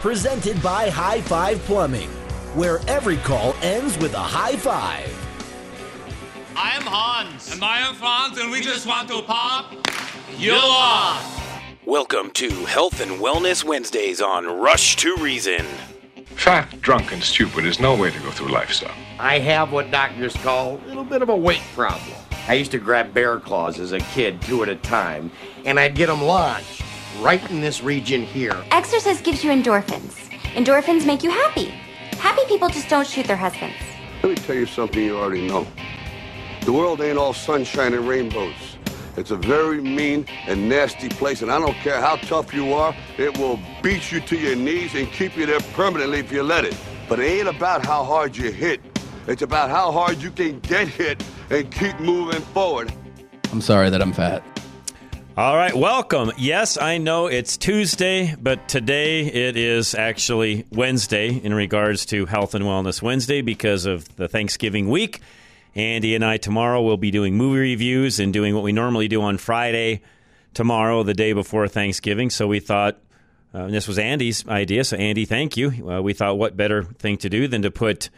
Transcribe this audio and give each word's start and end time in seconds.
Presented 0.00 0.62
by 0.62 0.88
High 0.88 1.20
Five 1.20 1.58
Plumbing, 1.64 2.08
where 2.54 2.80
every 2.88 3.18
call 3.18 3.54
ends 3.60 3.98
with 3.98 4.14
a 4.14 4.18
high 4.18 4.56
five. 4.56 5.06
I 6.56 6.74
am 6.74 6.84
Hans. 6.84 7.52
And 7.52 7.62
I 7.62 7.86
am 7.86 7.94
Franz, 7.96 8.38
and 8.38 8.50
we 8.50 8.62
just 8.62 8.86
want 8.86 9.10
to 9.10 9.20
pop 9.20 9.74
you 10.38 10.54
off. 10.54 11.44
Welcome 11.84 12.30
to 12.30 12.48
Health 12.64 13.02
and 13.02 13.20
Wellness 13.20 13.62
Wednesdays 13.62 14.22
on 14.22 14.46
Rush 14.46 14.96
to 14.96 15.14
Reason. 15.16 15.66
Fat, 16.28 16.80
drunk, 16.80 17.12
and 17.12 17.22
stupid 17.22 17.66
is 17.66 17.78
no 17.78 17.94
way 17.94 18.10
to 18.10 18.18
go 18.20 18.30
through 18.30 18.48
life, 18.48 18.72
son. 18.72 18.90
I 19.18 19.38
have 19.40 19.70
what 19.70 19.90
doctors 19.90 20.34
call 20.36 20.78
a 20.78 20.86
little 20.86 21.04
bit 21.04 21.20
of 21.20 21.28
a 21.28 21.36
weight 21.36 21.62
problem. 21.74 22.16
I 22.48 22.54
used 22.54 22.70
to 22.70 22.78
grab 22.78 23.12
bear 23.12 23.38
claws 23.38 23.78
as 23.78 23.92
a 23.92 24.00
kid, 24.00 24.40
two 24.40 24.62
at 24.62 24.70
a 24.70 24.76
time, 24.76 25.30
and 25.66 25.78
I'd 25.78 25.94
get 25.94 26.06
them 26.06 26.22
launched 26.22 26.84
right 27.20 27.50
in 27.50 27.60
this 27.60 27.82
region 27.82 28.22
here. 28.22 28.56
Exercise 28.70 29.20
gives 29.20 29.44
you 29.44 29.50
endorphins. 29.50 30.14
Endorphins 30.54 31.06
make 31.06 31.22
you 31.22 31.30
happy. 31.30 31.66
Happy 32.18 32.42
people 32.48 32.68
just 32.68 32.88
don't 32.88 33.06
shoot 33.06 33.26
their 33.26 33.36
husbands. 33.36 33.76
Let 34.22 34.30
me 34.30 34.34
tell 34.34 34.56
you 34.56 34.66
something 34.66 35.02
you 35.02 35.18
already 35.18 35.46
know. 35.46 35.66
The 36.62 36.72
world 36.72 37.00
ain't 37.00 37.18
all 37.18 37.32
sunshine 37.32 37.94
and 37.94 38.08
rainbows. 38.08 38.54
It's 39.16 39.30
a 39.30 39.36
very 39.36 39.80
mean 39.80 40.26
and 40.46 40.68
nasty 40.68 41.08
place, 41.08 41.42
and 41.42 41.50
I 41.50 41.58
don't 41.58 41.74
care 41.74 42.00
how 42.00 42.16
tough 42.16 42.54
you 42.54 42.72
are, 42.72 42.94
it 43.18 43.36
will 43.38 43.58
beat 43.82 44.12
you 44.12 44.20
to 44.20 44.36
your 44.36 44.56
knees 44.56 44.94
and 44.94 45.10
keep 45.10 45.36
you 45.36 45.46
there 45.46 45.60
permanently 45.74 46.20
if 46.20 46.32
you 46.32 46.42
let 46.42 46.64
it. 46.64 46.76
But 47.08 47.20
it 47.20 47.24
ain't 47.24 47.48
about 47.48 47.84
how 47.84 48.04
hard 48.04 48.36
you 48.36 48.50
hit. 48.50 48.80
It's 49.26 49.42
about 49.42 49.68
how 49.68 49.90
hard 49.92 50.22
you 50.22 50.30
can 50.30 50.60
get 50.60 50.88
hit 50.88 51.22
and 51.50 51.70
keep 51.70 51.98
moving 52.00 52.40
forward. 52.40 52.92
I'm 53.52 53.60
sorry 53.60 53.90
that 53.90 54.00
I'm 54.00 54.12
fat. 54.12 54.42
All 55.40 55.56
right, 55.56 55.74
welcome. 55.74 56.32
Yes, 56.36 56.76
I 56.76 56.98
know 56.98 57.26
it's 57.26 57.56
Tuesday, 57.56 58.34
but 58.38 58.68
today 58.68 59.24
it 59.24 59.56
is 59.56 59.94
actually 59.94 60.66
Wednesday 60.70 61.30
in 61.30 61.54
regards 61.54 62.04
to 62.06 62.26
Health 62.26 62.54
and 62.54 62.66
Wellness 62.66 63.00
Wednesday 63.00 63.40
because 63.40 63.86
of 63.86 64.14
the 64.16 64.28
Thanksgiving 64.28 64.90
week. 64.90 65.22
Andy 65.74 66.14
and 66.14 66.22
I 66.26 66.36
tomorrow 66.36 66.82
will 66.82 66.98
be 66.98 67.10
doing 67.10 67.38
movie 67.38 67.58
reviews 67.58 68.20
and 68.20 68.34
doing 68.34 68.54
what 68.54 68.62
we 68.62 68.72
normally 68.72 69.08
do 69.08 69.22
on 69.22 69.38
Friday 69.38 70.02
tomorrow, 70.52 71.04
the 71.04 71.14
day 71.14 71.32
before 71.32 71.66
Thanksgiving. 71.68 72.28
So 72.28 72.46
we 72.46 72.60
thought, 72.60 72.98
uh, 73.54 73.68
this 73.68 73.88
was 73.88 73.98
Andy's 73.98 74.46
idea. 74.46 74.84
So, 74.84 74.98
Andy, 74.98 75.24
thank 75.24 75.56
you. 75.56 75.90
Uh, 75.90 76.02
we 76.02 76.12
thought, 76.12 76.36
what 76.36 76.54
better 76.54 76.82
thing 76.82 77.16
to 77.16 77.30
do 77.30 77.48
than 77.48 77.62
to 77.62 77.70
put 77.70 78.10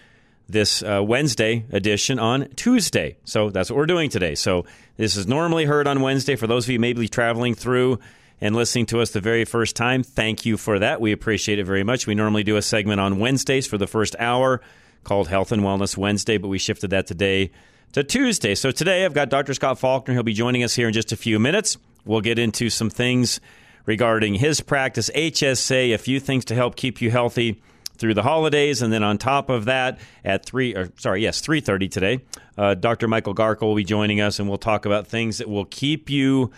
this 0.52 0.82
uh, 0.82 1.02
Wednesday 1.02 1.64
edition 1.72 2.18
on 2.18 2.48
Tuesday. 2.54 3.16
So 3.24 3.50
that's 3.50 3.70
what 3.70 3.76
we're 3.76 3.86
doing 3.86 4.10
today. 4.10 4.34
So 4.34 4.64
this 4.96 5.16
is 5.16 5.26
normally 5.26 5.64
heard 5.64 5.86
on 5.86 6.00
Wednesday. 6.00 6.36
For 6.36 6.46
those 6.46 6.66
of 6.66 6.70
you 6.70 6.78
maybe 6.78 7.08
traveling 7.08 7.54
through 7.54 7.98
and 8.40 8.54
listening 8.54 8.86
to 8.86 9.00
us 9.00 9.10
the 9.10 9.20
very 9.20 9.44
first 9.44 9.74
time, 9.74 10.02
thank 10.02 10.46
you 10.46 10.56
for 10.56 10.78
that. 10.78 11.00
We 11.00 11.12
appreciate 11.12 11.58
it 11.58 11.64
very 11.64 11.82
much. 11.82 12.06
We 12.06 12.14
normally 12.14 12.44
do 12.44 12.56
a 12.56 12.62
segment 12.62 13.00
on 13.00 13.18
Wednesdays 13.18 13.66
for 13.66 13.78
the 13.78 13.86
first 13.86 14.14
hour 14.18 14.60
called 15.04 15.28
Health 15.28 15.50
and 15.50 15.62
Wellness 15.62 15.96
Wednesday, 15.96 16.38
but 16.38 16.48
we 16.48 16.58
shifted 16.58 16.91
that 16.91 17.06
today 17.06 17.50
to 17.92 18.04
Tuesday. 18.04 18.54
So 18.54 18.70
today 18.70 19.04
I've 19.04 19.14
got 19.14 19.30
Dr. 19.30 19.54
Scott 19.54 19.78
Faulkner. 19.78 20.14
He'll 20.14 20.22
be 20.22 20.32
joining 20.32 20.62
us 20.62 20.74
here 20.74 20.86
in 20.86 20.92
just 20.92 21.12
a 21.12 21.16
few 21.16 21.38
minutes. 21.38 21.76
We'll 22.04 22.20
get 22.20 22.38
into 22.38 22.70
some 22.70 22.91
things 22.91 23.41
regarding 23.86 24.34
his 24.34 24.60
practice, 24.60 25.10
HSA, 25.14 25.94
a 25.94 25.98
few 25.98 26.20
things 26.20 26.44
to 26.46 26.54
help 26.54 26.76
keep 26.76 27.00
you 27.00 27.10
healthy 27.10 27.60
through 28.02 28.14
the 28.14 28.22
holidays, 28.22 28.82
and 28.82 28.92
then 28.92 29.04
on 29.04 29.16
top 29.16 29.48
of 29.48 29.66
that, 29.66 30.00
at 30.24 30.44
three, 30.44 30.74
or 30.74 30.90
sorry, 30.98 31.22
yes, 31.22 31.40
three 31.40 31.60
thirty 31.60 31.88
today, 31.88 32.20
uh, 32.58 32.74
Dr. 32.74 33.06
Michael 33.06 33.32
Garko 33.32 33.60
will 33.62 33.76
be 33.76 33.84
joining 33.84 34.20
us, 34.20 34.40
and 34.40 34.48
we'll 34.48 34.58
talk 34.58 34.84
about 34.84 35.06
things 35.06 35.38
that 35.38 35.48
will 35.48 35.66
keep 35.66 36.10
you 36.10 36.50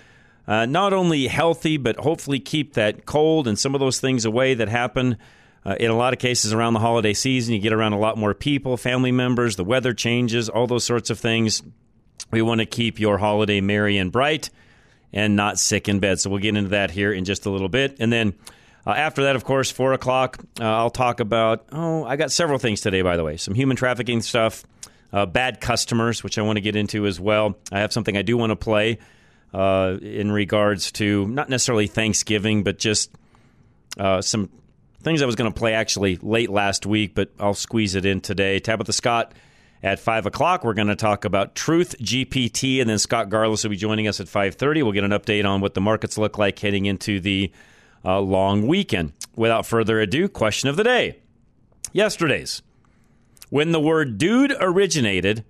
uh, 0.49 0.65
not 0.65 0.95
only 0.95 1.27
healthy, 1.27 1.77
but 1.77 1.97
hopefully 1.99 2.41
keep 2.41 2.73
that 2.73 3.05
cold 3.05 3.47
and 3.47 3.59
some 3.59 3.75
of 3.75 3.79
those 3.79 4.01
things 4.01 4.25
away 4.25 4.55
that 4.55 4.69
happen. 4.69 5.19
Uh, 5.67 5.77
in 5.79 5.91
a 5.91 5.97
lot 5.97 6.15
of 6.15 6.19
cases 6.19 6.53
around 6.53 6.73
the 6.73 6.81
holiday 6.81 7.13
season, 7.13 7.55
you 7.55 7.61
get 7.61 7.73
around 7.75 7.93
a 7.93 7.99
lot 7.99 8.17
more 8.17 8.33
people, 8.33 8.79
family 8.79 9.13
members, 9.13 9.57
the 9.57 9.65
weather 9.65 9.93
changes, 9.93 10.49
all 10.49 10.67
those 10.67 10.85
sorts 10.85 11.11
of 11.11 11.19
things. 11.19 11.63
We 12.31 12.41
want 12.41 12.61
to 12.61 12.67
keep 12.67 12.99
your 12.99 13.19
holiday 13.19 13.61
merry 13.61 13.99
and 13.99 14.11
bright 14.11 14.49
and 15.13 15.37
not 15.37 15.59
sick 15.59 15.89
in 15.89 16.01
bed. 16.01 16.21
So 16.21 16.29
we'll 16.31 16.41
get 16.41 16.57
into 16.57 16.71
that 16.71 16.91
here 16.91 17.13
in 17.13 17.25
just 17.25 17.47
a 17.47 17.51
little 17.51 17.69
bit. 17.69 17.97
And 18.01 18.13
then 18.13 18.35
uh, 18.87 18.91
after 18.91 19.25
that, 19.25 19.37
of 19.37 19.45
course, 19.45 19.71
four 19.71 19.93
o'clock, 19.93 20.39
uh, 20.61 20.65
I'll 20.65 20.91
talk 20.91 21.21
about. 21.21 21.67
Oh, 21.73 22.05
I 22.05 22.17
got 22.17 22.31
several 22.31 22.59
things 22.59 22.81
today, 22.81 23.03
by 23.03 23.17
the 23.17 23.25
way. 23.25 23.37
Some 23.37 23.55
human 23.55 23.77
trafficking 23.77 24.21
stuff, 24.21 24.65
uh, 25.13 25.27
bad 25.27 25.61
customers, 25.61 26.23
which 26.23 26.39
I 26.39 26.43
want 26.43 26.57
to 26.57 26.61
get 26.61 26.77
into 26.77 27.07
as 27.07 27.19
well. 27.19 27.57
I 27.73 27.81
have 27.81 27.93
something 27.93 28.17
I 28.17 28.23
do 28.23 28.37
want 28.37 28.51
to 28.51 28.57
play 28.57 28.99
uh, 29.55 29.97
in 30.03 30.31
regards 30.31 30.93
to 30.93 31.27
not 31.29 31.49
necessarily 31.49 31.87
Thanksgiving, 31.87 32.63
but 32.63 32.79
just 32.79 33.11
uh, 33.99 34.21
some 34.21 34.51
things 35.03 35.23
I 35.23 35.27
was 35.27 35.37
going 35.37 35.53
to 35.53 35.59
play 35.59 35.75
actually 35.75 36.17
late 36.17 36.51
last 36.51 36.87
week, 36.87 37.15
but 37.15 37.31
I'll 37.39 37.55
squeeze 37.55 37.95
it 37.95 38.05
in 38.05 38.21
today. 38.21 38.59
Tabitha 38.59 38.93
Scott 38.93 39.33
at 39.83 40.01
five 40.01 40.27
o'clock. 40.27 40.65
We're 40.65 40.75
going 40.75 40.89
to 40.89 40.97
talk 40.97 41.25
about 41.25 41.55
Truth 41.55 41.97
GPT, 42.01 42.81
and 42.81 42.91
then 42.91 42.99
Scott 42.99 43.29
Garlis 43.29 43.63
will 43.63 43.71
be 43.71 43.77
joining 43.77 44.09
us 44.09 44.19
at 44.19 44.29
five 44.29 44.57
thirty. 44.57 44.83
We'll 44.83 44.93
get 44.93 45.05
an 45.05 45.13
update 45.13 45.49
on 45.49 45.61
what 45.61 45.75
the 45.75 45.81
markets 45.81 46.19
look 46.19 46.39
like 46.39 46.59
heading 46.59 46.87
into 46.87 47.21
the 47.21 47.53
uh, 48.05 48.21
long 48.21 48.67
weekend. 48.67 49.13
Without 49.37 49.67
further 49.67 50.01
ado, 50.01 50.29
question 50.29 50.69
of 50.69 50.77
the 50.77 50.85
day. 50.85 51.19
Yesterday's. 51.93 52.63
When 53.51 53.73
the 53.73 53.81
word 53.81 54.19
dude 54.19 54.55
originated 54.61 55.45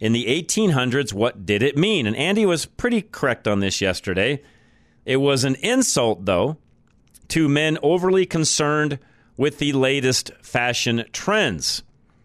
in 0.00 0.12
the 0.12 0.26
1800s, 0.26 1.12
what 1.12 1.44
did 1.44 1.62
it 1.62 1.76
mean? 1.76 2.06
And 2.06 2.16
Andy 2.16 2.46
was 2.46 2.66
pretty 2.66 3.02
correct 3.02 3.48
on 3.48 3.60
this 3.60 3.80
yesterday. 3.80 4.42
It 5.04 5.16
was 5.16 5.44
an 5.44 5.56
insult, 5.56 6.24
though, 6.24 6.56
to 7.28 7.48
men 7.48 7.78
overly 7.82 8.26
concerned 8.26 8.98
with 9.36 9.58
the 9.58 9.72
latest 9.72 10.30
fashion 10.42 11.04
trends. 11.12 11.82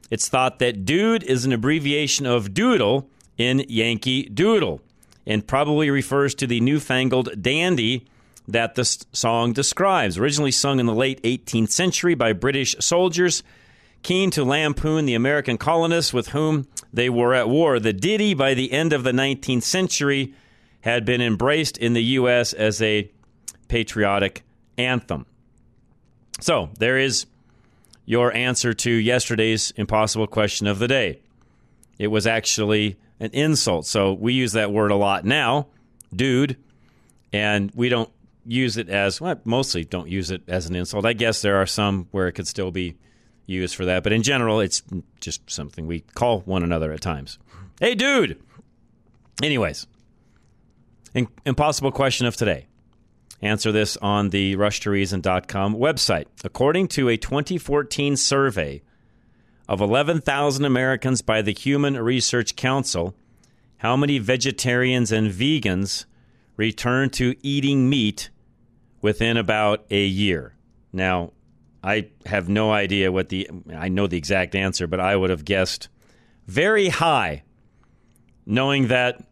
It's 0.09 0.29
thought 0.29 0.59
that 0.59 0.85
dude 0.85 1.23
is 1.23 1.45
an 1.45 1.53
abbreviation 1.53 2.25
of 2.25 2.53
doodle 2.53 3.09
in 3.37 3.65
Yankee 3.67 4.23
Doodle 4.23 4.81
and 5.25 5.47
probably 5.47 5.89
refers 5.89 6.35
to 6.35 6.47
the 6.47 6.59
newfangled 6.59 7.41
dandy 7.41 8.05
that 8.47 8.75
the 8.75 8.85
song 9.13 9.53
describes. 9.53 10.17
Originally 10.17 10.51
sung 10.51 10.79
in 10.79 10.85
the 10.85 10.93
late 10.93 11.21
18th 11.23 11.69
century 11.69 12.15
by 12.15 12.33
British 12.33 12.75
soldiers 12.79 13.43
keen 14.03 14.29
to 14.31 14.43
lampoon 14.43 15.05
the 15.05 15.15
American 15.15 15.57
colonists 15.57 16.13
with 16.13 16.29
whom 16.29 16.67
they 16.91 17.09
were 17.09 17.33
at 17.33 17.49
war. 17.49 17.79
The 17.79 17.93
ditty, 17.93 18.33
by 18.33 18.53
the 18.53 18.71
end 18.71 18.93
of 18.93 19.03
the 19.03 19.11
19th 19.11 19.63
century, 19.63 20.33
had 20.81 21.05
been 21.05 21.21
embraced 21.21 21.77
in 21.77 21.93
the 21.93 22.03
U.S. 22.03 22.53
as 22.53 22.81
a 22.81 23.09
patriotic 23.69 24.43
anthem. 24.77 25.25
So, 26.41 26.69
there 26.77 26.97
is 26.97 27.25
your 28.05 28.33
answer 28.35 28.73
to 28.73 28.91
yesterday's 28.91 29.71
impossible 29.77 30.27
question 30.27 30.67
of 30.67 30.79
the 30.79 30.89
day. 30.89 31.21
It 31.97 32.07
was 32.07 32.27
actually 32.27 32.97
an 33.21 33.29
insult. 33.31 33.85
So, 33.85 34.13
we 34.13 34.33
use 34.33 34.51
that 34.51 34.71
word 34.71 34.91
a 34.91 34.95
lot 34.95 35.23
now, 35.23 35.67
dude, 36.13 36.57
and 37.31 37.71
we 37.73 37.87
don't 37.87 38.11
use 38.45 38.77
it 38.77 38.89
as 38.89 39.21
well, 39.21 39.39
mostly 39.45 39.85
don't 39.85 40.09
use 40.09 40.31
it 40.31 40.41
as 40.47 40.65
an 40.65 40.75
insult. 40.75 41.05
I 41.05 41.13
guess 41.13 41.41
there 41.41 41.57
are 41.57 41.65
some 41.65 42.07
where 42.11 42.27
it 42.27 42.33
could 42.33 42.47
still 42.47 42.71
be 42.71 42.95
used 43.45 43.75
for 43.75 43.85
that, 43.85 44.03
but 44.03 44.13
in 44.13 44.23
general, 44.23 44.59
it's 44.59 44.83
just 45.19 45.49
something 45.49 45.87
we 45.87 46.01
call 46.01 46.41
one 46.41 46.63
another 46.63 46.91
at 46.91 47.01
times. 47.01 47.39
Hey, 47.79 47.95
dude. 47.95 48.41
Anyways, 49.41 49.87
impossible 51.45 51.91
question 51.91 52.27
of 52.27 52.35
today. 52.35 52.67
answer 53.43 53.71
this 53.71 53.97
on 53.97 54.29
the 54.29 54.55
rushtoreason.com 54.55 55.75
website. 55.75 56.25
According 56.43 56.87
to 56.89 57.09
a 57.09 57.17
2014 57.17 58.15
survey 58.15 58.81
of 59.67 59.81
11,000 59.81 60.65
Americans 60.65 61.21
by 61.21 61.41
the 61.41 61.53
Humane 61.53 61.97
Research 61.97 62.55
Council, 62.55 63.15
how 63.77 63.97
many 63.97 64.17
vegetarians 64.17 65.11
and 65.11 65.31
vegans 65.31 66.05
return 66.55 67.09
to 67.11 67.35
eating 67.41 67.89
meat 67.89 68.29
within 69.03 69.37
about 69.37 69.85
a 69.91 70.03
year? 70.03 70.55
Now, 70.91 71.33
I 71.83 72.07
have 72.25 72.49
no 72.49 72.71
idea 72.71 73.11
what 73.11 73.29
the 73.29 73.47
I 73.75 73.89
know 73.89 74.07
the 74.07 74.17
exact 74.17 74.55
answer, 74.55 74.87
but 74.87 74.99
I 74.99 75.15
would 75.15 75.29
have 75.29 75.45
guessed 75.45 75.89
very 76.47 76.89
high, 76.89 77.43
knowing 78.45 78.87
that 78.87 79.23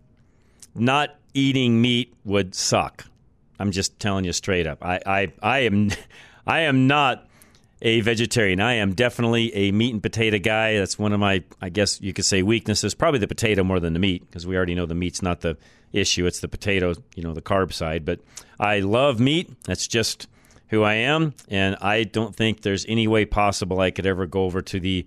not 0.76 1.16
eating 1.34 1.82
meat 1.82 2.14
would 2.24 2.54
suck. 2.54 3.06
I'm 3.60 3.72
just 3.72 4.00
telling 4.00 4.26
you 4.26 4.34
straight 4.34 4.68
up. 4.68 4.84
I, 4.84 5.00
I, 5.06 5.34
I 5.42 5.60
am 5.60 5.90
I 6.46 6.62
am 6.62 6.88
not 6.88 7.28
a 7.82 8.02
vegetarian. 8.02 8.60
I 8.60 8.76
am 8.76 8.94
definitely 8.94 9.54
a 9.56 9.72
meat 9.72 9.94
and 9.94 10.04
potato 10.04 10.38
guy. 10.38 10.78
That's 10.78 11.00
one 11.00 11.14
of 11.14 11.20
my, 11.20 11.44
I 11.62 11.70
guess 11.70 12.00
you 12.02 12.14
could 12.14 12.26
say, 12.26 12.44
weaknesses. 12.44 12.94
Probably 12.94 13.20
the 13.20 13.28
potato 13.28 13.64
more 13.64 13.80
than 13.80 13.94
the 13.94 14.00
meat, 14.00 14.26
because 14.28 14.46
we 14.46 14.56
already 14.56 14.76
know 14.76 14.86
the 14.86 14.96
meat's 14.96 15.22
not 15.22 15.42
the 15.42 15.58
issue. 15.92 16.26
It's 16.26 16.40
the 16.40 16.48
potato, 16.48 16.94
you 17.16 17.24
know, 17.24 17.34
the 17.34 17.42
carb 17.42 17.74
side. 17.74 18.06
But 18.06 18.20
I 18.60 18.80
love 18.80 19.20
meat. 19.20 19.52
That's 19.64 19.88
just 19.88 20.28
who 20.70 20.84
I 20.84 20.94
am, 20.94 21.34
and 21.50 21.76
I 21.82 22.06
don't 22.06 22.34
think 22.34 22.62
there's 22.62 22.86
any 22.88 23.06
way 23.06 23.26
possible 23.26 23.82
I 23.82 23.92
could 23.92 24.06
ever 24.06 24.26
go 24.26 24.46
over 24.46 24.62
to 24.62 24.80
the 24.80 25.06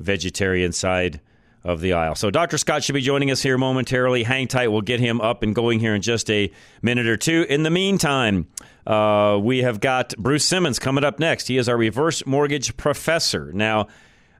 vegetarian 0.00 0.72
side 0.72 1.20
of 1.62 1.80
the 1.80 1.92
aisle. 1.92 2.16
So 2.16 2.32
Dr. 2.32 2.58
Scott 2.58 2.82
should 2.82 2.94
be 2.94 3.00
joining 3.00 3.30
us 3.30 3.40
here 3.40 3.56
momentarily. 3.56 4.24
Hang 4.24 4.48
tight. 4.48 4.68
We'll 4.68 4.82
get 4.82 4.98
him 4.98 5.20
up 5.20 5.44
and 5.44 5.54
going 5.54 5.78
here 5.78 5.94
in 5.94 6.02
just 6.02 6.28
a 6.30 6.50
minute 6.82 7.06
or 7.06 7.16
two. 7.16 7.46
In 7.48 7.62
the 7.62 7.70
meantime, 7.70 8.48
uh, 8.86 9.38
we 9.42 9.62
have 9.62 9.80
got 9.80 10.14
Bruce 10.16 10.44
Simmons 10.44 10.78
coming 10.78 11.04
up 11.04 11.18
next. 11.18 11.48
He 11.48 11.56
is 11.56 11.68
our 11.68 11.76
reverse 11.76 12.24
mortgage 12.26 12.76
professor. 12.76 13.52
Now, 13.52 13.88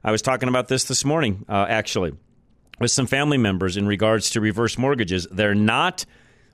I 0.03 0.11
was 0.11 0.21
talking 0.21 0.49
about 0.49 0.67
this 0.67 0.83
this 0.83 1.03
morning, 1.03 1.45
uh, 1.49 1.65
actually, 1.67 2.13
with 2.79 2.91
some 2.91 3.07
family 3.07 3.37
members 3.37 3.75
in 3.75 3.87
regards 3.87 4.29
to 4.31 4.41
reverse 4.41 4.77
mortgages. 4.77 5.27
They're 5.31 5.55
not 5.55 6.05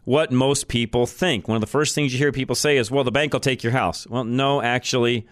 what 0.06 0.32
most 0.32 0.68
people 0.68 1.06
think. 1.06 1.48
One 1.48 1.58
of 1.58 1.62
the 1.62 1.68
first 1.68 1.94
things 1.94 2.14
you 2.14 2.18
hear 2.18 2.32
people 2.32 2.56
say 2.56 2.78
is, 2.78 2.90
well, 2.90 3.04
the 3.04 3.12
bank 3.12 3.34
will 3.34 3.40
take 3.40 3.62
your 3.64 3.74
house. 3.74 4.08
Well, 4.08 4.24
no, 4.24 4.62
actually, 4.62 5.28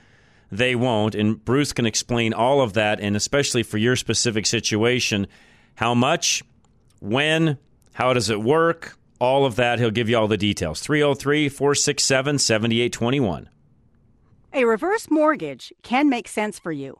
they 0.52 0.76
won't. 0.76 1.16
And 1.16 1.44
Bruce 1.44 1.74
can 1.74 1.86
explain 1.86 2.34
all 2.34 2.62
of 2.62 2.74
that, 2.74 3.00
and 3.00 3.16
especially 3.16 3.64
for 3.64 3.78
your 3.78 3.96
specific 3.96 4.46
situation, 4.46 5.28
how 5.76 5.94
much, 5.94 6.44
when, 7.00 7.58
how 7.94 8.14
does 8.14 8.30
it 8.30 8.42
work, 8.42 8.98
all 9.19 9.45
of 9.45 9.56
that. 9.57 9.80
He'll 9.80 9.92
give 9.92 10.10
you 10.10 10.18
all 10.18 10.27
the 10.27 10.38
details. 10.38 10.81
303 10.81 11.50
467 11.50 12.39
7821. 12.39 13.50
A 14.54 14.66
reverse 14.66 15.12
mortgage 15.12 15.71
can 15.83 16.10
make 16.10 16.27
sense 16.27 16.57
for 16.57 16.71
you 16.71 17.00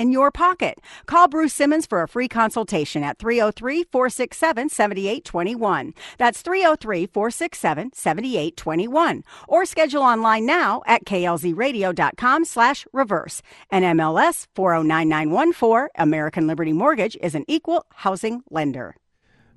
in 0.00 0.10
your 0.10 0.30
pocket. 0.30 0.80
Call 1.04 1.28
Bruce 1.28 1.52
Simmons 1.52 1.84
for 1.84 2.02
a 2.02 2.08
free 2.08 2.26
consultation 2.26 3.04
at 3.04 3.18
303 3.18 3.84
467 3.84 4.70
7821. 4.70 5.94
That's 6.16 6.40
303 6.40 7.06
467 7.06 7.92
7821. 7.92 9.22
Or 9.46 9.66
schedule 9.66 10.02
online 10.02 10.46
now 10.46 10.82
at 10.86 11.04
klzradio.com 11.04 12.44
slash 12.46 12.86
reverse. 12.92 13.42
And 13.70 13.84
MLS 13.98 14.46
409914, 14.54 15.88
American 15.96 16.46
Liberty 16.46 16.72
Mortgage 16.72 17.16
is 17.20 17.34
an 17.34 17.44
equal 17.46 17.84
housing 17.90 18.42
lender. 18.50 18.96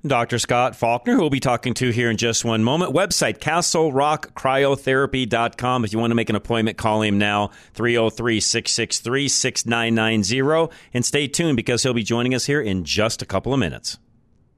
Dr. 0.06 0.38
Scott 0.38 0.76
Faulkner, 0.76 1.14
who 1.14 1.20
we'll 1.20 1.30
be 1.30 1.40
talking 1.40 1.72
to 1.74 1.90
here 1.90 2.10
in 2.10 2.16
just 2.18 2.44
one 2.44 2.62
moment. 2.62 2.92
Website, 2.92 3.38
castlerockcryotherapy.com. 3.38 5.84
If 5.84 5.92
you 5.92 5.98
want 5.98 6.10
to 6.10 6.14
make 6.14 6.28
an 6.28 6.36
appointment, 6.36 6.76
call 6.76 7.00
him 7.02 7.16
now, 7.16 7.50
303 7.72 8.40
663 8.40 9.28
6990. 9.28 10.76
And 10.92 11.06
stay 11.06 11.26
tuned 11.26 11.56
because 11.56 11.82
he'll 11.82 11.94
be 11.94 12.02
joining 12.02 12.34
us 12.34 12.44
here 12.44 12.60
in 12.60 12.84
just 12.84 13.22
a 13.22 13.26
couple 13.26 13.54
of 13.54 13.58
minutes. 13.58 13.98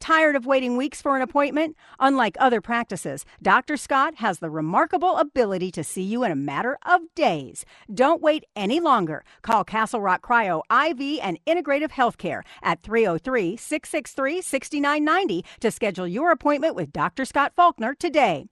Tired 0.00 0.36
of 0.36 0.46
waiting 0.46 0.76
weeks 0.76 1.00
for 1.00 1.16
an 1.16 1.22
appointment? 1.22 1.76
Unlike 2.00 2.36
other 2.38 2.60
practices, 2.60 3.24
Dr. 3.42 3.76
Scott 3.76 4.16
has 4.16 4.38
the 4.38 4.50
remarkable 4.50 5.16
ability 5.16 5.70
to 5.72 5.84
see 5.84 6.02
you 6.02 6.24
in 6.24 6.32
a 6.32 6.36
matter 6.36 6.78
of 6.84 7.00
days. 7.14 7.64
Don't 7.92 8.22
wait 8.22 8.44
any 8.56 8.80
longer. 8.80 9.24
Call 9.42 9.64
Castle 9.64 10.00
Rock 10.00 10.22
Cryo 10.26 10.62
IV 10.70 11.20
and 11.22 11.38
Integrative 11.46 11.90
Healthcare 11.90 12.42
at 12.62 12.82
303 12.82 13.56
663 13.56 14.42
6990 14.42 15.44
to 15.60 15.70
schedule 15.70 16.06
your 16.06 16.30
appointment 16.30 16.74
with 16.74 16.92
Dr. 16.92 17.24
Scott 17.24 17.52
Faulkner 17.56 17.94
today. 17.94 18.46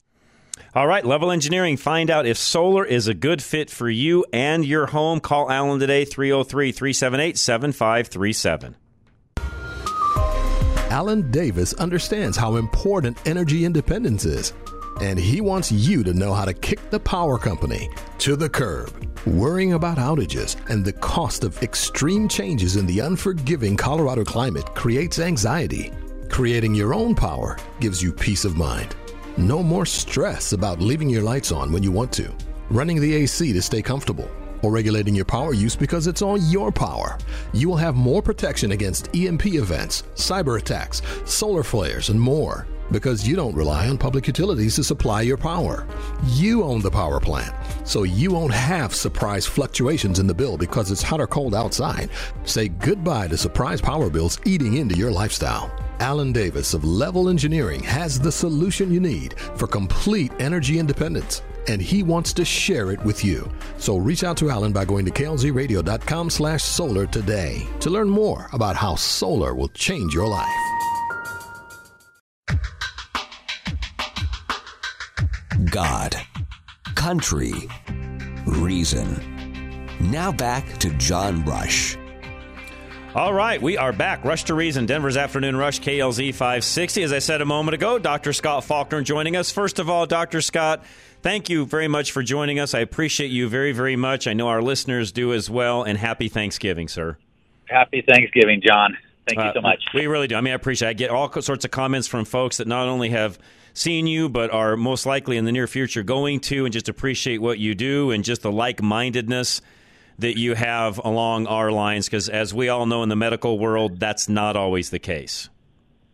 All 0.75 0.87
right, 0.87 1.05
Level 1.05 1.31
Engineering. 1.31 1.77
Find 1.77 2.11
out 2.11 2.27
if 2.27 2.37
solar 2.37 2.85
is 2.85 3.09
a 3.09 3.15
good 3.15 3.43
fit 3.43 3.71
for 3.71 3.89
you 3.89 4.25
and 4.33 4.65
your 4.65 4.87
home. 4.87 5.21
Call 5.21 5.51
Alan 5.51 5.81
today, 5.81 6.05
303 6.05 6.73
378 6.73 7.39
7537. 7.39 8.77
Alan 11.01 11.31
Davis 11.31 11.73
understands 11.73 12.37
how 12.37 12.57
important 12.57 13.17
energy 13.27 13.65
independence 13.65 14.27
is, 14.27 14.53
and 15.01 15.19
he 15.19 15.41
wants 15.41 15.73
you 15.73 16.05
to 16.05 16.13
know 16.13 16.35
how 16.35 16.45
to 16.45 16.53
kick 16.53 16.79
the 16.91 17.01
power 17.01 17.39
company 17.39 17.89
to 18.19 18.37
the 18.37 18.51
curb. 18.51 18.93
Worrying 19.27 19.73
about 19.73 19.97
outages 19.97 20.57
and 20.69 20.85
the 20.85 20.93
cost 20.93 21.43
of 21.43 21.63
extreme 21.63 22.29
changes 22.29 22.77
in 22.77 22.85
the 22.85 22.99
unforgiving 22.99 23.79
Colorado 23.79 24.25
climate 24.25 24.67
creates 24.75 25.19
anxiety. 25.19 25.91
Creating 26.29 26.75
your 26.75 26.93
own 26.93 27.15
power 27.15 27.57
gives 27.81 28.03
you 28.03 28.13
peace 28.13 28.45
of 28.45 28.59
mind. 28.59 28.95
No 29.39 29.63
more 29.63 29.87
stress 29.87 30.53
about 30.53 30.83
leaving 30.83 31.09
your 31.09 31.23
lights 31.23 31.51
on 31.51 31.73
when 31.73 31.83
you 31.83 31.93
want 31.93 32.13
to, 32.13 32.31
running 32.69 33.01
the 33.01 33.15
AC 33.15 33.55
to 33.55 33.63
stay 33.63 33.81
comfortable 33.81 34.31
or 34.63 34.71
regulating 34.71 35.15
your 35.15 35.25
power 35.25 35.55
use 35.55 35.77
because 35.77 36.07
it's 36.07 36.23
all 36.23 36.37
your 36.37 36.71
power. 36.73 37.19
You 37.53 37.69
will 37.69 37.77
have 37.77 37.95
more 37.95 38.23
protection 38.23 38.73
against 38.73 39.15
EMP 39.15 39.47
events, 39.47 40.05
cyber 40.15 40.59
attacks, 40.59 41.03
solar 41.25 41.63
flares, 41.63 42.09
and 42.09 42.21
more 42.21 42.67
because 42.91 43.27
you 43.27 43.37
don't 43.37 43.55
rely 43.55 43.89
on 43.89 43.99
public 43.99 44.27
utilities 44.27 44.77
to 44.77 44.85
supply 44.85 45.23
your 45.23 45.37
power. 45.37 45.87
You 46.27 46.63
own 46.65 46.81
the 46.81 46.91
power 46.91 47.21
plant, 47.21 47.55
so 47.87 48.03
you 48.03 48.33
won't 48.33 48.53
have 48.53 48.95
surprise 48.95 49.47
fluctuations 49.47 50.19
in 50.19 50.27
the 50.27 50.35
bill 50.35 50.57
because 50.57 50.91
it's 50.91 51.03
hot 51.03 51.21
or 51.21 51.27
cold 51.27 51.55
outside. 51.55 52.11
Say 52.45 52.69
goodbye 52.69 53.29
to 53.29 53.37
surprise 53.37 53.81
power 53.81 54.11
bills 54.11 54.41
eating 54.45 54.77
into 54.77 54.97
your 54.97 55.11
lifestyle. 55.11 55.73
Alan 56.01 56.33
Davis 56.33 56.73
of 56.73 56.85
Level 56.85 57.29
Engineering 57.29 57.83
has 57.83 58.19
the 58.19 58.33
solution 58.33 58.93
you 58.93 59.01
need 59.01 59.39
for 59.39 59.67
complete 59.67 60.33
energy 60.41 60.79
independence 60.79 61.43
and 61.69 61.81
he 61.81 62.03
wants 62.03 62.33
to 62.35 62.45
share 62.45 62.93
it 62.93 63.03
with 63.05 63.25
you. 63.25 63.51
So 63.79 63.97
reach 63.97 64.25
out 64.25 64.37
to 64.39 64.51
Alan 64.51 64.73
by 64.73 64.85
going 64.85 65.05
to 65.07 65.11
klzradio.com 65.11 66.31
slash 66.31 66.63
solar 66.63 67.07
today 67.07 67.67
to 67.81 67.91
learn 67.91 68.09
more 68.09 68.49
about 68.53 68.77
how 68.77 68.95
solar 68.95 69.55
will 69.55 69.69
change 69.69 70.15
your 70.15 70.27
life. 70.27 70.49
God, 75.71 76.17
country, 76.95 77.53
Reason. 78.47 79.87
Now 80.11 80.33
back 80.33 80.79
to 80.79 80.91
John 80.95 81.45
Rush. 81.45 81.97
All 83.15 83.35
right, 83.35 83.61
we 83.61 83.77
are 83.77 83.93
back. 83.93 84.25
Rush 84.25 84.45
to 84.45 84.55
Reason, 84.55 84.87
Denver's 84.87 85.17
Afternoon 85.17 85.57
Rush, 85.57 85.81
KLZ 85.81 86.33
560. 86.33 87.03
As 87.03 87.13
I 87.13 87.19
said 87.19 87.43
a 87.43 87.45
moment 87.45 87.75
ago, 87.75 87.99
Dr. 87.99 88.33
Scott 88.33 88.65
Faulkner 88.65 89.03
joining 89.03 89.37
us. 89.37 89.51
First 89.51 89.79
of 89.79 89.91
all, 89.91 90.07
Dr. 90.07 90.41
Scott, 90.41 90.85
thank 91.23 91.49
you 91.49 91.67
very 91.67 91.89
much 91.89 92.13
for 92.13 92.23
joining 92.23 92.59
us. 92.59 92.75
I 92.75 92.81
appreciate 92.81 93.31
you 93.31 93.49
very, 93.49 93.73
very 93.73 93.97
much. 93.97 94.27
I 94.27 94.33
know 94.33 94.49
our 94.49 94.63
listeners 94.63 95.13
do 95.13 95.33
as 95.33 95.49
well. 95.49 95.83
And 95.83 95.99
happy 95.99 96.29
Thanksgiving, 96.29 96.89
sir. 96.89 97.17
Happy 97.67 98.03
Thanksgiving, 98.07 98.61
John. 98.65 98.97
Thank 99.29 99.41
you 99.41 99.53
so 99.55 99.61
much. 99.61 99.83
Uh, 99.89 99.91
we 99.95 100.07
really 100.07 100.27
do. 100.27 100.35
I 100.35 100.41
mean, 100.41 100.53
I 100.53 100.57
appreciate 100.57 100.89
it. 100.89 100.91
I 100.91 100.95
get 100.95 101.11
all 101.11 101.31
sorts 101.41 101.65
of 101.65 101.71
comments 101.71 102.09
from 102.09 102.25
folks 102.25 102.57
that 102.57 102.67
not 102.67 102.89
only 102.89 103.11
have 103.11 103.39
seen 103.75 104.07
you, 104.07 104.29
but 104.29 104.51
are 104.51 104.77
most 104.77 105.07
likely 105.07 105.37
in 105.37 105.45
the 105.45 105.53
near 105.53 105.67
future 105.67 106.03
going 106.03 106.41
to, 106.41 106.65
and 106.65 106.73
just 106.73 106.89
appreciate 106.89 107.41
what 107.41 107.59
you 107.59 107.75
do 107.75 108.11
and 108.11 108.25
just 108.25 108.43
the 108.43 108.51
like 108.51 108.83
mindedness 108.83 109.61
that 110.21 110.39
you 110.39 110.55
have 110.55 110.99
along 110.99 111.47
our 111.47 111.73
lines 111.73 112.07
because 112.07 112.29
as 112.29 112.53
we 112.53 112.69
all 112.69 112.87
know 112.87 113.03
in 113.03 113.09
the 113.09 113.17
medical 113.17 113.59
world 113.59 113.99
that's 113.99 114.29
not 114.29 114.55
always 114.55 114.91
the 114.91 114.99
case 114.99 115.49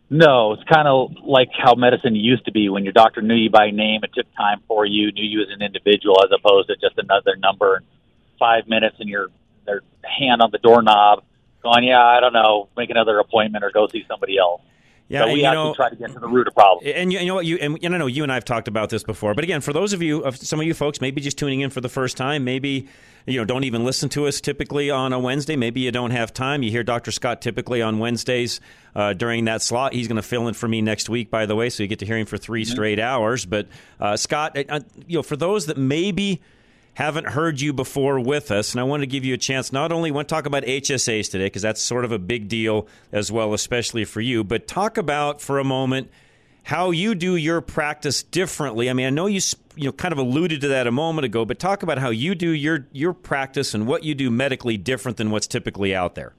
no 0.09 0.53
it's 0.53 0.63
kind 0.63 0.87
of 0.87 1.11
like 1.23 1.49
how 1.51 1.75
medicine 1.75 2.15
used 2.15 2.45
to 2.45 2.51
be. 2.51 2.69
When 2.69 2.83
your 2.83 2.93
doctor 2.93 3.21
knew 3.21 3.35
you 3.35 3.49
by 3.49 3.71
name 3.71 4.01
it 4.03 4.11
took 4.13 4.27
time 4.35 4.61
for 4.67 4.85
you 4.85 5.11
knew 5.11 5.23
you 5.23 5.41
as 5.41 5.49
an 5.49 5.61
individual 5.61 6.17
as 6.23 6.29
opposed 6.31 6.69
to 6.69 6.75
just 6.75 6.97
another 6.97 7.35
number. 7.37 7.83
Five 8.39 8.67
minutes 8.67 8.97
and 8.99 9.09
your 9.09 9.27
their 9.65 9.81
hand 10.03 10.41
on 10.41 10.51
the 10.51 10.59
doorknob 10.59 11.23
going 11.61 11.83
yeah 11.83 12.03
i 12.03 12.19
don't 12.19 12.33
know 12.33 12.69
make 12.77 12.89
another 12.89 13.19
appointment 13.19 13.63
or 13.63 13.71
go 13.71 13.87
see 13.91 14.05
somebody 14.07 14.37
else 14.37 14.61
yeah, 15.09 15.25
so 15.25 15.33
we 15.33 15.45
actually 15.45 15.63
know, 15.63 15.73
try 15.73 15.89
to 15.89 15.95
get 15.95 16.11
to 16.13 16.19
the 16.19 16.27
root 16.27 16.47
of 16.47 16.53
problems. 16.53 16.91
And 16.93 17.11
you, 17.13 17.19
you 17.19 17.25
know 17.27 17.35
what? 17.35 17.45
You 17.45 17.57
and, 17.57 17.79
and 17.81 17.95
I 17.95 17.97
know 17.97 18.07
you 18.07 18.23
and 18.23 18.31
I 18.31 18.35
have 18.35 18.45
talked 18.45 18.67
about 18.67 18.89
this 18.89 19.03
before, 19.03 19.33
but 19.33 19.43
again, 19.43 19.61
for 19.61 19.73
those 19.73 19.93
of 19.93 20.01
you, 20.01 20.23
some 20.33 20.59
of 20.59 20.65
you 20.65 20.73
folks, 20.73 20.99
maybe 21.01 21.21
just 21.21 21.37
tuning 21.37 21.61
in 21.61 21.69
for 21.69 21.81
the 21.81 21.89
first 21.89 22.17
time, 22.17 22.43
maybe 22.43 22.87
you 23.25 23.39
know 23.39 23.45
don't 23.45 23.63
even 23.63 23.83
listen 23.85 24.09
to 24.09 24.27
us 24.27 24.41
typically 24.41 24.89
on 24.89 25.13
a 25.13 25.19
Wednesday. 25.19 25.55
Maybe 25.55 25.81
you 25.81 25.91
don't 25.91 26.11
have 26.11 26.33
time. 26.33 26.63
You 26.63 26.71
hear 26.71 26.83
Dr. 26.83 27.11
Scott 27.11 27.41
typically 27.41 27.81
on 27.81 27.99
Wednesdays 27.99 28.59
uh, 28.95 29.13
during 29.13 29.45
that 29.45 29.61
slot. 29.61 29.93
He's 29.93 30.07
going 30.07 30.15
to 30.17 30.21
fill 30.21 30.47
in 30.47 30.53
for 30.53 30.67
me 30.67 30.81
next 30.81 31.09
week, 31.09 31.29
by 31.29 31.45
the 31.45 31.55
way, 31.55 31.69
so 31.69 31.83
you 31.83 31.87
get 31.87 31.99
to 31.99 32.05
hear 32.05 32.17
him 32.17 32.25
for 32.25 32.37
3 32.37 32.63
Mm-hmm. 32.63 32.71
straight 32.71 32.99
hours. 32.99 33.45
But 33.45 33.67
uh, 33.99 34.17
Scott, 34.17 34.57
uh, 34.69 34.79
you 35.07 35.17
know, 35.19 35.23
for 35.23 35.35
those 35.37 35.67
that 35.67 35.77
maybe 35.77 36.41
haven't 36.97 37.27
heard 37.27 37.61
you 37.61 37.73
before 37.73 38.19
with 38.19 38.49
us, 38.49 38.73
and 38.73 38.81
I 38.81 38.83
want 38.83 39.01
to 39.03 39.07
give 39.07 39.23
you 39.23 39.35
a 39.35 39.37
chance. 39.37 39.71
Not 39.71 39.91
only 39.91 40.09
want 40.09 40.27
to 40.27 40.33
talk 40.33 40.47
about 40.47 40.63
HSAs 40.63 41.29
today 41.29 41.45
because 41.45 41.61
that's 41.61 41.79
sort 41.79 42.05
of 42.05 42.11
a 42.11 42.17
big 42.17 42.47
deal 42.47 42.87
as 43.11 43.31
well, 43.31 43.53
especially 43.53 44.03
for 44.03 44.19
you, 44.19 44.43
but 44.43 44.67
talk 44.67 44.97
about 44.97 45.39
for 45.39 45.59
a 45.59 45.63
moment 45.63 46.09
how 46.63 46.89
you 46.89 47.13
do 47.13 47.35
your 47.35 47.61
practice 47.61 48.23
differently. 48.23 48.89
I 48.89 48.93
mean, 48.93 49.05
I 49.05 49.09
know 49.11 49.27
you 49.27 49.39
you 49.75 49.85
know 49.85 49.91
kind 49.91 50.11
of 50.11 50.17
alluded 50.17 50.61
to 50.61 50.69
that 50.69 50.87
a 50.87 50.91
moment 50.91 51.25
ago, 51.25 51.45
but 51.45 51.59
talk 51.59 51.83
about 51.83 51.99
how 51.99 52.09
you 52.09 52.33
do 52.33 52.49
your 52.49 52.87
your 52.91 53.13
practice 53.13 53.75
and 53.75 53.85
what 53.85 54.03
you 54.03 54.15
do 54.15 54.31
medically 54.31 54.75
different 54.75 55.17
than 55.17 55.29
what's 55.29 55.45
typically 55.45 55.93
out 55.93 56.15
there. 56.15 56.33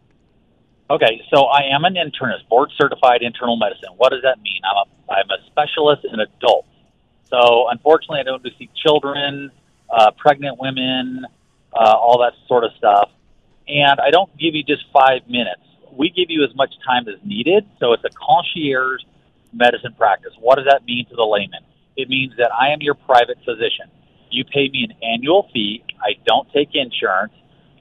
Okay, 0.91 1.23
so 1.33 1.45
I 1.45 1.73
am 1.73 1.85
an 1.85 1.95
internist, 1.95 2.49
board 2.49 2.73
certified 2.77 3.23
internal 3.23 3.57
medicine. 3.57 3.91
What 3.97 4.11
does 4.11 4.23
that 4.23 4.41
mean? 4.43 4.61
I'm 4.65 4.89
a, 4.89 5.13
I'm 5.13 5.31
a 5.31 5.47
specialist 5.47 6.05
in 6.05 6.19
adults. 6.19 6.67
So 7.27 7.69
unfortunately, 7.69 8.19
I 8.19 8.23
don't 8.25 8.43
do 8.43 8.51
see 8.59 8.69
children, 8.75 9.53
uh, 9.91 10.11
pregnant 10.17 10.59
women, 10.59 11.27
uh, 11.73 11.95
all 11.95 12.19
that 12.21 12.33
sort 12.47 12.65
of 12.65 12.71
stuff. 12.77 13.11
And 13.67 14.01
I 14.01 14.11
don't 14.11 14.31
give 14.39 14.55
you 14.55 14.63
just 14.63 14.85
five 14.93 15.29
minutes. 15.29 15.61
We 15.93 16.11
give 16.11 16.31
you 16.31 16.45
as 16.45 16.55
much 16.55 16.73
time 16.87 17.09
as 17.09 17.17
needed. 17.25 17.67
So 17.81 17.93
it's 17.93 18.05
a 18.05 18.11
concierge 18.11 19.03
medicine 19.53 19.95
practice. 19.97 20.33
What 20.41 20.57
does 20.57 20.67
that 20.71 20.85
mean 20.85 21.07
to 21.07 21.17
the 21.17 21.25
layman? 21.25 21.61
It 21.97 22.09
means 22.09 22.35
that 22.39 22.51
I 22.53 22.69
am 22.69 22.81
your 22.81 22.95
private 22.95 23.39
physician. 23.45 23.91
You 24.31 24.45
pay 24.45 24.69
me 24.69 24.87
an 24.89 24.97
annual 25.03 25.49
fee. 25.53 25.85
I 26.01 26.15
don't 26.27 26.51
take 26.53 26.71
insurance, 26.75 27.33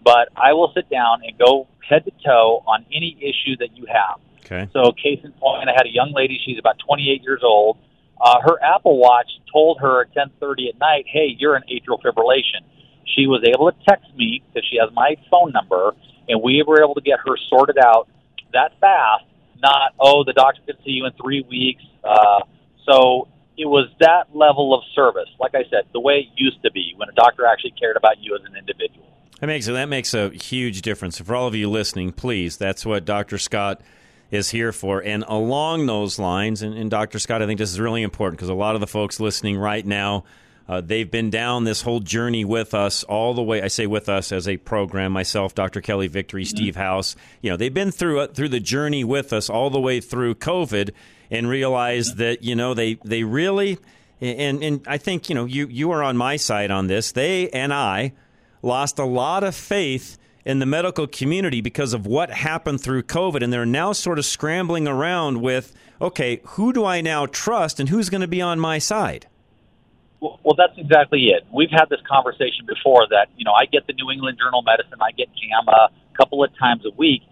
but 0.04 0.30
I 0.36 0.54
will 0.54 0.72
sit 0.74 0.90
down 0.90 1.22
and 1.24 1.38
go 1.38 1.68
head 1.88 2.06
to 2.06 2.12
toe 2.26 2.64
on 2.66 2.86
any 2.92 3.18
issue 3.22 3.58
that 3.58 3.76
you 3.78 3.86
have. 3.88 4.20
Okay. 4.40 4.70
So, 4.72 4.92
case 4.94 5.20
in 5.24 5.34
point, 5.34 5.70
I 5.70 5.74
had 5.74 5.86
a 5.86 5.92
young 5.92 6.14
lady. 6.14 6.40
She's 6.44 6.58
about 6.58 6.78
28 6.80 7.22
years 7.22 7.42
old. 7.44 7.78
Uh, 8.20 8.42
her 8.42 8.62
Apple 8.64 8.98
Watch 8.98 9.30
told 9.52 9.80
her 9.82 10.02
at 10.02 10.14
10:30 10.14 10.70
at 10.70 10.80
night, 10.80 11.06
"Hey, 11.08 11.36
you're 11.38 11.56
in 11.56 11.64
atrial 11.64 12.02
fibrillation." 12.02 12.62
She 13.06 13.28
was 13.28 13.44
able 13.44 13.72
to 13.72 13.78
text 13.88 14.08
me 14.16 14.42
because 14.48 14.68
she 14.70 14.78
has 14.78 14.92
my 14.94 15.16
phone 15.32 15.52
number, 15.52 15.96
and 16.28 16.42
we 16.42 16.64
were 16.64 16.84
able 16.84 16.96
to 16.96 17.02
get 17.02 17.20
her 17.20 17.38
sorted 17.50 17.78
out 17.78 18.08
that 18.54 18.74
fast. 18.80 19.26
Not, 19.62 19.94
oh, 20.00 20.24
the 20.24 20.34
doctor 20.34 20.62
can 20.68 20.76
see 20.84 20.92
you 20.92 21.06
in 21.06 21.14
three 21.14 21.42
weeks. 21.50 21.84
Uh, 22.04 22.42
so 22.86 23.28
it 23.58 23.66
was 23.66 23.90
that 24.00 24.36
level 24.36 24.74
of 24.74 24.84
service. 24.94 25.30
Like 25.40 25.56
I 25.56 25.64
said, 25.70 25.86
the 25.94 26.00
way 26.00 26.20
it 26.20 26.28
used 26.36 26.62
to 26.64 26.72
be 26.72 26.94
when 26.96 27.10
a 27.10 27.14
doctor 27.14 27.46
actually 27.46 27.72
cared 27.72 27.98
about 27.98 28.20
you 28.20 28.36
as 28.36 28.42
an 28.46 28.56
individual. 28.56 29.06
That 29.40 29.48
makes 29.48 29.68
that 29.68 29.86
makes 29.86 30.14
a 30.14 30.30
huge 30.30 30.82
difference. 30.82 31.20
For 31.20 31.36
all 31.36 31.48
of 31.48 31.56
you 31.56 31.70
listening, 31.70 32.12
please, 32.12 32.58
that's 32.58 32.86
what 32.86 33.06
Dr. 33.06 33.38
Scott 33.38 33.82
is 34.32 34.50
here 34.50 34.72
for. 34.72 35.02
And 35.02 35.24
along 35.28 35.86
those 35.86 36.20
lines, 36.20 36.62
and, 36.62 36.74
and 36.74 36.90
Dr. 36.90 37.20
Scott, 37.20 37.42
I 37.42 37.46
think 37.46 37.60
this 37.60 37.72
is 37.72 37.80
really 37.80 38.04
important 38.04 38.38
because 38.38 38.50
a 38.50 38.54
lot 38.54 38.76
of 38.76 38.82
the 38.82 38.88
folks 38.88 39.20
listening 39.20 39.58
right 39.58 39.86
now, 39.86 40.26
uh, 40.68 40.82
they've 40.82 41.10
been 41.10 41.30
down 41.30 41.64
this 41.64 41.82
whole 41.82 42.02
journey 42.02 42.44
with 42.44 42.74
us 42.74 43.04
all 43.04 43.34
the 43.34 43.42
way. 43.42 43.62
I 43.62 43.70
say 43.70 43.88
with 43.88 44.10
us 44.10 44.34
as 44.34 44.48
a 44.48 44.58
program, 44.58 45.14
myself, 45.14 45.56
Dr. 45.56 45.80
Kelly 45.80 46.08
Victory, 46.08 46.44
Steve 46.44 46.76
House. 46.76 47.16
You 47.42 47.52
know, 47.52 47.58
they've 47.58 47.74
been 47.74 47.92
through 47.92 48.20
uh, 48.20 48.28
through 48.28 48.50
the 48.50 48.60
journey 48.60 49.06
with 49.06 49.32
us 49.32 49.50
all 49.50 49.70
the 49.70 49.80
way 49.80 50.02
through 50.02 50.36
COVID, 50.36 50.92
and 51.32 51.48
realized 51.48 52.18
that 52.18 52.44
you 52.44 52.56
know 52.56 52.74
they 52.74 52.96
they 53.06 53.24
really. 53.24 53.78
And, 54.20 54.64
and 54.64 54.82
I 54.88 54.98
think 54.98 55.30
you 55.30 55.36
know 55.36 55.46
you 55.46 55.68
you 55.68 55.92
are 55.92 56.04
on 56.04 56.18
my 56.18 56.36
side 56.38 56.72
on 56.72 56.88
this. 56.88 57.12
They 57.14 57.50
and 57.52 57.74
I 57.74 58.14
lost 58.62 59.00
a 59.00 59.06
lot 59.06 59.44
of 59.44 59.56
faith 59.56 60.18
in 60.48 60.60
the 60.60 60.66
medical 60.66 61.08
community 61.08 61.60
because 61.60 61.94
of 61.94 62.08
what 62.08 62.32
happened 62.32 62.80
through 62.80 63.04
COVID, 63.04 63.44
and 63.44 63.52
they're 63.52 63.66
now 63.66 63.92
sort 63.92 64.18
of 64.18 64.26
scrambling 64.26 64.88
around 64.88 65.42
with, 65.42 65.74
okay, 66.02 66.40
who 66.46 66.72
do 66.72 66.86
I 66.86 67.02
now 67.02 67.26
trust, 67.26 67.82
and 67.82 67.90
who's 67.90 68.10
going 68.10 68.22
to 68.22 68.30
be 68.30 68.42
on 68.42 68.58
my 68.58 68.80
side? 68.80 69.28
Well, 70.22 70.40
well, 70.44 70.56
that's 70.58 70.72
exactly 70.78 71.26
it. 71.26 71.46
We've 71.54 71.70
had 71.70 71.90
this 71.90 72.00
conversation 72.10 72.66
before 72.66 73.08
that, 73.10 73.28
you 73.36 73.44
know, 73.44 73.52
I 73.52 73.66
get 73.66 73.88
the 73.88 73.94
New 73.94 74.10
England 74.10 74.38
Journal 74.42 74.60
of 74.60 74.66
Medicine, 74.66 74.98
I 75.02 75.12
get 75.12 75.28
JAMA 75.36 75.90
a 75.92 76.18
couple 76.18 76.42
of 76.42 76.58
times 76.58 76.86
a 76.86 76.92
week. 76.92 77.24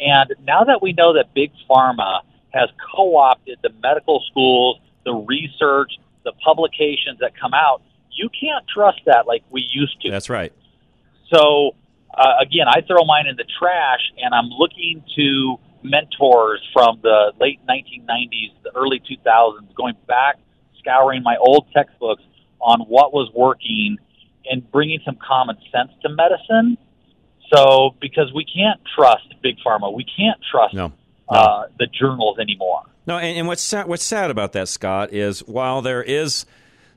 And 0.00 0.34
now 0.42 0.64
that 0.64 0.82
we 0.82 0.92
know 0.94 1.14
that 1.14 1.32
Big 1.32 1.52
Pharma 1.70 2.22
has 2.52 2.70
co 2.92 3.16
opted 3.16 3.60
the 3.62 3.70
medical 3.84 4.20
schools, 4.28 4.80
the 5.04 5.14
research, 5.14 5.92
the 6.24 6.32
publications 6.44 7.20
that 7.20 7.38
come 7.40 7.54
out, 7.54 7.82
you 8.10 8.28
can't 8.28 8.66
trust 8.66 8.98
that 9.06 9.28
like 9.28 9.44
we 9.50 9.64
used 9.72 10.00
to. 10.00 10.10
That's 10.10 10.28
right. 10.28 10.52
So, 11.32 11.76
uh, 12.16 12.34
again, 12.40 12.66
I 12.68 12.80
throw 12.82 13.04
mine 13.04 13.26
in 13.26 13.36
the 13.36 13.44
trash 13.58 14.00
and 14.22 14.34
I'm 14.34 14.48
looking 14.48 15.02
to 15.16 15.56
mentors 15.82 16.60
from 16.72 17.00
the 17.02 17.32
late 17.40 17.60
1990s, 17.68 18.52
the 18.62 18.70
early 18.74 19.00
2000s, 19.00 19.74
going 19.76 19.94
back, 20.08 20.36
scouring 20.78 21.22
my 21.22 21.36
old 21.36 21.66
textbooks 21.74 22.22
on 22.60 22.80
what 22.80 23.12
was 23.12 23.30
working 23.34 23.98
and 24.46 24.70
bringing 24.70 25.00
some 25.04 25.16
common 25.26 25.56
sense 25.72 25.90
to 26.02 26.08
medicine. 26.08 26.78
So, 27.54 27.94
because 28.00 28.32
we 28.34 28.44
can't 28.44 28.80
trust 28.96 29.26
big 29.42 29.56
pharma, 29.64 29.92
we 29.94 30.04
can't 30.04 30.40
trust 30.50 30.74
No. 30.74 30.92
uh, 31.28 31.64
the 31.78 31.86
journals 31.86 32.38
anymore. 32.38 32.82
No, 33.06 33.18
and, 33.18 33.36
and 33.38 33.46
what's 33.46 33.62
sad, 33.62 33.86
what's 33.86 34.02
sad 34.04 34.30
about 34.30 34.52
that, 34.52 34.68
Scott, 34.68 35.12
is 35.12 35.40
while 35.40 35.82
there 35.82 36.02
is 36.02 36.46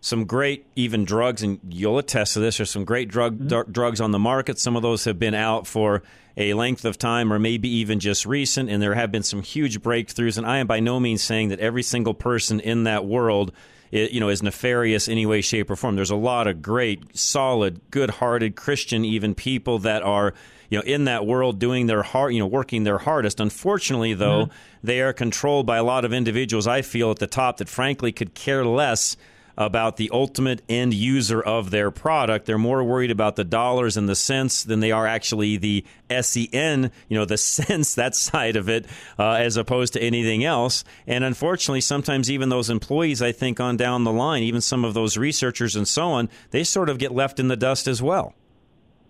some 0.07 0.25
great 0.25 0.65
even 0.75 1.05
drugs, 1.05 1.43
and 1.43 1.59
you'll 1.69 1.97
attest 1.97 2.33
to 2.33 2.39
this, 2.39 2.57
there's 2.57 2.71
some 2.71 2.85
great 2.85 3.09
drug 3.09 3.35
mm-hmm. 3.35 3.47
dr- 3.47 3.71
drugs 3.71 4.01
on 4.01 4.11
the 4.11 4.19
market. 4.19 4.57
Some 4.57 4.75
of 4.75 4.81
those 4.81 5.05
have 5.05 5.19
been 5.19 5.35
out 5.35 5.67
for 5.67 6.01
a 6.35 6.53
length 6.53 6.85
of 6.85 6.97
time, 6.97 7.33
or 7.33 7.39
maybe 7.39 7.67
even 7.67 7.99
just 7.99 8.25
recent, 8.25 8.69
and 8.69 8.81
there 8.81 8.93
have 8.93 9.11
been 9.11 9.23
some 9.23 9.41
huge 9.41 9.81
breakthroughs. 9.81 10.37
And 10.37 10.47
I 10.47 10.57
am 10.57 10.67
by 10.67 10.79
no 10.79 10.99
means 10.99 11.23
saying 11.23 11.49
that 11.49 11.59
every 11.59 11.83
single 11.83 12.13
person 12.13 12.59
in 12.59 12.83
that 12.85 13.05
world. 13.05 13.51
i- 13.93 14.09
You 14.11 14.19
know, 14.19 14.27
is 14.27 14.43
nefarious 14.43 15.07
any 15.07 15.25
way, 15.25 15.39
shape, 15.41 15.69
or 15.71 15.77
form. 15.77 15.95
There's 15.95 16.11
a 16.11 16.15
lot 16.15 16.45
of 16.47 16.61
great, 16.61 17.17
solid, 17.17 17.79
good-hearted 17.89 18.57
Christian, 18.57 19.05
even 19.05 19.33
people 19.33 19.79
that 19.79 20.03
are, 20.03 20.33
you 20.69 20.77
know, 20.77 20.83
in 20.83 21.05
that 21.05 21.25
world 21.25 21.57
doing 21.57 21.87
their 21.87 22.03
hard, 22.03 22.33
you 22.33 22.39
know, 22.39 22.47
working 22.47 22.83
their 22.83 22.97
hardest. 22.97 23.39
Unfortunately, 23.39 24.13
though, 24.13 24.47
mm-hmm. 24.47 24.87
they 24.87 24.99
are 24.99 25.13
controlled 25.13 25.65
by 25.65 25.77
a 25.77 25.85
lot 25.85 26.03
of 26.03 26.11
individuals. 26.11 26.67
I 26.67 26.81
feel 26.81 27.11
at 27.11 27.19
the 27.19 27.27
top 27.27 27.57
that, 27.57 27.69
frankly, 27.69 28.11
could 28.11 28.33
care 28.33 28.65
less 28.65 29.15
about 29.57 29.97
the 29.97 30.09
ultimate 30.13 30.61
end 30.69 30.93
user 30.93 31.41
of 31.41 31.71
their 31.71 31.89
product. 31.89 32.45
They're 32.45 32.57
more 32.57 32.83
worried 32.83 33.11
about 33.11 33.35
the 33.35 33.43
dollars 33.43 33.97
and 33.97 34.07
the 34.07 34.15
cents 34.15 34.63
than 34.63 34.79
they 34.79 34.91
are 34.91 35.07
actually 35.07 35.57
the 35.57 35.85
SEN, 36.09 36.91
you 37.07 37.17
know, 37.17 37.25
the 37.25 37.37
sense, 37.37 37.95
that 37.95 38.15
side 38.15 38.55
of 38.55 38.69
it, 38.69 38.85
uh, 39.17 39.31
as 39.31 39.57
opposed 39.57 39.93
to 39.93 40.01
anything 40.01 40.43
else. 40.43 40.83
And 41.07 41.23
unfortunately, 41.23 41.81
sometimes 41.81 42.29
even 42.29 42.49
those 42.49 42.69
employees, 42.69 43.21
I 43.21 43.31
think, 43.31 43.59
on 43.59 43.77
down 43.77 44.03
the 44.03 44.11
line, 44.11 44.43
even 44.43 44.61
some 44.61 44.85
of 44.85 44.93
those 44.93 45.17
researchers 45.17 45.75
and 45.75 45.87
so 45.87 46.09
on, 46.09 46.29
they 46.51 46.63
sort 46.63 46.89
of 46.89 46.99
get 46.99 47.11
left 47.11 47.39
in 47.39 47.47
the 47.47 47.57
dust 47.57 47.87
as 47.87 48.01
well. 48.01 48.35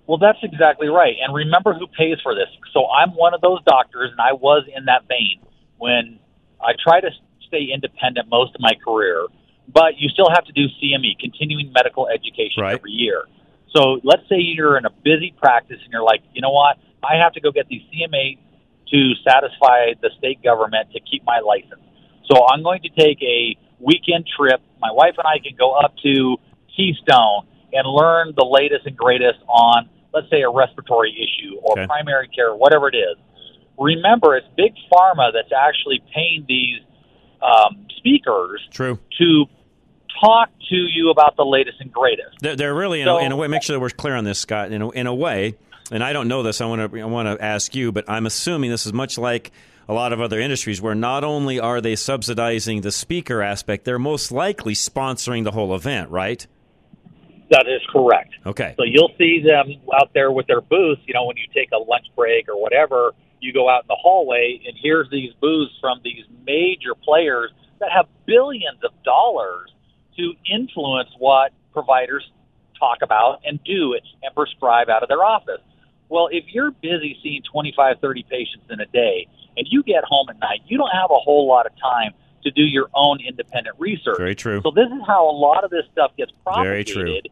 Well, 0.08 0.18
that's 0.18 0.40
exactly 0.42 0.88
right. 0.88 1.16
And 1.22 1.36
remember 1.36 1.74
who 1.74 1.86
pays 1.88 2.18
for 2.24 2.34
this. 2.34 2.48
So 2.74 2.88
I'm 2.88 3.12
one 3.12 3.34
of 3.34 3.42
those 3.42 3.62
doctors, 3.66 4.12
and 4.12 4.22
I 4.22 4.32
was 4.34 4.64
in 4.74 4.86
that 4.86 5.06
vein 5.10 5.42
when 5.78 6.20
I 6.62 6.74
try 6.82 7.02
to 7.02 7.10
stay 7.46 7.68
independent 7.74 8.30
most 8.30 8.56
of 8.56 8.62
my 8.62 8.74
career, 8.84 9.28
but 9.68 9.98
you 9.98 10.10
still 10.10 10.30
have 10.30 10.46
to 10.46 10.54
do 10.54 10.68
CME, 10.82 11.20
continuing 11.20 11.72
medical 11.74 12.08
education, 12.08 12.64
every 12.64 12.92
year. 12.92 13.26
So 13.76 14.00
let's 14.04 14.24
say 14.30 14.38
you're 14.40 14.78
in 14.78 14.86
a 14.86 14.90
busy 14.90 15.34
practice 15.38 15.78
and 15.84 15.92
you're 15.92 16.04
like, 16.04 16.22
you 16.34 16.42
know 16.42 16.52
what? 16.52 16.78
I 17.04 17.18
have 17.22 17.34
to 17.34 17.42
go 17.42 17.52
get 17.52 17.68
the 17.68 17.82
CMA 17.92 18.40
to 18.92 19.14
satisfy 19.28 19.94
the 20.02 20.10
state 20.18 20.42
government 20.42 20.92
to 20.94 21.00
keep 21.02 21.24
my 21.26 21.40
license. 21.40 21.82
So 22.32 22.46
I'm 22.48 22.64
going 22.64 22.82
to 22.84 22.90
take 22.90 23.22
a 23.22 23.56
weekend 23.80 24.26
trip. 24.38 24.62
My 24.80 24.92
wife 24.92 25.16
and 25.18 25.28
I 25.28 25.40
can 25.40 25.56
go 25.58 25.74
up 25.74 25.94
to 26.04 26.38
Keystone 26.76 27.48
and 27.74 27.88
learn 27.88 28.34
the 28.38 28.46
latest 28.46 28.86
and 28.86 28.96
greatest 28.96 29.40
on, 29.48 29.90
let's 30.14 30.30
say, 30.30 30.42
a 30.42 30.50
respiratory 30.50 31.12
issue 31.12 31.58
or 31.62 31.74
Okay. 31.74 31.86
primary 31.86 32.30
care, 32.30 32.56
whatever 32.56 32.88
it 32.88 32.96
is. 32.96 33.18
Remember, 33.78 34.36
it's 34.36 34.48
big 34.56 34.74
pharma 34.92 35.32
that's 35.34 35.52
actually 35.52 36.02
paying 36.14 36.46
these 36.48 36.80
um, 37.42 37.86
speakers 37.98 38.62
True. 38.72 38.98
to 39.20 39.46
talk 40.22 40.50
to 40.70 40.76
you 40.76 41.10
about 41.10 41.36
the 41.38 41.46
latest 41.46 41.80
and 41.80 41.92
greatest. 41.92 42.38
They're, 42.40 42.56
they're 42.56 42.76
really, 42.76 43.02
in, 43.02 43.08
So- 43.08 43.18
a, 43.18 43.24
in 43.26 43.32
a 43.32 43.36
way, 43.36 43.48
make 43.48 43.64
sure 43.64 43.76
that 43.76 43.80
we're 43.80 43.90
clear 43.90 44.16
on 44.16 44.24
this, 44.24 44.40
Scott. 44.40 44.72
In 44.72 44.82
a, 44.82 44.90
in 44.92 45.08
a 45.08 45.14
way, 45.14 45.56
and 45.92 46.04
I 46.04 46.14
don't 46.14 46.28
know 46.28 46.44
this. 46.44 46.62
I 46.62 46.66
want 46.66 46.92
to 46.92 47.02
I 47.02 47.06
want 47.06 47.40
to 47.40 47.44
ask 47.44 47.76
you, 47.76 47.92
but 47.92 48.06
I'm 48.10 48.26
assuming 48.26 48.70
this 48.70 48.86
is 48.86 48.94
much 48.94 49.18
like 49.18 49.52
a 49.88 49.94
lot 49.94 50.12
of 50.12 50.20
other 50.20 50.40
industries 50.40 50.82
where 50.82 50.96
not 50.96 51.24
only 51.24 51.60
are 51.60 51.80
they 51.80 51.96
subsidizing 51.96 52.82
the 52.82 52.92
speaker 52.92 53.42
aspect, 53.42 53.86
they're 53.86 54.00
most 54.00 54.32
likely 54.32 54.74
sponsoring 54.74 55.46
the 55.46 55.52
whole 55.52 55.74
event, 55.74 56.10
right? 56.10 56.46
That 57.50 57.66
is 57.68 57.82
correct. 57.90 58.34
Okay. 58.46 58.76
So 58.78 58.84
you'll 58.84 59.14
see 59.18 59.42
them 59.42 59.72
out 59.94 60.12
there 60.14 60.32
with 60.34 60.48
their 60.48 60.60
booths. 60.60 61.02
You 61.06 61.14
know, 61.14 61.26
when 61.26 61.38
you 61.38 61.46
take 61.54 61.70
a 61.72 61.78
lunch 61.78 62.08
break 62.18 62.50
or 62.50 62.62
whatever, 62.62 63.14
you 63.40 63.54
go 63.54 63.70
out 63.70 63.84
in 63.84 63.88
the 63.88 63.96
hallway, 63.96 64.60
and 64.68 64.76
here's 64.82 65.10
these 65.10 65.32
booths 65.40 65.72
from 65.80 66.02
these 66.04 66.26
major 66.46 66.94
players 67.02 67.52
that 67.80 67.90
have 67.96 68.08
billions 68.26 68.84
of 68.84 68.92
dollars 69.04 69.72
to 70.18 70.34
influence 70.52 71.10
what 71.18 71.52
providers 71.74 72.30
talk 72.80 73.00
about 73.02 73.40
and 73.46 73.60
do 73.64 73.94
and 73.94 74.36
prescribe 74.36 74.90
out 74.90 75.04
of 75.04 75.10
their 75.10 75.24
office. 75.24 75.62
Well, 76.10 76.30
if 76.32 76.46
you're 76.48 76.72
busy 76.72 77.18
seeing 77.22 77.42
25, 77.52 77.98
30 78.02 78.24
patients 78.30 78.66
in 78.70 78.80
a 78.80 78.86
day, 78.86 79.28
and 79.58 79.68
you 79.70 79.84
get 79.84 80.04
home 80.06 80.28
at 80.30 80.40
night, 80.40 80.62
you 80.68 80.78
don't 80.78 80.92
have 80.92 81.10
a 81.10 81.20
whole 81.20 81.48
lot 81.48 81.66
of 81.66 81.72
time 81.82 82.12
to 82.44 82.52
do 82.52 82.62
your 82.62 82.90
own 82.94 83.20
independent 83.28 83.76
research. 83.80 84.18
Very 84.18 84.36
true. 84.36 84.62
So 84.64 84.72
this 84.72 84.86
is 84.88 85.02
how 85.06 85.30
a 85.30 85.36
lot 85.36 85.64
of 85.64 85.72
this 85.72 85.84
stuff 85.92 86.12
gets 86.18 86.32
propagated. 86.44 86.96
Very 86.96 87.22
true. 87.22 87.32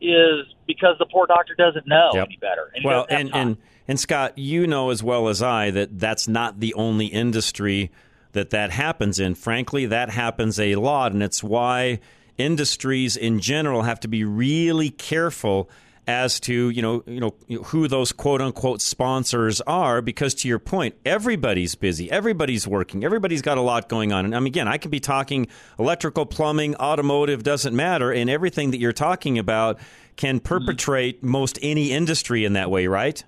is 0.00 0.46
because 0.66 0.96
the 0.98 1.06
poor 1.06 1.26
doctor 1.26 1.54
doesn't 1.54 1.86
know 1.86 2.10
Yep. 2.14 2.26
any 2.26 2.38
better. 2.40 2.70
And 2.74 2.84
well, 2.84 3.06
and, 3.10 3.34
and 3.34 3.56
and 3.86 4.00
Scott, 4.00 4.38
you 4.38 4.66
know 4.66 4.90
as 4.90 5.02
well 5.02 5.28
as 5.28 5.42
I 5.42 5.70
that 5.72 5.98
that's 5.98 6.26
not 6.28 6.60
the 6.60 6.72
only 6.74 7.06
industry 7.06 7.90
that 8.32 8.50
that 8.50 8.70
happens 8.70 9.18
in. 9.18 9.34
Frankly, 9.34 9.86
that 9.86 10.10
happens 10.10 10.58
a 10.58 10.76
lot, 10.76 11.12
and 11.12 11.22
it's 11.22 11.42
why 11.42 12.00
industries 12.38 13.16
in 13.16 13.40
general 13.40 13.82
have 13.82 14.00
to 14.00 14.08
be 14.08 14.24
really 14.24 14.90
careful 14.90 15.68
as 16.06 16.40
to 16.40 16.70
you 16.70 16.80
know 16.80 17.02
you 17.06 17.20
know 17.20 17.34
who 17.64 17.86
those 17.86 18.10
quote 18.10 18.40
unquote 18.40 18.80
sponsors 18.80 19.60
are 19.62 20.00
because 20.00 20.32
to 20.32 20.48
your 20.48 20.58
point 20.58 20.94
everybody's 21.04 21.74
busy 21.74 22.10
everybody's 22.10 22.66
working 22.66 23.04
everybody's 23.04 23.42
got 23.42 23.58
a 23.58 23.60
lot 23.60 23.86
going 23.90 24.10
on 24.10 24.24
and 24.24 24.34
I 24.34 24.40
mean, 24.40 24.46
again 24.46 24.66
I 24.66 24.78
could 24.78 24.90
be 24.90 24.98
talking 24.98 25.46
electrical 25.78 26.24
plumbing 26.24 26.74
automotive 26.76 27.42
doesn't 27.42 27.76
matter 27.76 28.10
and 28.10 28.30
everything 28.30 28.70
that 28.70 28.78
you're 28.78 28.94
talking 28.94 29.38
about 29.38 29.78
can 30.16 30.40
mm-hmm. 30.40 30.46
perpetrate 30.46 31.22
most 31.22 31.58
any 31.60 31.92
industry 31.92 32.46
in 32.46 32.54
that 32.54 32.70
way 32.70 32.86
right 32.86 33.22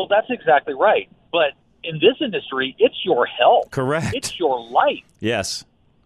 well, 0.00 0.08
that's 0.08 0.30
exactly 0.30 0.72
right. 0.72 1.10
But 1.30 1.52
in 1.84 1.94
this 1.96 2.16
industry, 2.20 2.74
it's 2.78 2.96
your 3.04 3.26
health. 3.26 3.70
Correct. 3.70 4.14
It's 4.14 4.38
your 4.38 4.60
life. 4.70 5.04
yes 5.20 5.64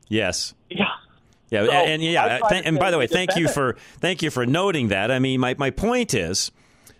yes 0.08 0.54
Yeah. 0.70 0.84
Yeah, 1.50 1.66
So, 1.66 1.72
and 1.72 2.02
I 2.02 2.04
yeah, 2.04 2.38
th- 2.48 2.62
and 2.64 2.78
by 2.78 2.90
the 2.90 2.98
way, 2.98 3.06
thank 3.06 3.36
you 3.36 3.48
for 3.48 3.76
thank 4.00 4.22
you 4.22 4.30
for 4.30 4.44
noting 4.44 4.88
that. 4.88 5.10
I 5.12 5.18
mean, 5.20 5.38
my 5.40 5.54
my 5.56 5.70
point 5.70 6.12
is, 6.12 6.50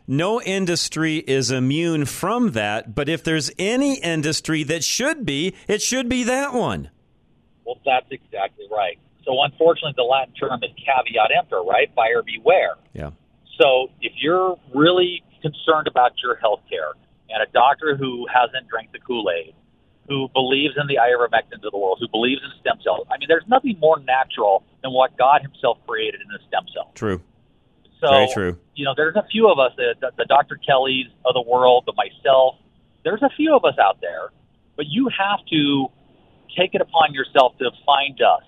no 0.07 0.41
industry 0.41 1.17
is 1.17 1.51
immune 1.51 2.05
from 2.05 2.53
that. 2.53 2.95
But 2.95 3.09
if 3.09 3.25
there's 3.25 3.51
any 3.59 3.99
industry 3.99 4.63
that 4.65 4.85
should 4.85 5.25
be, 5.27 5.55
it 5.67 5.83
should 5.83 6.09
be 6.09 6.23
that 6.25 6.53
one. 6.53 6.91
Well, 7.65 7.81
that's 7.85 8.07
exactly 8.11 8.67
right. 8.71 8.99
So 9.25 9.43
unfortunately, 9.43 9.95
the 9.97 10.03
Latin 10.05 10.35
term 10.35 10.63
is 10.63 10.71
caveat 10.77 11.31
emptor, 11.37 11.63
right? 11.63 11.93
Buyer 11.95 12.23
beware. 12.23 12.75
Yeah. 12.93 13.11
So 13.59 13.89
if 14.03 14.13
you're 14.21 14.57
really 14.75 15.23
concerned 15.41 15.89
about 15.89 16.13
your 16.23 16.37
health 16.37 16.61
care 16.69 16.93
and 17.31 17.43
a 17.43 17.51
doctor 17.53 17.97
who 17.97 18.27
hasn't 18.33 18.69
drank 18.69 18.93
the 18.93 18.99
Kool-Aid, 18.99 19.55
who 20.09 20.29
believes 20.35 20.75
in 20.77 20.87
the 20.87 20.97
ivermectins 20.97 21.65
of 21.65 21.73
the 21.73 21.79
world, 21.79 21.99
who 22.01 22.09
believes 22.09 22.43
in 22.43 22.51
stem 22.61 22.79
cells, 22.85 23.07
I 23.11 23.19
mean, 23.19 23.29
there's 23.29 23.47
nothing 23.49 23.79
more 23.81 23.99
natural 24.01 24.63
than 24.83 24.93
what 24.93 25.17
God 25.17 25.43
himself 25.43 25.79
created 25.87 26.21
in 26.21 26.29
a 26.35 26.39
stem 26.49 26.65
cell. 26.73 26.93
True. 26.95 27.21
So, 28.01 28.11
Very 28.11 28.29
true. 28.33 28.59
You 28.75 28.85
know, 28.85 28.93
there's 28.97 29.17
a 29.17 29.25
few 29.31 29.49
of 29.49 29.59
us, 29.59 29.73
the, 29.77 29.95
the, 30.01 30.11
the 30.19 30.25
Dr. 30.27 30.59
Kellys 30.59 31.07
of 31.25 31.35
the 31.35 31.43
world, 31.43 31.85
the 31.87 31.95
myself. 31.97 32.57
There's 33.03 33.23
a 33.23 33.31
few 33.37 33.55
of 33.57 33.65
us 33.65 33.79
out 33.79 34.01
there, 34.01 34.31
but 34.77 34.87
you 34.87 35.09
have 35.09 35.45
to 35.51 35.87
take 36.57 36.75
it 36.75 36.81
upon 36.81 37.15
yourself 37.15 37.57
to 37.59 37.71
find 37.87 38.21
us. 38.21 38.43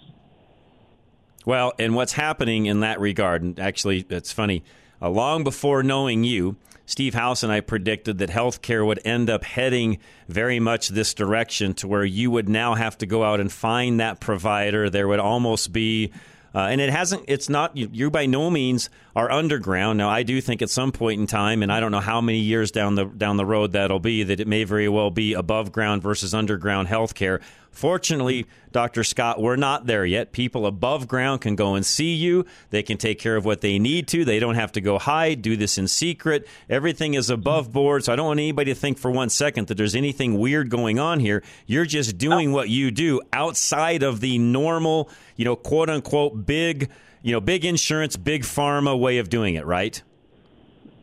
Well, 1.46 1.72
and 1.78 1.94
what's 1.94 2.12
happening 2.12 2.66
in 2.66 2.80
that 2.80 3.00
regard, 3.00 3.42
and 3.42 3.58
actually, 3.58 4.04
it's 4.10 4.32
funny. 4.32 4.64
Uh, 5.00 5.10
long 5.10 5.44
before 5.44 5.82
knowing 5.82 6.24
you, 6.24 6.56
Steve 6.86 7.14
House 7.14 7.42
and 7.42 7.52
I 7.52 7.60
predicted 7.60 8.18
that 8.18 8.30
healthcare 8.30 8.86
would 8.86 9.00
end 9.04 9.28
up 9.28 9.42
heading 9.42 9.98
very 10.28 10.60
much 10.60 10.88
this 10.88 11.14
direction 11.14 11.74
to 11.74 11.88
where 11.88 12.04
you 12.04 12.30
would 12.30 12.48
now 12.48 12.74
have 12.74 12.96
to 12.98 13.06
go 13.06 13.24
out 13.24 13.40
and 13.40 13.50
find 13.50 13.98
that 14.00 14.20
provider. 14.20 14.88
There 14.88 15.08
would 15.08 15.18
almost 15.20 15.72
be. 15.72 16.12
Uh, 16.54 16.68
and 16.70 16.80
it 16.80 16.90
hasn't. 16.90 17.24
It's 17.28 17.48
not. 17.48 17.76
You, 17.76 17.90
you 17.92 18.10
by 18.10 18.26
no 18.26 18.50
means 18.50 18.88
are 19.16 19.32
underground. 19.32 19.96
Now, 19.96 20.10
I 20.10 20.22
do 20.22 20.42
think 20.42 20.60
at 20.60 20.68
some 20.68 20.92
point 20.92 21.18
in 21.18 21.26
time, 21.26 21.62
and 21.62 21.72
I 21.72 21.80
don't 21.80 21.90
know 21.90 22.00
how 22.00 22.20
many 22.20 22.38
years 22.38 22.70
down 22.70 22.96
the 22.96 23.06
down 23.06 23.38
the 23.38 23.46
road 23.46 23.72
that'll 23.72 23.98
be, 23.98 24.22
that 24.22 24.40
it 24.40 24.46
may 24.46 24.64
very 24.64 24.90
well 24.90 25.10
be 25.10 25.32
above 25.32 25.72
ground 25.72 26.02
versus 26.02 26.34
underground 26.34 26.88
healthcare. 26.88 27.40
Fortunately, 27.70 28.46
Dr. 28.72 29.04
Scott, 29.04 29.40
we're 29.40 29.56
not 29.56 29.86
there 29.86 30.04
yet. 30.04 30.32
People 30.32 30.66
above 30.66 31.08
ground 31.08 31.42
can 31.42 31.56
go 31.56 31.74
and 31.74 31.84
see 31.84 32.14
you. 32.14 32.46
They 32.70 32.82
can 32.82 32.96
take 32.96 33.18
care 33.18 33.36
of 33.36 33.44
what 33.44 33.60
they 33.60 33.78
need 33.78 34.08
to. 34.08 34.24
They 34.24 34.38
don't 34.38 34.54
have 34.54 34.72
to 34.72 34.80
go 34.80 34.98
hide, 34.98 35.42
do 35.42 35.56
this 35.56 35.76
in 35.76 35.86
secret. 35.86 36.46
Everything 36.70 37.14
is 37.14 37.28
above 37.28 37.72
board. 37.72 38.04
So 38.04 38.12
I 38.14 38.16
don't 38.16 38.26
want 38.26 38.40
anybody 38.40 38.72
to 38.72 38.78
think 38.78 38.96
for 38.96 39.10
one 39.10 39.28
second 39.28 39.66
that 39.68 39.76
there's 39.76 39.94
anything 39.94 40.38
weird 40.38 40.70
going 40.70 40.98
on 40.98 41.20
here. 41.20 41.42
You're 41.66 41.84
just 41.84 42.16
doing 42.16 42.50
oh. 42.50 42.54
what 42.54 42.70
you 42.70 42.90
do 42.90 43.20
outside 43.32 44.02
of 44.02 44.20
the 44.20 44.38
normal, 44.38 45.10
you 45.36 45.44
know, 45.44 45.56
quote 45.56 45.90
unquote, 45.90 46.46
big, 46.46 46.90
you 47.26 47.32
know, 47.32 47.40
big 47.40 47.64
insurance, 47.64 48.16
big 48.16 48.44
pharma 48.44 48.96
way 48.96 49.18
of 49.18 49.28
doing 49.28 49.56
it, 49.56 49.66
right? 49.66 50.00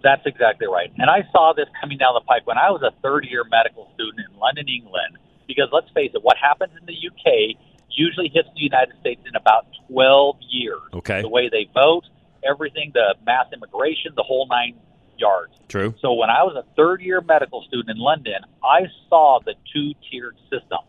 That's 0.03 0.25
exactly 0.25 0.67
right. 0.67 0.89
And 0.97 1.09
I 1.09 1.27
saw 1.33 1.51
this 1.51 1.67
coming 1.81 1.97
down 1.97 2.13
the 2.13 2.21
pipe 2.21 2.43
when 2.45 2.57
I 2.57 2.71
was 2.71 2.81
a 2.81 2.91
third 3.01 3.25
year 3.25 3.43
medical 3.43 3.91
student 3.93 4.25
in 4.31 4.39
London, 4.39 4.69
England. 4.69 5.17
Because 5.47 5.67
let's 5.73 5.89
face 5.91 6.12
it, 6.13 6.23
what 6.23 6.38
happens 6.38 6.71
in 6.79 6.86
the 6.86 6.93
UK 6.93 7.57
usually 7.89 8.29
hits 8.29 8.47
the 8.55 8.62
United 8.62 8.97
States 9.01 9.19
in 9.27 9.36
about 9.36 9.67
12 9.89 10.38
years. 10.49 10.79
Okay. 10.93 11.21
The 11.21 11.27
way 11.27 11.49
they 11.49 11.67
vote, 11.73 12.05
everything, 12.49 12.91
the 12.93 13.15
mass 13.25 13.47
immigration, 13.51 14.13
the 14.15 14.23
whole 14.23 14.47
nine 14.47 14.79
yards. 15.17 15.51
True. 15.67 15.93
So 15.99 16.13
when 16.13 16.29
I 16.29 16.43
was 16.43 16.55
a 16.55 16.63
third 16.77 17.01
year 17.01 17.19
medical 17.19 17.63
student 17.67 17.89
in 17.89 17.97
London, 17.97 18.45
I 18.63 18.88
saw 19.09 19.41
the 19.45 19.55
two 19.73 19.91
tiered 20.09 20.38
system. 20.49 20.79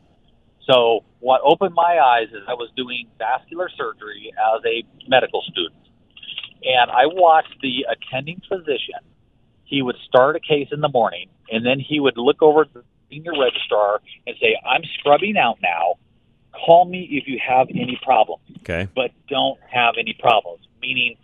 So 0.70 1.04
what 1.20 1.40
opened 1.44 1.74
my 1.74 1.98
eyes 1.98 2.28
is 2.32 2.42
I 2.48 2.54
was 2.54 2.70
doing 2.76 3.06
vascular 3.18 3.68
surgery 3.76 4.32
as 4.56 4.62
a 4.64 4.82
medical 5.08 5.42
student. 5.42 5.74
And 6.64 6.90
I 6.90 7.06
watched 7.06 7.54
the 7.60 7.84
attending 7.90 8.40
physician. 8.48 9.00
He 9.64 9.82
would 9.82 9.96
start 10.08 10.36
a 10.36 10.40
case 10.40 10.68
in 10.72 10.80
the 10.80 10.88
morning, 10.88 11.28
and 11.50 11.64
then 11.66 11.78
he 11.80 12.00
would 12.00 12.16
look 12.16 12.40
over 12.42 12.62
at 12.62 12.72
the 12.72 12.82
senior 13.10 13.32
registrar 13.38 14.00
and 14.26 14.36
say, 14.40 14.56
I'm 14.66 14.82
scrubbing 14.98 15.36
out 15.36 15.58
now. 15.62 15.94
Call 16.64 16.84
me 16.86 17.08
if 17.10 17.26
you 17.26 17.38
have 17.46 17.66
any 17.70 17.98
problems 18.02 18.42
Okay. 18.60 18.88
but 18.94 19.10
don't 19.28 19.58
have 19.70 19.94
any 19.98 20.14
problems. 20.18 20.66
Meaning, 20.80 21.16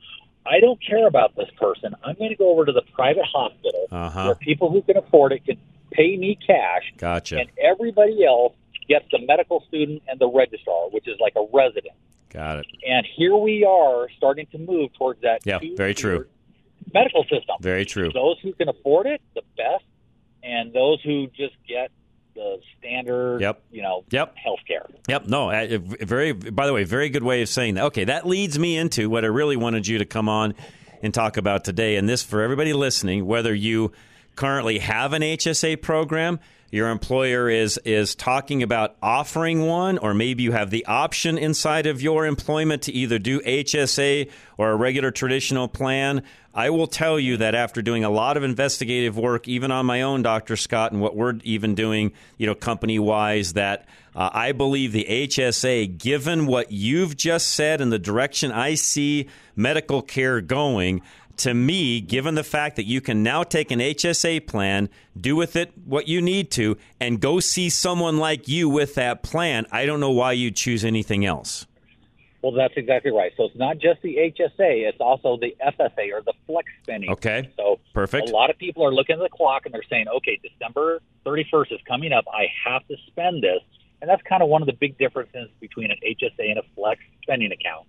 I 0.44 0.58
don't 0.60 0.78
care 0.84 1.06
about 1.06 1.36
this 1.36 1.48
person. 1.58 1.94
I'm 2.04 2.16
going 2.16 2.30
to 2.30 2.36
go 2.36 2.50
over 2.50 2.64
to 2.66 2.72
the 2.72 2.82
private 2.94 3.24
hospital 3.24 3.86
Uh-huh. 3.92 4.24
where 4.24 4.34
people 4.34 4.70
who 4.70 4.82
can 4.82 4.96
afford 4.96 5.32
it 5.32 5.44
can 5.46 5.56
pay 5.92 6.16
me 6.16 6.36
cash, 6.46 6.82
Gotcha. 6.98 7.38
and 7.38 7.48
everybody 7.62 8.24
else 8.26 8.54
gets 8.90 9.06
the 9.12 9.20
medical 9.26 9.64
student 9.68 10.02
and 10.08 10.18
the 10.20 10.28
registrar, 10.28 10.90
which 10.90 11.06
is 11.08 11.16
like 11.20 11.34
a 11.36 11.46
resident. 11.52 11.94
Got 12.30 12.58
it. 12.58 12.66
And 12.86 13.06
here 13.16 13.36
we 13.36 13.64
are 13.64 14.08
starting 14.16 14.46
to 14.52 14.58
move 14.58 14.90
towards 14.98 15.20
that 15.22 15.40
Yeah, 15.46 15.58
very 15.76 15.94
true. 15.94 16.26
medical 16.92 17.22
system. 17.24 17.56
Very 17.60 17.84
true. 17.84 18.10
Those 18.12 18.38
who 18.42 18.52
can 18.52 18.68
afford 18.68 19.06
it, 19.06 19.20
the 19.34 19.42
best, 19.56 19.84
and 20.42 20.72
those 20.72 21.00
who 21.02 21.26
just 21.28 21.54
get 21.68 21.90
the 22.34 22.58
standard, 22.78 23.40
Yep. 23.40 23.62
you 23.72 23.82
know, 23.82 24.04
Yep. 24.10 24.36
health 24.36 24.60
care. 24.66 24.86
Yep. 25.08 25.26
No. 25.26 25.48
Very. 26.00 26.32
By 26.32 26.66
the 26.66 26.72
way, 26.72 26.84
very 26.84 27.08
good 27.08 27.22
way 27.24 27.42
of 27.42 27.48
saying 27.48 27.74
that. 27.74 27.84
Okay, 27.86 28.04
that 28.04 28.26
leads 28.26 28.58
me 28.58 28.76
into 28.76 29.10
what 29.10 29.24
I 29.24 29.28
really 29.28 29.56
wanted 29.56 29.86
you 29.88 29.98
to 29.98 30.04
come 30.04 30.28
on 30.28 30.54
and 31.02 31.12
talk 31.12 31.36
about 31.36 31.64
today. 31.64 31.96
And 31.96 32.08
this 32.08 32.22
for 32.22 32.40
everybody 32.42 32.72
listening, 32.72 33.26
whether 33.26 33.52
you 33.54 33.92
currently 34.36 34.78
have 34.78 35.12
an 35.12 35.22
HSA 35.22 35.76
program, 35.76 36.38
your 36.70 36.88
employer 36.88 37.48
is 37.48 37.78
is 37.84 38.14
talking 38.14 38.62
about 38.62 38.96
offering 39.02 39.66
one 39.66 39.98
or 39.98 40.14
maybe 40.14 40.42
you 40.42 40.52
have 40.52 40.70
the 40.70 40.86
option 40.86 41.36
inside 41.36 41.86
of 41.86 42.00
your 42.00 42.26
employment 42.26 42.82
to 42.82 42.92
either 42.92 43.18
do 43.18 43.40
HSA 43.40 44.30
or 44.56 44.70
a 44.70 44.76
regular 44.76 45.10
traditional 45.10 45.68
plan 45.68 46.22
I 46.52 46.70
will 46.70 46.88
tell 46.88 47.20
you 47.20 47.36
that 47.36 47.54
after 47.54 47.80
doing 47.80 48.02
a 48.02 48.10
lot 48.10 48.36
of 48.36 48.42
investigative 48.42 49.16
work 49.16 49.46
even 49.46 49.70
on 49.70 49.86
my 49.86 50.02
own 50.02 50.22
Dr. 50.22 50.56
Scott 50.56 50.92
and 50.92 51.00
what 51.00 51.16
we're 51.16 51.34
even 51.44 51.74
doing 51.74 52.12
you 52.38 52.46
know 52.46 52.54
company 52.54 52.98
wise 52.98 53.54
that 53.54 53.88
uh, 54.14 54.30
I 54.32 54.52
believe 54.52 54.92
the 54.92 55.06
HSA 55.08 55.98
given 55.98 56.46
what 56.46 56.72
you've 56.72 57.16
just 57.16 57.48
said 57.50 57.80
and 57.80 57.92
the 57.92 57.98
direction 57.98 58.50
I 58.50 58.74
see 58.74 59.28
medical 59.54 60.02
care 60.02 60.40
going 60.40 61.02
to 61.40 61.54
me, 61.54 62.00
given 62.00 62.34
the 62.34 62.44
fact 62.44 62.76
that 62.76 62.84
you 62.84 63.00
can 63.00 63.22
now 63.22 63.42
take 63.42 63.70
an 63.70 63.78
HSA 63.78 64.46
plan, 64.46 64.88
do 65.18 65.36
with 65.36 65.56
it 65.56 65.72
what 65.84 66.06
you 66.06 66.20
need 66.20 66.50
to, 66.52 66.76
and 67.00 67.20
go 67.20 67.40
see 67.40 67.70
someone 67.70 68.18
like 68.18 68.46
you 68.46 68.68
with 68.68 68.94
that 68.94 69.22
plan, 69.22 69.66
I 69.72 69.86
don't 69.86 70.00
know 70.00 70.10
why 70.10 70.32
you'd 70.32 70.56
choose 70.56 70.84
anything 70.84 71.24
else. 71.24 71.66
Well, 72.42 72.52
that's 72.52 72.74
exactly 72.76 73.10
right. 73.10 73.32
So 73.36 73.44
it's 73.44 73.56
not 73.56 73.78
just 73.78 74.00
the 74.02 74.16
HSA; 74.16 74.88
it's 74.88 75.00
also 75.00 75.36
the 75.36 75.54
FSA 75.64 76.12
or 76.12 76.22
the 76.22 76.32
flex 76.46 76.68
spending. 76.82 77.10
Okay. 77.10 77.50
So 77.56 77.80
perfect. 77.92 78.30
A 78.30 78.32
lot 78.32 78.48
of 78.50 78.56
people 78.58 78.84
are 78.86 78.92
looking 78.92 79.16
at 79.16 79.22
the 79.22 79.28
clock 79.28 79.66
and 79.66 79.74
they're 79.74 79.82
saying, 79.90 80.06
"Okay, 80.08 80.38
December 80.42 81.00
31st 81.26 81.72
is 81.72 81.80
coming 81.86 82.12
up. 82.12 82.24
I 82.32 82.46
have 82.64 82.86
to 82.88 82.96
spend 83.08 83.42
this." 83.42 83.60
And 84.00 84.08
that's 84.08 84.22
kind 84.22 84.42
of 84.42 84.48
one 84.48 84.62
of 84.62 84.66
the 84.66 84.72
big 84.72 84.96
differences 84.96 85.50
between 85.60 85.90
an 85.90 85.98
HSA 86.02 86.48
and 86.48 86.58
a 86.58 86.62
flex 86.74 87.00
spending 87.22 87.52
account. 87.52 87.86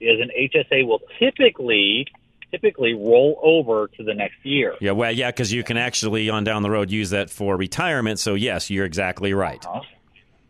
Is 0.00 0.18
an 0.18 0.30
HSA 0.34 0.86
will 0.86 1.02
typically 1.18 2.06
typically 2.50 2.94
roll 2.94 3.38
over 3.42 3.88
to 3.96 4.02
the 4.04 4.14
next 4.14 4.36
year. 4.44 4.74
Yeah, 4.80 4.92
well, 4.92 5.12
yeah, 5.12 5.30
because 5.30 5.52
you 5.52 5.62
can 5.62 5.76
actually 5.76 6.30
on 6.30 6.44
down 6.44 6.62
the 6.62 6.70
road 6.70 6.90
use 6.90 7.10
that 7.10 7.30
for 7.30 7.56
retirement. 7.56 8.18
So 8.18 8.34
yes, 8.34 8.70
you're 8.70 8.84
exactly 8.86 9.32
right. 9.34 9.64
Uh-huh. 9.66 9.80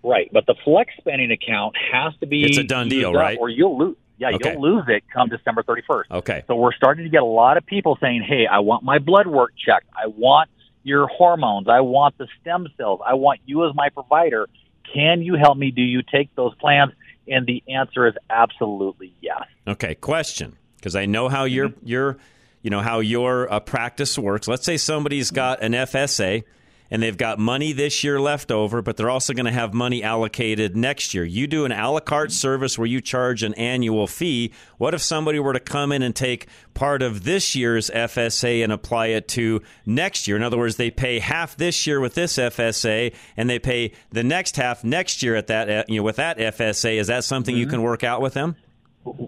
Right, 0.03 0.31
but 0.33 0.47
the 0.47 0.55
flex 0.65 0.93
spending 0.99 1.31
account 1.31 1.77
has 1.93 2.15
to 2.21 2.27
be 2.27 2.45
it's 2.45 2.57
a 2.57 2.65
done 2.65 2.89
deal, 2.89 3.13
right? 3.13 3.37
Or 3.39 3.51
you'll 3.51 3.77
lose. 3.79 3.97
Yeah, 4.17 4.31
Okay. 4.35 4.53
you'll 4.53 4.63
lose 4.63 4.85
it 4.89 5.03
come 5.13 5.29
December 5.29 5.63
31st. 5.63 6.05
Okay. 6.11 6.43
So 6.47 6.55
we're 6.57 6.73
starting 6.75 7.05
to 7.05 7.11
get 7.11 7.23
a 7.23 7.27
lot 7.27 7.57
of 7.57 7.67
people 7.67 7.99
saying, 8.01 8.23
"Hey, 8.23 8.47
I 8.47 8.61
want 8.61 8.83
my 8.83 8.99
blood 8.99 9.27
work 9.27 9.53
checked. 9.63 9.87
I 9.95 10.07
want 10.09 10.49
your 10.85 11.07
hormones. 11.07 11.69
I 11.69 11.81
want 11.81 12.17
the 12.19 12.29
stem 12.41 12.67
cells. 12.79 13.01
I 13.07 13.15
want 13.15 13.41
you 13.45 13.67
as 13.69 13.75
my 13.75 13.89
provider. 13.91 14.49
Can 14.95 15.21
you 15.23 15.35
help 15.35 15.57
me? 15.59 15.71
Do 15.71 15.83
you 15.83 16.03
take 16.03 16.35
those 16.35 16.55
plans?" 16.57 16.93
And 17.29 17.47
the 17.47 17.63
answer 17.69 18.07
is 18.09 18.15
absolutely 18.31 19.13
yes. 19.21 19.43
Okay, 19.69 19.95
question 19.95 20.57
because 20.81 20.97
I 20.97 21.07
know 21.07 21.29
how 21.29 21.45
your 21.45 21.73
your 21.85 22.17
you 22.63 22.71
know 22.71 22.81
how 22.81 23.01
your 23.01 23.53
uh, 23.53 23.61
practice 23.61 24.19
works. 24.19 24.49
Let's 24.49 24.65
say 24.65 24.77
somebody's 24.77 25.31
got 25.31 25.63
an 25.63 25.73
FSA 25.73 26.45
and 26.91 27.03
they've 27.03 27.17
got 27.17 27.39
money 27.39 27.73
this 27.73 28.03
year 28.03 28.21
left 28.21 28.51
over, 28.51 28.83
but 28.83 28.97
they're 28.97 29.11
also 29.11 29.33
going 29.33 29.47
to 29.47 29.53
have 29.53 29.73
money 29.73 30.03
allocated 30.03 30.77
next 30.77 31.15
year. 31.15 31.25
You 31.25 31.47
do 31.47 31.65
an 31.65 31.73
a 31.73 31.91
la 31.91 32.01
carte 32.01 32.33
service 32.33 32.77
where 32.77 32.87
you 32.87 33.01
charge 33.01 33.43
an 33.43 33.55
annual 33.55 34.07
fee. 34.07 34.53
What 34.79 34.93
if 34.93 35.01
somebody 35.01 35.39
were 35.39 35.53
to 35.53 35.61
come 35.61 35.93
in 35.93 36.03
and 36.03 36.15
take 36.15 36.49
part 36.75 37.03
of 37.03 37.23
this 37.25 37.55
year's 37.55 37.91
FSA 37.91 38.65
and 38.65 38.73
apply 38.73 39.09
it 39.09 39.29
to 39.29 39.63
next 39.87 40.27
year? 40.27 40.37
In 40.37 40.43
other 40.43 40.59
words, 40.59 40.77
they 40.77 40.91
pay 40.91 41.21
half 41.21 41.57
this 41.57 41.87
year 41.87 42.01
with 42.01 42.15
this 42.15 42.37
FSA 42.37 43.15
and 43.37 43.49
they 43.49 43.59
pay 43.59 43.93
the 44.11 44.25
next 44.25 44.57
half 44.57 44.83
next 44.83 45.23
year 45.23 45.37
at 45.37 45.47
that 45.47 45.71
uh, 45.71 45.85
you 45.87 45.99
know 45.99 46.03
with 46.03 46.17
that 46.17 46.39
FSA. 46.39 46.99
Is 46.99 47.07
that 47.07 47.25
something 47.25 47.57
you 47.57 47.67
can 47.67 47.83
work 47.83 48.03
out 48.03 48.21
with 48.21 48.35
them? 48.35 48.57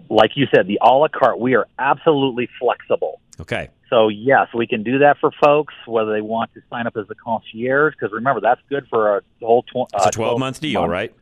Like 0.09 0.31
you 0.35 0.47
said, 0.53 0.67
the 0.67 0.79
a 0.81 0.89
la 0.93 1.07
carte, 1.07 1.39
we 1.39 1.55
are 1.55 1.67
absolutely 1.79 2.47
flexible. 2.59 3.19
Okay. 3.39 3.69
So 3.89 4.07
yes, 4.07 4.47
we 4.53 4.67
can 4.67 4.83
do 4.83 4.99
that 4.99 5.17
for 5.19 5.31
folks 5.43 5.73
whether 5.85 6.11
they 6.13 6.21
want 6.21 6.53
to 6.53 6.61
sign 6.69 6.87
up 6.87 6.97
as 6.97 7.05
a 7.09 7.15
concierge 7.15 7.93
because 7.93 8.11
remember 8.11 8.41
that's 8.41 8.61
good 8.69 8.87
for 8.89 9.17
a 9.17 9.21
whole 9.41 9.63
tw- 9.63 9.89
It's 9.93 10.05
uh, 10.05 10.09
a 10.09 10.11
12 10.11 10.39
month 10.39 10.59
deal, 10.61 10.81
months. 10.81 10.91
right? 10.91 11.15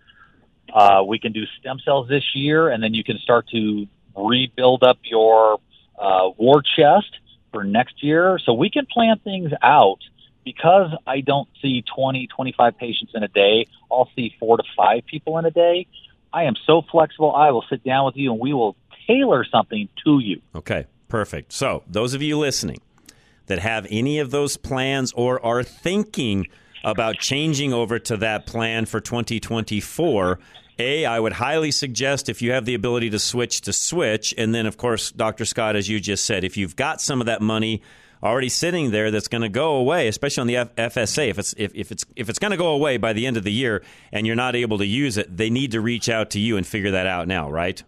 Uh, 0.73 1.03
we 1.03 1.19
can 1.19 1.33
do 1.33 1.43
stem 1.59 1.79
cells 1.83 2.07
this 2.07 2.23
year, 2.33 2.69
and 2.69 2.81
then 2.81 2.93
you 2.93 3.03
can 3.03 3.17
start 3.17 3.47
to 3.49 3.87
rebuild 4.15 4.83
up 4.83 4.99
your 5.03 5.59
uh, 5.99 6.29
war 6.37 6.61
chest 6.61 7.11
for 7.51 7.63
next 7.63 8.01
year. 8.03 8.39
So 8.45 8.53
we 8.53 8.69
can 8.69 8.85
plan 8.85 9.19
things 9.23 9.51
out 9.61 9.99
because 10.45 10.91
I 11.05 11.21
don't 11.21 11.49
see 11.61 11.83
20, 11.93 12.27
25 12.27 12.77
patients 12.77 13.11
in 13.13 13.23
a 13.23 13.27
day. 13.27 13.67
I'll 13.91 14.09
see 14.15 14.33
four 14.39 14.57
to 14.57 14.63
five 14.75 15.05
people 15.05 15.37
in 15.37 15.45
a 15.45 15.51
day. 15.51 15.87
I 16.33 16.43
am 16.43 16.55
so 16.65 16.81
flexible. 16.91 17.33
I 17.33 17.51
will 17.51 17.65
sit 17.69 17.83
down 17.83 18.05
with 18.05 18.15
you 18.15 18.31
and 18.31 18.39
we 18.39 18.53
will 18.53 18.75
tailor 19.07 19.45
something 19.45 19.89
to 20.05 20.19
you. 20.19 20.41
Okay, 20.55 20.85
perfect. 21.07 21.51
So, 21.53 21.83
those 21.87 22.13
of 22.13 22.21
you 22.21 22.37
listening 22.37 22.79
that 23.47 23.59
have 23.59 23.85
any 23.89 24.19
of 24.19 24.31
those 24.31 24.57
plans 24.57 25.11
or 25.13 25.43
are 25.45 25.63
thinking 25.63 26.47
about 26.83 27.17
changing 27.17 27.73
over 27.73 27.99
to 27.99 28.17
that 28.17 28.45
plan 28.45 28.85
for 28.85 28.99
2024, 28.99 30.39
A, 30.79 31.05
I 31.05 31.19
would 31.19 31.33
highly 31.33 31.71
suggest 31.71 32.29
if 32.29 32.41
you 32.41 32.53
have 32.53 32.65
the 32.65 32.73
ability 32.73 33.09
to 33.11 33.19
switch 33.19 33.61
to 33.61 33.73
switch. 33.73 34.33
And 34.37 34.55
then, 34.55 34.65
of 34.65 34.77
course, 34.77 35.11
Dr. 35.11 35.45
Scott, 35.45 35.75
as 35.75 35.89
you 35.89 35.99
just 35.99 36.25
said, 36.25 36.43
if 36.43 36.57
you've 36.57 36.75
got 36.75 37.01
some 37.01 37.19
of 37.19 37.27
that 37.27 37.41
money 37.41 37.81
already 38.23 38.49
sitting 38.49 38.91
there 38.91 39.11
that's 39.11 39.27
going 39.27 39.41
to 39.41 39.49
go 39.49 39.75
away, 39.75 40.07
especially 40.07 40.41
on 40.41 40.47
the 40.47 40.57
F- 40.57 40.75
FSA, 40.75 41.29
if 41.29 41.39
it's 41.39 41.53
if, 41.57 41.71
if 41.75 41.91
it's 41.91 42.05
if 42.15 42.29
it's 42.29 42.39
going 42.39 42.51
to 42.51 42.57
go 42.57 42.69
away 42.69 42.97
by 42.97 43.13
the 43.13 43.25
end 43.25 43.37
of 43.37 43.43
the 43.43 43.51
year 43.51 43.83
and 44.11 44.27
you're 44.27 44.35
not 44.35 44.55
able 44.55 44.77
to 44.77 44.85
use 44.85 45.17
it, 45.17 45.35
they 45.35 45.49
need 45.49 45.71
to 45.71 45.81
reach 45.81 46.09
out 46.09 46.29
to 46.31 46.39
you 46.39 46.57
and 46.57 46.65
figure 46.65 46.91
that 46.91 47.07
out 47.07 47.27
now, 47.27 47.49
right? 47.49 47.83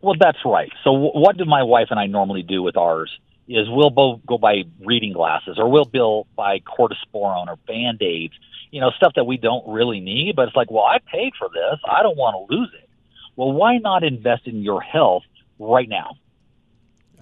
Well, 0.00 0.14
that's 0.18 0.38
right. 0.44 0.70
So, 0.84 0.92
w- 0.92 1.12
what 1.12 1.36
do 1.36 1.44
my 1.44 1.62
wife 1.62 1.88
and 1.90 1.98
I 1.98 2.06
normally 2.06 2.42
do 2.42 2.62
with 2.62 2.76
ours? 2.76 3.10
Is 3.48 3.66
we'll 3.68 3.90
both 3.90 4.20
go 4.26 4.36
buy 4.36 4.64
reading 4.84 5.14
glasses, 5.14 5.56
or 5.58 5.70
we'll 5.70 5.86
bill 5.86 6.26
buy 6.36 6.58
cortisporin 6.60 7.48
or 7.48 7.56
band 7.66 8.02
aids, 8.02 8.34
you 8.70 8.80
know, 8.80 8.90
stuff 8.90 9.14
that 9.16 9.24
we 9.24 9.38
don't 9.38 9.66
really 9.66 10.00
need. 10.00 10.36
But 10.36 10.48
it's 10.48 10.56
like, 10.56 10.70
well, 10.70 10.84
I 10.84 10.98
paid 10.98 11.32
for 11.38 11.48
this. 11.48 11.80
I 11.90 12.02
don't 12.02 12.16
want 12.16 12.36
to 12.36 12.54
lose 12.54 12.70
it. 12.74 12.88
Well, 13.36 13.52
why 13.52 13.78
not 13.78 14.04
invest 14.04 14.46
in 14.46 14.62
your 14.62 14.82
health 14.82 15.22
right 15.58 15.88
now? 15.88 16.16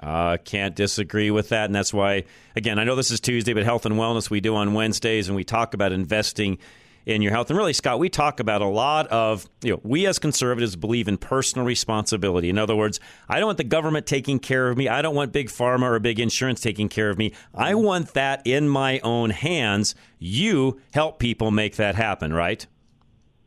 Uh, 0.00 0.36
can't 0.44 0.76
disagree 0.76 1.30
with 1.30 1.48
that. 1.50 1.66
And 1.66 1.74
that's 1.74 1.92
why, 1.92 2.24
again, 2.54 2.78
I 2.78 2.84
know 2.84 2.96
this 2.96 3.10
is 3.10 3.20
Tuesday, 3.20 3.54
but 3.54 3.64
health 3.64 3.86
and 3.86 3.96
wellness 3.96 4.28
we 4.30 4.40
do 4.40 4.54
on 4.54 4.74
Wednesdays, 4.74 5.28
and 5.28 5.36
we 5.36 5.44
talk 5.44 5.74
about 5.74 5.92
investing 5.92 6.58
in 7.06 7.22
your 7.22 7.32
health. 7.32 7.48
And 7.50 7.56
really, 7.56 7.72
Scott, 7.72 8.00
we 8.00 8.08
talk 8.08 8.40
about 8.40 8.62
a 8.62 8.66
lot 8.66 9.06
of, 9.08 9.48
you 9.62 9.70
know, 9.70 9.80
we 9.84 10.06
as 10.06 10.18
conservatives 10.18 10.74
believe 10.74 11.06
in 11.06 11.16
personal 11.16 11.64
responsibility. 11.64 12.50
In 12.50 12.58
other 12.58 12.74
words, 12.74 12.98
I 13.28 13.38
don't 13.38 13.46
want 13.46 13.58
the 13.58 13.64
government 13.64 14.06
taking 14.06 14.40
care 14.40 14.68
of 14.68 14.76
me. 14.76 14.88
I 14.88 15.02
don't 15.02 15.14
want 15.14 15.32
big 15.32 15.48
pharma 15.48 15.82
or 15.82 15.98
big 16.00 16.18
insurance 16.18 16.60
taking 16.60 16.88
care 16.88 17.08
of 17.08 17.16
me. 17.16 17.32
I 17.54 17.74
want 17.74 18.14
that 18.14 18.42
in 18.44 18.68
my 18.68 18.98
own 19.00 19.30
hands. 19.30 19.94
You 20.18 20.80
help 20.92 21.20
people 21.20 21.52
make 21.52 21.76
that 21.76 21.94
happen, 21.94 22.34
right? 22.34 22.66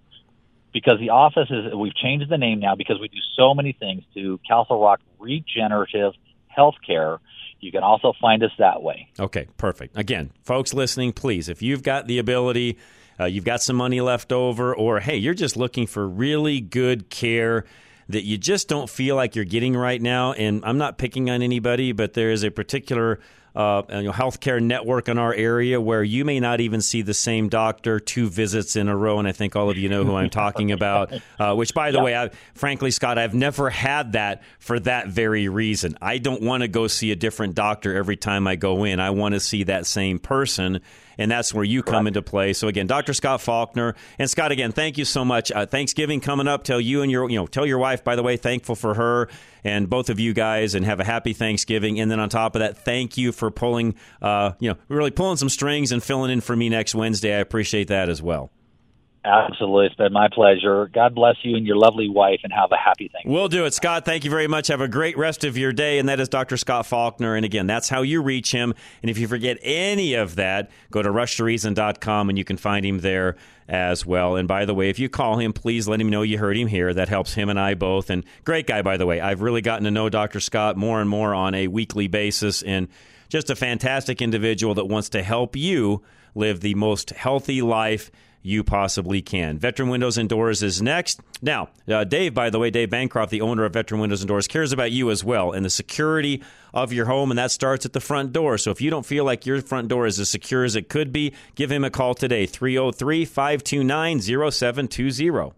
Because 0.73 0.99
the 0.99 1.09
office 1.09 1.49
is 1.49 1.73
we've 1.73 1.95
changed 1.95 2.29
the 2.29 2.37
name 2.37 2.59
now 2.59 2.75
because 2.75 2.99
we 2.99 3.07
do 3.07 3.17
so 3.37 3.53
many 3.53 3.73
things 3.73 4.03
to 4.13 4.39
Castle 4.47 4.81
Rock 4.81 5.01
Regenerative 5.19 6.13
Healthcare. 6.55 7.19
You 7.59 7.71
can 7.71 7.83
also 7.83 8.13
find 8.19 8.43
us 8.43 8.51
that 8.57 8.81
way. 8.81 9.09
Okay, 9.19 9.47
perfect. 9.57 9.97
Again, 9.97 10.31
folks 10.43 10.73
listening, 10.73 11.13
please, 11.13 11.47
if 11.47 11.61
you've 11.61 11.83
got 11.83 12.07
the 12.07 12.17
ability, 12.17 12.77
uh, 13.19 13.25
you've 13.25 13.45
got 13.45 13.61
some 13.61 13.75
money 13.75 14.01
left 14.01 14.31
over, 14.31 14.73
or 14.73 14.99
hey, 14.99 15.17
you're 15.17 15.35
just 15.35 15.55
looking 15.55 15.85
for 15.85 16.07
really 16.07 16.59
good 16.59 17.09
care 17.09 17.65
that 18.09 18.23
you 18.23 18.37
just 18.37 18.67
don't 18.67 18.89
feel 18.89 19.15
like 19.15 19.35
you're 19.35 19.45
getting 19.45 19.75
right 19.75 20.01
now. 20.01 20.33
And 20.33 20.63
I'm 20.65 20.77
not 20.77 20.97
picking 20.97 21.29
on 21.29 21.41
anybody, 21.41 21.91
but 21.91 22.13
there 22.13 22.31
is 22.31 22.43
a 22.43 22.51
particular 22.51 23.19
uh, 23.55 23.83
you 23.89 24.03
know, 24.03 24.11
healthcare 24.11 24.61
network 24.61 25.09
in 25.09 25.17
our 25.17 25.33
area 25.33 25.79
where 25.81 26.03
you 26.03 26.23
may 26.23 26.39
not 26.39 26.61
even 26.61 26.81
see 26.81 27.01
the 27.01 27.13
same 27.13 27.49
doctor 27.49 27.99
two 27.99 28.29
visits 28.29 28.75
in 28.75 28.87
a 28.87 28.95
row. 28.95 29.19
And 29.19 29.27
I 29.27 29.31
think 29.33 29.55
all 29.55 29.69
of 29.69 29.77
you 29.77 29.89
know 29.89 30.03
who 30.03 30.15
I'm 30.15 30.29
talking 30.29 30.71
about. 30.71 31.13
Uh, 31.37 31.55
which, 31.55 31.73
by 31.73 31.91
the 31.91 32.01
way, 32.01 32.15
I, 32.15 32.29
frankly, 32.53 32.91
Scott, 32.91 33.17
I've 33.17 33.33
never 33.33 33.69
had 33.69 34.13
that 34.13 34.43
for 34.59 34.79
that 34.81 35.07
very 35.07 35.49
reason. 35.49 35.97
I 36.01 36.17
don't 36.17 36.41
want 36.41 36.61
to 36.61 36.67
go 36.67 36.87
see 36.87 37.11
a 37.11 37.15
different 37.15 37.55
doctor 37.55 37.95
every 37.95 38.17
time 38.17 38.47
I 38.47 38.55
go 38.55 38.83
in. 38.83 38.99
I 38.99 39.09
want 39.09 39.33
to 39.33 39.39
see 39.39 39.63
that 39.63 39.85
same 39.85 40.19
person. 40.19 40.81
And 41.17 41.29
that's 41.31 41.53
where 41.53 41.63
you 41.63 41.83
come 41.83 42.07
into 42.07 42.21
play. 42.21 42.53
So 42.53 42.67
again, 42.67 42.87
Dr. 42.87 43.13
Scott 43.13 43.41
Faulkner 43.41 43.95
and 44.19 44.29
Scott, 44.29 44.51
again, 44.51 44.71
thank 44.71 44.97
you 44.97 45.05
so 45.05 45.25
much. 45.25 45.51
Uh, 45.51 45.65
Thanksgiving 45.65 46.19
coming 46.19 46.47
up. 46.47 46.63
Tell 46.63 46.81
you 46.81 47.01
and 47.01 47.11
your, 47.11 47.29
you 47.29 47.37
know, 47.37 47.47
tell 47.47 47.65
your 47.65 47.77
wife, 47.77 48.03
by 48.03 48.15
the 48.15 48.23
way, 48.23 48.37
thankful 48.37 48.75
for 48.75 48.93
her 48.93 49.29
and 49.63 49.89
both 49.89 50.09
of 50.09 50.19
you 50.19 50.33
guys, 50.33 50.73
and 50.73 50.85
have 50.85 50.99
a 50.99 51.03
happy 51.03 51.33
Thanksgiving. 51.33 51.99
And 51.99 52.09
then 52.09 52.19
on 52.19 52.29
top 52.29 52.55
of 52.55 52.59
that, 52.61 52.79
thank 52.79 53.17
you 53.17 53.31
for 53.31 53.51
pulling, 53.51 53.95
uh, 54.21 54.53
you 54.59 54.69
know, 54.69 54.77
really 54.87 55.11
pulling 55.11 55.37
some 55.37 55.49
strings 55.49 55.91
and 55.91 56.01
filling 56.01 56.31
in 56.31 56.41
for 56.41 56.55
me 56.55 56.67
next 56.69 56.95
Wednesday. 56.95 57.35
I 57.35 57.39
appreciate 57.39 57.87
that 57.89 58.09
as 58.09 58.21
well. 58.21 58.49
Absolutely. 59.23 59.85
It's 59.85 59.95
been 59.95 60.13
my 60.13 60.29
pleasure. 60.33 60.89
God 60.91 61.13
bless 61.13 61.35
you 61.43 61.55
and 61.55 61.65
your 61.65 61.75
lovely 61.75 62.09
wife 62.09 62.39
and 62.43 62.51
have 62.51 62.71
a 62.71 62.77
happy 62.77 63.07
thing. 63.07 63.31
We'll 63.31 63.49
do 63.49 63.65
it. 63.65 63.73
Scott, 63.73 64.03
thank 64.03 64.23
you 64.23 64.31
very 64.31 64.47
much. 64.47 64.67
Have 64.67 64.81
a 64.81 64.87
great 64.87 65.15
rest 65.15 65.43
of 65.43 65.57
your 65.57 65.71
day. 65.71 65.99
And 65.99 66.09
that 66.09 66.19
is 66.19 66.27
Dr. 66.27 66.57
Scott 66.57 66.87
Faulkner. 66.87 67.35
And 67.35 67.45
again, 67.45 67.67
that's 67.67 67.87
how 67.87 68.01
you 68.01 68.23
reach 68.23 68.51
him. 68.51 68.73
And 69.03 69.11
if 69.11 69.19
you 69.19 69.27
forget 69.27 69.59
any 69.61 70.15
of 70.15 70.37
that, 70.37 70.71
go 70.89 71.03
to 71.03 71.09
rushtoreason.com 71.09 72.29
and 72.29 72.37
you 72.37 72.43
can 72.43 72.57
find 72.57 72.83
him 72.83 72.99
there 73.01 73.35
as 73.69 74.07
well. 74.07 74.37
And 74.37 74.47
by 74.47 74.65
the 74.65 74.73
way, 74.73 74.89
if 74.89 74.97
you 74.97 75.07
call 75.07 75.37
him, 75.37 75.53
please 75.53 75.87
let 75.87 76.01
him 76.01 76.09
know 76.09 76.23
you 76.23 76.39
heard 76.39 76.57
him 76.57 76.67
here. 76.67 76.91
That 76.91 77.07
helps 77.07 77.35
him 77.35 77.47
and 77.49 77.59
I 77.59 77.75
both. 77.75 78.09
And 78.09 78.25
great 78.43 78.65
guy, 78.65 78.81
by 78.81 78.97
the 78.97 79.05
way. 79.05 79.21
I've 79.21 79.41
really 79.43 79.61
gotten 79.61 79.83
to 79.83 79.91
know 79.91 80.09
Dr. 80.09 80.39
Scott 80.39 80.77
more 80.77 80.99
and 80.99 81.09
more 81.09 81.35
on 81.35 81.53
a 81.53 81.67
weekly 81.67 82.07
basis. 82.07 82.63
And 82.63 82.87
just 83.29 83.51
a 83.51 83.55
fantastic 83.55 84.19
individual 84.19 84.73
that 84.73 84.85
wants 84.85 85.09
to 85.09 85.21
help 85.21 85.55
you 85.55 86.01
live 86.33 86.61
the 86.61 86.73
most 86.73 87.11
healthy 87.11 87.61
life 87.61 88.09
you 88.41 88.63
possibly 88.63 89.21
can. 89.21 89.57
Veteran 89.57 89.89
Windows 89.89 90.17
and 90.17 90.27
Doors 90.27 90.63
is 90.63 90.81
next. 90.81 91.19
Now, 91.41 91.69
uh, 91.87 92.03
Dave, 92.03 92.33
by 92.33 92.49
the 92.49 92.59
way, 92.59 92.69
Dave 92.69 92.89
Bancroft, 92.89 93.31
the 93.31 93.41
owner 93.41 93.65
of 93.65 93.73
Veteran 93.73 94.01
Windows 94.01 94.21
and 94.21 94.27
Doors, 94.27 94.47
cares 94.47 94.71
about 94.71 94.91
you 94.91 95.11
as 95.11 95.23
well 95.23 95.51
and 95.51 95.65
the 95.65 95.69
security 95.69 96.43
of 96.73 96.93
your 96.93 97.05
home, 97.05 97.31
and 97.31 97.37
that 97.37 97.51
starts 97.51 97.85
at 97.85 97.93
the 97.93 97.99
front 97.99 98.33
door. 98.33 98.57
So 98.57 98.71
if 98.71 98.81
you 98.81 98.89
don't 98.89 99.05
feel 99.05 99.25
like 99.25 99.45
your 99.45 99.61
front 99.61 99.87
door 99.87 100.07
is 100.07 100.19
as 100.19 100.29
secure 100.29 100.63
as 100.63 100.75
it 100.75 100.89
could 100.89 101.11
be, 101.11 101.33
give 101.55 101.71
him 101.71 101.83
a 101.83 101.89
call 101.89 102.13
today 102.13 102.45
303 102.45 103.25
529 103.25 104.21
0720. 104.21 105.53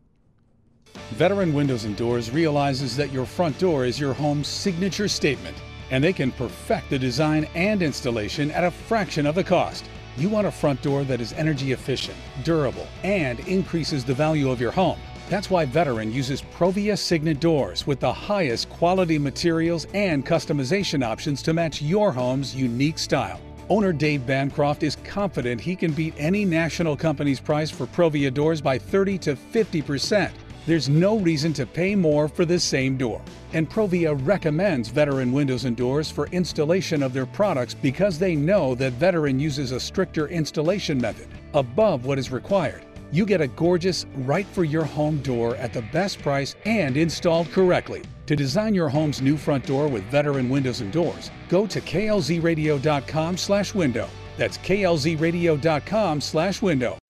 Veteran 1.12 1.54
Windows 1.54 1.86
and 1.86 1.96
Doors 1.96 2.32
realizes 2.32 2.96
that 2.98 3.12
your 3.12 3.26
front 3.26 3.58
door 3.60 3.86
is 3.86 4.00
your 4.00 4.14
home's 4.14 4.48
signature 4.48 5.08
statement, 5.08 5.56
and 5.92 6.04
they 6.04 6.14
can 6.14 6.32
perfect 6.32 6.90
the 6.90 7.00
design 7.00 7.46
and 7.56 7.82
installation 7.82 8.52
at 8.52 8.64
a 8.64 8.72
fraction 8.72 9.26
of 9.26 9.36
the 9.36 9.44
cost. 9.44 9.86
You 10.16 10.30
want 10.30 10.46
a 10.46 10.52
front 10.52 10.82
door 10.84 11.04
that 11.06 11.20
is 11.20 11.34
energy 11.34 11.72
efficient, 11.72 12.18
durable, 12.44 12.88
and 13.04 13.40
increases 13.48 14.06
the 14.06 14.14
value 14.14 14.52
of 14.52 14.62
your 14.62 14.72
home. 14.72 15.00
That's 15.28 15.50
why 15.50 15.66
Veteran 15.66 16.12
uses 16.12 16.42
Provia 16.42 16.98
Signet 16.98 17.40
doors 17.40 17.88
with 17.88 18.00
the 18.00 18.14
highest 18.14 18.70
quality 18.70 19.18
materials 19.18 19.88
and 19.96 20.24
customization 20.24 21.04
options 21.04 21.42
to 21.44 21.54
match 21.54 21.82
your 21.82 22.12
home's 22.12 22.54
unique 22.54 23.00
style. 23.00 23.42
Owner 23.70 23.94
Dave 23.94 24.28
Bancroft 24.28 24.84
is 24.84 24.98
confident 24.98 25.60
he 25.60 25.76
can 25.76 25.94
beat 25.94 26.14
any 26.18 26.46
national 26.46 26.96
company's 26.96 27.40
price 27.40 27.72
for 27.72 27.88
Provia 27.88 28.32
doors 28.32 28.62
by 28.62 28.78
30 28.78 29.18
to 29.20 29.36
50 29.36 29.82
percent. 29.82 30.34
There's 30.66 30.88
no 30.88 31.20
reason 31.20 31.52
to 31.54 31.66
pay 31.66 31.94
more 31.94 32.30
for 32.30 32.46
the 32.46 32.58
same 32.58 32.96
door. 32.96 33.22
And 33.52 33.70
Provia 33.70 34.16
recommends 34.26 34.88
Veteran 34.88 35.34
Windows 35.34 35.66
and 35.66 35.76
Doors 35.76 36.10
for 36.10 36.28
installation 36.28 37.04
of 37.04 37.12
their 37.12 37.26
products 37.26 37.74
because 37.74 38.18
they 38.18 38.34
know 38.36 38.74
that 38.76 38.94
Veteran 38.94 39.40
uses 39.40 39.72
a 39.72 39.80
stricter 39.80 40.30
installation 40.30 40.98
method 41.00 41.28
above 41.54 42.06
what 42.06 42.18
is 42.18 42.32
required. 42.32 42.86
You 43.12 43.26
get 43.26 43.42
a 43.42 43.48
gorgeous, 43.48 44.06
right 44.20 44.48
for 44.48 44.64
your 44.64 44.86
home 44.86 45.22
door 45.22 45.58
at 45.58 45.74
the 45.74 45.84
best 45.92 46.20
price 46.20 46.56
and 46.66 46.96
installed 46.98 47.52
correctly. 47.52 48.02
To 48.26 48.36
design 48.36 48.74
your 48.74 48.90
home's 48.90 49.22
new 49.22 49.38
front 49.38 49.68
door 49.68 49.88
with 49.88 50.04
Veteran 50.06 50.50
Windows 50.50 50.82
and 50.82 50.92
Doors, 50.92 51.30
go 51.50 51.68
to 51.68 51.80
klzradio.com/window. 51.82 54.08
That's 54.38 54.58
klzradio.com/window. 54.58 57.03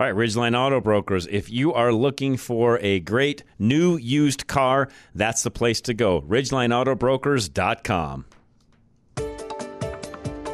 All 0.00 0.06
right, 0.06 0.16
Ridgeline 0.16 0.58
Auto 0.58 0.80
Brokers. 0.80 1.26
If 1.26 1.50
you 1.50 1.74
are 1.74 1.92
looking 1.92 2.38
for 2.38 2.78
a 2.78 3.00
great 3.00 3.44
new 3.58 3.98
used 3.98 4.46
car, 4.46 4.88
that's 5.14 5.42
the 5.42 5.50
place 5.50 5.82
to 5.82 5.92
go. 5.92 6.22
RidgelineAutobrokers.com. 6.22 8.24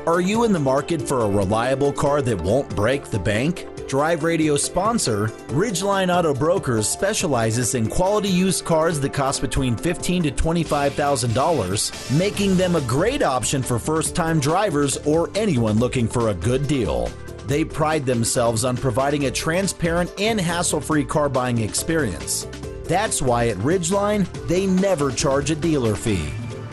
Are 0.04 0.20
you 0.20 0.42
in 0.42 0.52
the 0.52 0.59
market 0.59 1.00
for 1.00 1.20
a 1.20 1.30
reliable 1.30 1.92
car 1.92 2.22
that 2.22 2.40
won't 2.40 2.74
break 2.74 3.04
the 3.04 3.20
bank? 3.20 3.68
Drive 3.87 4.24
Radio 4.24 4.56
sponsor 4.56 5.28
Ridgeline 5.46 6.12
Auto 6.12 6.35
Brokers 6.35 6.88
specializes 6.88 7.76
in 7.76 7.88
quality 7.88 8.28
used 8.28 8.64
cars 8.64 8.98
that 8.98 9.12
cost 9.12 9.42
between 9.42 9.76
fifteen 9.76 10.24
to 10.24 10.32
twenty-five 10.32 10.94
thousand 10.94 11.35
dollars, 11.35 11.92
making 12.11 12.56
them 12.56 12.74
a 12.74 12.80
great 12.80 13.22
option 13.22 13.62
for 13.62 13.78
first-time 13.78 14.40
drivers 14.40 14.96
or 15.06 15.30
anyone 15.37 15.78
looking 15.78 16.09
for 16.09 16.30
a 16.30 16.35
good 16.35 16.66
deal. 16.66 17.09
They 17.46 17.64
pride 17.64 18.04
themselves 18.04 18.64
on 18.64 18.76
providing 18.76 19.26
a 19.26 19.30
transparent 19.30 20.12
and 20.18 20.40
hassle 20.40 20.80
free 20.80 21.04
car 21.04 21.28
buying 21.28 21.59
experience. 21.59 22.46
That's 22.85 23.22
why 23.22 23.48
at 23.48 23.56
Ridgeline, 23.59 24.26
they 24.48 24.66
never 24.66 25.11
charge 25.11 25.50
a 25.50 25.54
dealer 25.54 25.94
fee. 25.94 26.28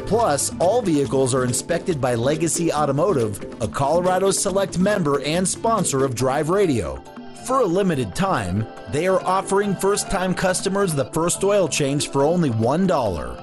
Plus, 0.05 0.51
all 0.59 0.81
vehicles 0.81 1.33
are 1.33 1.45
inspected 1.45 1.99
by 1.99 2.15
Legacy 2.15 2.71
Automotive, 2.71 3.61
a 3.61 3.67
Colorado 3.67 4.31
Select 4.31 4.77
member 4.77 5.21
and 5.21 5.47
sponsor 5.47 6.03
of 6.03 6.15
Drive 6.15 6.49
Radio. 6.49 7.01
For 7.45 7.59
a 7.59 7.65
limited 7.65 8.15
time, 8.15 8.65
they 8.91 9.07
are 9.07 9.23
offering 9.23 9.75
first 9.75 10.09
time 10.09 10.33
customers 10.33 10.93
the 10.93 11.11
first 11.11 11.43
oil 11.43 11.67
change 11.67 12.09
for 12.09 12.23
only 12.23 12.49
$1. 12.49 13.42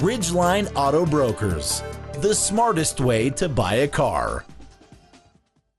Ridgeline 0.00 0.72
Auto 0.74 1.04
Brokers, 1.04 1.82
the 2.22 2.34
smartest 2.34 3.00
way 3.00 3.28
to 3.28 3.50
buy 3.50 3.74
a 3.74 3.86
car. 3.86 4.46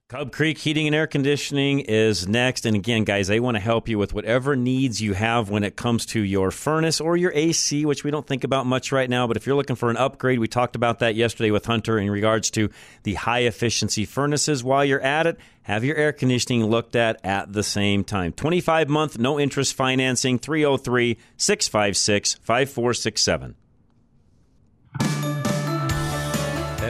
Cub 0.10 0.31
Creek 0.31 0.60
Heating 0.60 0.86
and 0.86 0.95
Air 0.95 1.07
Conditioning 1.07 1.79
is 1.79 2.27
next. 2.27 2.67
And 2.67 2.75
again, 2.75 3.03
guys, 3.03 3.27
they 3.27 3.39
want 3.39 3.55
to 3.55 3.60
help 3.62 3.89
you 3.89 3.97
with 3.97 4.13
whatever 4.13 4.55
needs 4.55 5.01
you 5.01 5.13
have 5.13 5.49
when 5.49 5.63
it 5.63 5.75
comes 5.75 6.05
to 6.07 6.21
your 6.21 6.51
furnace 6.51 7.01
or 7.01 7.17
your 7.17 7.31
AC, 7.34 7.84
which 7.84 8.03
we 8.03 8.12
don't 8.12 8.27
think 8.27 8.43
about 8.43 8.67
much 8.67 8.91
right 8.91 9.10
now. 9.10 9.25
But 9.25 9.38
if 9.38 9.47
you're 9.47 9.55
looking 9.55 9.75
for 9.75 9.89
an 9.89 9.97
upgrade, 9.97 10.38
we 10.38 10.47
talked 10.47 10.75
about 10.75 10.99
that 10.99 11.15
yesterday 11.15 11.49
with 11.49 11.65
Hunter 11.65 11.97
in 11.97 12.12
regards 12.12 12.51
to 12.51 12.69
the 13.01 13.15
high 13.15 13.39
efficiency 13.39 14.05
furnaces. 14.05 14.63
While 14.63 14.86
you're 14.86 15.01
at 15.01 15.25
it, 15.25 15.39
have 15.63 15.84
your 15.84 15.95
air 15.95 16.13
conditioning 16.13 16.63
looked 16.63 16.95
at 16.95 17.19
at 17.25 17.53
the 17.53 17.63
same 17.63 18.03
time. 18.03 18.34
25 18.34 18.88
month, 18.88 19.17
no 19.17 19.39
interest 19.39 19.73
financing, 19.73 20.38
303 20.38 21.17
656 21.38 22.36
5467. 22.36 23.55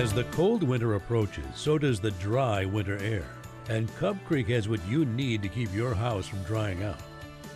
As 0.01 0.11
the 0.11 0.23
cold 0.31 0.63
winter 0.63 0.95
approaches, 0.95 1.45
so 1.53 1.77
does 1.77 1.99
the 1.99 2.09
dry 2.09 2.65
winter 2.65 2.97
air. 3.03 3.27
And 3.69 3.95
Cub 3.97 4.17
Creek 4.25 4.47
has 4.47 4.67
what 4.67 4.83
you 4.87 5.05
need 5.05 5.43
to 5.43 5.47
keep 5.47 5.71
your 5.75 5.93
house 5.93 6.27
from 6.27 6.41
drying 6.41 6.81
out. 6.81 6.99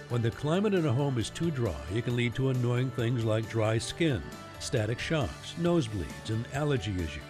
When 0.09 0.21
the 0.21 0.29
climate 0.29 0.75
in 0.75 0.85
a 0.85 0.93
home 0.93 1.17
is 1.17 1.31
too 1.31 1.49
dry, 1.49 1.73
it 1.91 2.05
can 2.05 2.15
lead 2.15 2.35
to 2.35 2.51
annoying 2.51 2.91
things 2.91 3.25
like 3.25 3.49
dry 3.49 3.79
skin, 3.79 4.21
static 4.59 4.99
shocks, 4.99 5.55
nosebleeds, 5.59 6.29
and 6.29 6.45
allergy 6.53 6.93
issues. 6.93 7.23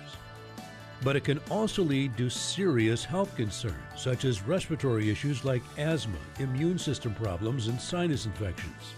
But 1.01 1.15
it 1.15 1.23
can 1.23 1.39
also 1.49 1.82
lead 1.82 2.17
to 2.17 2.30
serious 2.30 3.06
health 3.06 3.34
concerns, 3.38 3.78
such 3.95 4.25
as 4.25 4.43
respiratory 4.43 5.10
issues 5.10 5.45
like 5.45 5.63
asthma, 5.78 6.17
immune 6.39 6.78
system 6.78 7.15
problems, 7.15 7.69
and 7.69 7.80
sinus 7.80 8.25
infections. 8.25 8.95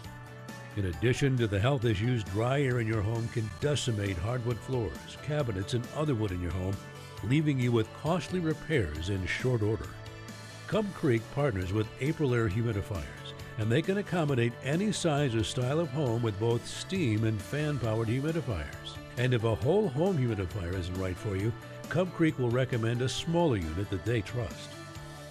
In 0.77 0.85
addition 0.85 1.35
to 1.37 1.47
the 1.47 1.59
health 1.59 1.85
issues, 1.85 2.23
dry 2.23 2.61
air 2.61 2.79
in 2.79 2.85
your 2.85 3.01
home 3.01 3.27
can 3.29 3.49
decimate 3.59 4.15
hardwood 4.15 4.59
floors, 4.59 5.17
cabinets, 5.23 5.73
and 5.73 5.83
other 5.95 6.13
wood 6.13 6.29
in 6.29 6.39
your 6.39 6.51
home, 6.51 6.77
leaving 7.23 7.59
you 7.59 7.71
with 7.71 7.91
costly 8.03 8.39
repairs 8.39 9.09
in 9.09 9.25
short 9.25 9.63
order. 9.63 9.87
Cub 10.67 10.85
Creek 10.93 11.23
partners 11.33 11.73
with 11.73 11.87
Aprilaire 11.99 12.47
humidifiers, 12.47 13.33
and 13.57 13.71
they 13.71 13.81
can 13.81 13.97
accommodate 13.97 14.53
any 14.63 14.91
size 14.91 15.33
or 15.33 15.43
style 15.43 15.79
of 15.79 15.89
home 15.89 16.21
with 16.21 16.39
both 16.39 16.67
steam 16.67 17.23
and 17.23 17.41
fan 17.41 17.79
powered 17.79 18.07
humidifiers. 18.07 18.97
And 19.17 19.33
if 19.33 19.45
a 19.45 19.55
whole 19.55 19.89
home 19.89 20.19
humidifier 20.19 20.77
isn't 20.77 21.01
right 21.01 21.17
for 21.17 21.35
you, 21.35 21.51
Cub 21.89 22.13
Creek 22.13 22.37
will 22.37 22.51
recommend 22.51 23.01
a 23.01 23.09
smaller 23.09 23.57
unit 23.57 23.89
that 23.89 24.05
they 24.05 24.21
trust. 24.21 24.69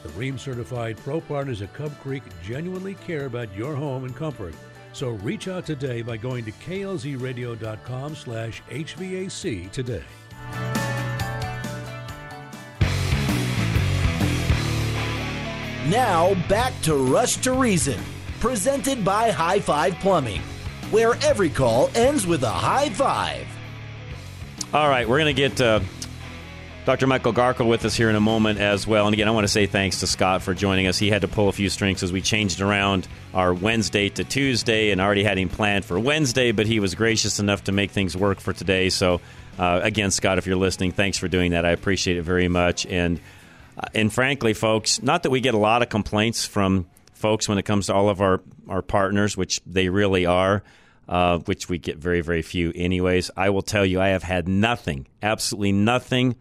The 0.03 0.09
Rheem 0.09 0.41
certified 0.41 0.97
pro 0.97 1.21
partners 1.21 1.63
at 1.63 1.73
Cub 1.73 1.97
Creek 2.01 2.25
genuinely 2.43 2.95
care 2.95 3.27
about 3.27 3.55
your 3.55 3.77
home 3.77 4.03
and 4.03 4.17
comfort 4.17 4.55
so 4.97 5.11
reach 5.11 5.47
out 5.47 5.67
today 5.67 6.01
by 6.01 6.17
going 6.17 6.43
to 6.43 6.53
klzradio.com 6.53 8.15
slash 8.15 8.63
HVAC 8.71 9.71
today. 9.71 10.03
Now, 15.91 16.35
back 16.49 16.73
to 16.83 16.97
Rush 16.97 17.37
to 17.43 17.53
Reason, 17.53 18.01
presented 18.41 19.05
by 19.05 19.31
High 19.31 19.61
Five 19.61 19.95
Plumbing, 19.97 20.41
where 20.91 21.15
every 21.23 21.51
call 21.51 21.91
ends 21.95 22.27
with 22.27 22.43
a 22.43 22.51
high 22.51 22.89
five. 22.89 23.47
All 24.73 24.89
right, 24.89 25.07
we're 25.07 25.19
going 25.19 25.35
to 25.35 25.41
get 25.41 25.61
uh, 25.61 25.81
Dr. 26.87 27.09
Michael 27.09 27.33
Garko 27.33 27.67
with 27.67 27.85
us 27.85 27.97
here 27.97 28.09
in 28.09 28.15
a 28.15 28.21
moment 28.21 28.61
as 28.61 28.87
well. 28.87 29.07
And 29.07 29.13
again, 29.13 29.27
I 29.27 29.33
want 29.33 29.43
to 29.43 29.53
say 29.53 29.67
thanks 29.67 29.99
to 30.01 30.07
Scott 30.07 30.41
for 30.41 30.55
joining 30.55 30.87
us. 30.87 30.97
He 30.97 31.11
had 31.11 31.23
to 31.23 31.29
pull 31.29 31.49
a 31.49 31.53
few 31.53 31.69
strings 31.69 32.05
as 32.05 32.13
we 32.13 32.23
changed 32.23 32.61
around 32.61 33.09
our 33.35 33.53
Wednesday 33.53 34.09
to 34.11 34.23
Tuesday 34.23 34.93
and 34.93 35.01
already 35.01 35.25
had 35.25 35.37
him 35.37 35.49
planned 35.49 35.85
for 35.85 35.99
Wednesday, 35.99 36.53
but 36.53 36.65
he 36.65 36.79
was 36.79 36.95
gracious 36.95 37.41
enough 37.41 37.65
to 37.65 37.73
make 37.73 37.91
things 37.91 38.17
work 38.17 38.39
for 38.39 38.53
today. 38.53 38.89
So, 38.89 39.21
uh, 39.59 39.81
again, 39.83 40.13
Scott, 40.13 40.39
if 40.39 40.47
you're 40.47 40.55
listening, 40.55 40.93
thanks 40.93 41.19
for 41.19 41.27
doing 41.27 41.51
that. 41.51 41.65
I 41.65 41.71
appreciate 41.73 42.19
it 42.19 42.23
very 42.23 42.47
much. 42.47 42.87
And 42.87 43.19
uh, 43.77 43.89
and 43.93 44.13
frankly, 44.13 44.55
folks, 44.55 45.03
not 45.03 45.25
that 45.25 45.31
we 45.31 45.41
get 45.41 45.55
a 45.55 45.59
lot 45.59 45.83
of 45.83 45.89
complaints 45.89 46.47
from 46.47 46.87
folks 47.15 47.49
when 47.49 47.59
it 47.59 47.65
comes 47.65 47.87
to 47.87 47.95
all 47.95 48.09
of 48.09 48.21
our, 48.21 48.43
our 48.69 48.81
partners, 48.81 49.37
which 49.37 49.61
they 49.67 49.89
really 49.89 50.25
are, 50.25 50.63
uh, 51.09 51.39
which 51.39 51.69
we 51.69 51.79
get 51.79 51.99
very, 51.99 52.21
very 52.21 52.43
few 52.43 52.73
anyways. 52.77 53.33
I 53.37 53.51
will 53.51 53.63
tell 53.63 53.85
you, 53.85 54.01
I 54.01 54.11
have 54.11 54.23
had 54.23 54.47
nothing, 54.47 55.09
absolutely 55.21 55.73
nothing 55.73 56.37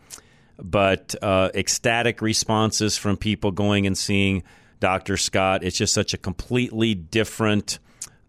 but 0.57 1.15
uh, 1.21 1.49
ecstatic 1.53 2.21
responses 2.21 2.97
from 2.97 3.17
people 3.17 3.51
going 3.51 3.85
and 3.87 3.97
seeing 3.97 4.43
Dr. 4.79 5.17
Scott. 5.17 5.63
It's 5.63 5.77
just 5.77 5.93
such 5.93 6.13
a 6.13 6.17
completely 6.17 6.93
different 6.93 7.79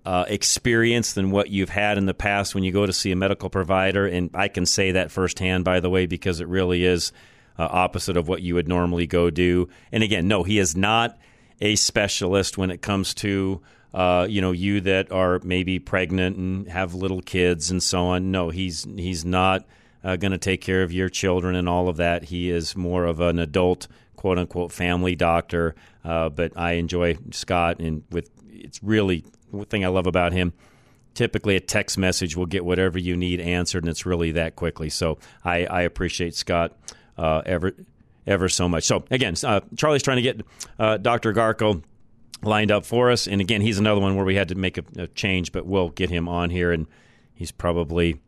uh, 0.05 0.25
experience 0.29 1.15
than 1.15 1.31
what 1.31 1.51
you've 1.51 1.69
had 1.69 1.99
in 1.99 2.07
the 2.07 2.15
past 2.15 2.55
when 2.55 2.65
you 2.65 2.73
go 2.73 2.87
to 2.87 2.93
see 2.93 3.11
a 3.11 3.17
medical 3.17 3.51
provider. 3.51 4.07
And 4.07 4.31
I 4.35 4.49
can 4.49 4.65
say 4.65 4.93
that 4.93 5.11
firsthand, 5.11 5.65
by 5.65 5.81
the 5.81 5.91
way, 5.91 6.07
because 6.07 6.41
it 6.41 6.49
really 6.49 6.85
is 6.85 7.13
uh, 7.59 7.67
opposite 7.69 8.17
of 8.17 8.29
what 8.29 8.43
you 8.43 8.55
would 8.55 8.69
normally 8.69 9.07
go 9.07 9.31
do. 9.31 9.69
And 9.91 10.03
again, 10.03 10.29
no, 10.29 10.45
he 10.45 10.59
is 10.59 10.77
not 10.77 11.19
a 11.61 11.75
specialist 11.77 12.57
when 12.57 12.71
it 12.71 12.83
comes 12.83 13.15
to 13.15 13.61
uh, 13.95 14.27
you 14.29 14.43
know 14.43 14.53
you 14.53 14.83
that 14.83 15.11
are 15.11 15.41
maybe 15.43 15.79
pregnant 15.79 16.37
and 16.37 16.69
have 16.69 16.95
little 16.95 17.23
kids 17.23 17.71
and 17.71 17.83
so 17.83 18.07
on. 18.07 18.31
No, 18.31 18.51
he's 18.51 18.87
he's 18.97 19.25
not 19.25 19.65
uh, 20.07 20.17
going 20.17 20.33
to 20.33 20.39
take 20.39 20.63
care 20.63 20.83
of 20.83 20.93
your 20.93 21.11
children 21.11 21.55
and 21.55 21.69
all 21.69 21.89
of 21.89 21.99
that. 21.99 22.25
He 22.25 22.51
is 22.51 22.75
more 22.77 23.05
of 23.05 23.21
an 23.21 23.39
adult 23.39 23.89
quote 24.17 24.39
unquote 24.39 24.73
family 24.73 25.15
doctor. 25.15 25.75
Uh, 26.05 26.31
but 26.31 26.57
I 26.57 26.73
enjoy 26.73 27.19
Scott 27.33 27.81
and 27.81 28.05
with 28.11 28.31
it's 28.49 28.83
really 28.83 29.25
the 29.53 29.65
thing 29.67 29.85
I 29.85 29.89
love 29.89 30.07
about 30.07 30.33
him 30.33 30.55
typically 31.17 31.57
a 31.57 31.61
text 31.61 31.99
message 31.99 32.37
will 32.37 32.47
get 32.47 32.65
whatever 32.65 32.99
you 32.99 33.17
need 33.17 33.41
answered, 33.41 33.83
and 33.83 33.91
it's 33.91 34.07
really 34.07 34.33
that 34.33 34.55
quickly. 34.55 34.91
So 34.91 35.19
I, 35.45 35.65
I 35.65 35.83
appreciate 35.83 36.35
Scott 36.35 36.73
uh, 37.19 37.43
ever 37.45 37.75
ever 38.27 38.49
so 38.49 38.69
much. 38.69 38.85
So 38.85 39.05
again, 39.11 39.35
uh, 39.43 39.61
Charlie's 39.77 40.03
trying 40.03 40.17
to 40.17 40.23
get 40.23 40.43
uh, 40.79 40.97
Dr. 40.99 41.33
Garko 41.33 41.83
lined 42.43 42.71
up 42.71 42.85
for 42.85 43.11
us, 43.11 43.27
and 43.27 43.41
again, 43.41 43.63
he's 43.63 43.79
another 43.79 44.01
one 44.01 44.15
where 44.15 44.25
we 44.25 44.37
had 44.37 44.49
to 44.49 44.55
make 44.55 44.79
a, 44.79 44.85
a, 44.99 45.07
change, 45.09 45.53
but 45.53 45.65
we'll 45.67 45.89
get 45.89 46.11
him 46.11 46.29
on 46.29 46.51
here, 46.51 46.71
and 46.71 46.87
he's 47.35 47.51
probably 47.51 48.21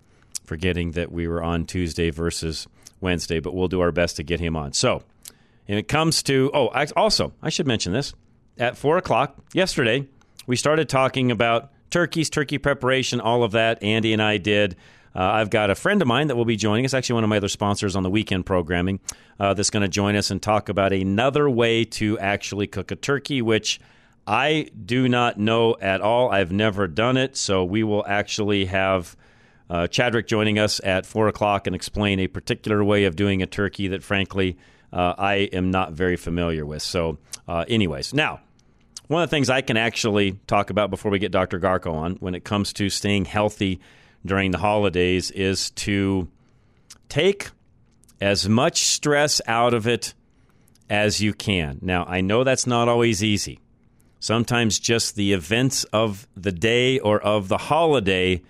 forgetting 0.48 0.92
that 0.92 1.12
we 1.12 1.28
were 1.28 1.42
on 1.42 1.66
Tuesday 1.66 2.11
versus 2.11 2.66
Wednesday, 3.00 3.38
but 3.38 3.54
we'll 3.54 3.68
do 3.68 3.80
our 3.80 3.92
best 3.92 4.16
to 4.16 4.22
get 4.22 4.40
him 4.40 4.56
on. 4.56 4.72
So, 4.72 5.02
and 5.68 5.78
it 5.78 5.87
comes 5.87 6.22
to 6.24 6.50
oh, 6.52 6.68
I, 6.68 6.87
also 6.96 7.32
I 7.42 7.50
should 7.50 7.66
mention 7.66 7.92
this 7.92 8.14
at 8.58 8.76
four 8.76 8.98
o'clock 8.98 9.37
yesterday 9.52 10.08
we 10.48 10.56
started 10.56 10.88
talking 10.88 11.30
about 11.30 11.70
turkeys, 11.90 12.30
turkey 12.30 12.56
preparation, 12.56 13.20
all 13.20 13.44
of 13.44 13.52
that. 13.52 13.82
Andy 13.82 14.14
and 14.14 14.22
I 14.22 14.38
did. 14.38 14.76
Uh, 15.14 15.20
I've 15.20 15.50
got 15.50 15.68
a 15.68 15.74
friend 15.74 16.00
of 16.00 16.08
mine 16.08 16.28
that 16.28 16.37
will 16.37 16.46
be 16.46 16.56
joining 16.56 16.87
us, 16.87 16.94
actually, 16.94 17.14
one 17.14 17.24
of 17.24 17.30
my 17.30 17.37
other 17.37 17.48
sponsors 17.48 17.94
on 17.94 18.02
the 18.02 18.08
weekend 18.08 18.46
programming, 18.46 18.98
uh, 19.38 19.52
that's 19.52 19.68
going 19.68 19.82
to 19.82 19.88
join 19.88 20.16
us 20.16 20.30
and 20.30 20.40
talk 20.40 20.70
about 20.70 20.94
another 20.94 21.50
way 21.50 21.84
to 21.84 22.18
actually 22.18 22.66
cook 22.66 22.90
a 22.90 22.96
turkey, 22.96 23.42
which 23.42 23.78
I 24.26 24.70
do 24.87 25.06
not 25.06 25.38
know 25.38 25.76
at 25.82 26.00
all. 26.00 26.30
I've 26.30 26.50
never 26.50 26.88
done 26.88 27.18
it. 27.18 27.37
So 27.37 27.62
we 27.62 27.82
will 27.82 28.06
actually 28.06 28.64
have 28.66 29.18
uh, 29.70 29.87
Chadrick 29.88 30.26
joining 30.26 30.59
us 30.59 30.81
at 30.83 31.07
4 31.07 31.28
o'clock 31.28 31.66
and 31.66 31.76
explain 31.76 32.20
a 32.20 32.26
particular 32.26 32.83
way 32.83 33.04
of 33.04 33.16
doing 33.16 33.42
a 33.42 33.46
turkey 33.46 33.88
that, 33.88 34.02
frankly, 34.02 34.57
uh, 34.92 35.14
I 35.18 35.35
am 35.52 35.70
not 35.70 35.92
very 35.92 36.16
familiar 36.16 36.64
with. 36.64 36.83
So, 36.83 37.18
uh, 37.46 37.64
anyways, 37.68 38.14
now. 38.14 38.40
One 39.09 39.22
of 39.22 39.31
the 39.31 39.35
things 39.35 39.48
I 39.48 39.62
can 39.62 39.78
actually 39.78 40.33
talk 40.46 40.68
about 40.68 40.90
before 40.90 41.11
we 41.11 41.18
get 41.18 41.33
Dr. 41.33 41.59
Garko 41.59 41.94
on 41.94 42.16
when 42.16 42.35
it 42.35 42.44
comes 42.44 42.74
to 42.74 42.90
staying 42.90 43.24
healthy 43.24 43.81
during 44.26 44.50
the 44.50 44.59
holidays 44.59 45.31
is 45.31 45.70
to 45.70 46.28
take 47.09 47.48
as 48.20 48.46
much 48.48 48.83
stress 48.83 49.40
out 49.46 49.72
of 49.72 49.87
it 49.87 50.12
as 50.90 51.22
you 51.22 51.33
can. 51.33 51.78
Now, 51.81 52.04
I 52.04 52.20
know 52.20 52.44
that's 52.44 52.66
not 52.66 52.88
always 52.88 53.22
easy. 53.22 53.61
Sometimes 54.20 54.78
just 54.78 55.14
the 55.14 55.33
events 55.33 55.85
of 55.85 56.26
the 56.37 56.52
day 56.52 56.98
or 56.98 57.20
of 57.20 57.48
the 57.48 57.59
holiday 57.59 58.42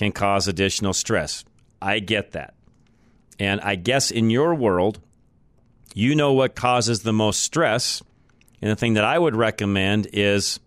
can 0.00 0.12
cause 0.12 0.48
additional 0.48 0.94
stress. 0.94 1.44
I 1.82 1.98
get 1.98 2.32
that. 2.32 2.54
And 3.38 3.60
I 3.60 3.74
guess 3.74 4.10
in 4.10 4.30
your 4.30 4.54
world, 4.54 4.98
you 5.92 6.14
know 6.14 6.32
what 6.32 6.54
causes 6.54 7.02
the 7.02 7.12
most 7.12 7.42
stress. 7.42 8.02
And 8.62 8.70
the 8.70 8.76
thing 8.76 8.94
that 8.94 9.04
I 9.04 9.18
would 9.18 9.36
recommend 9.36 10.08
is 10.14 10.58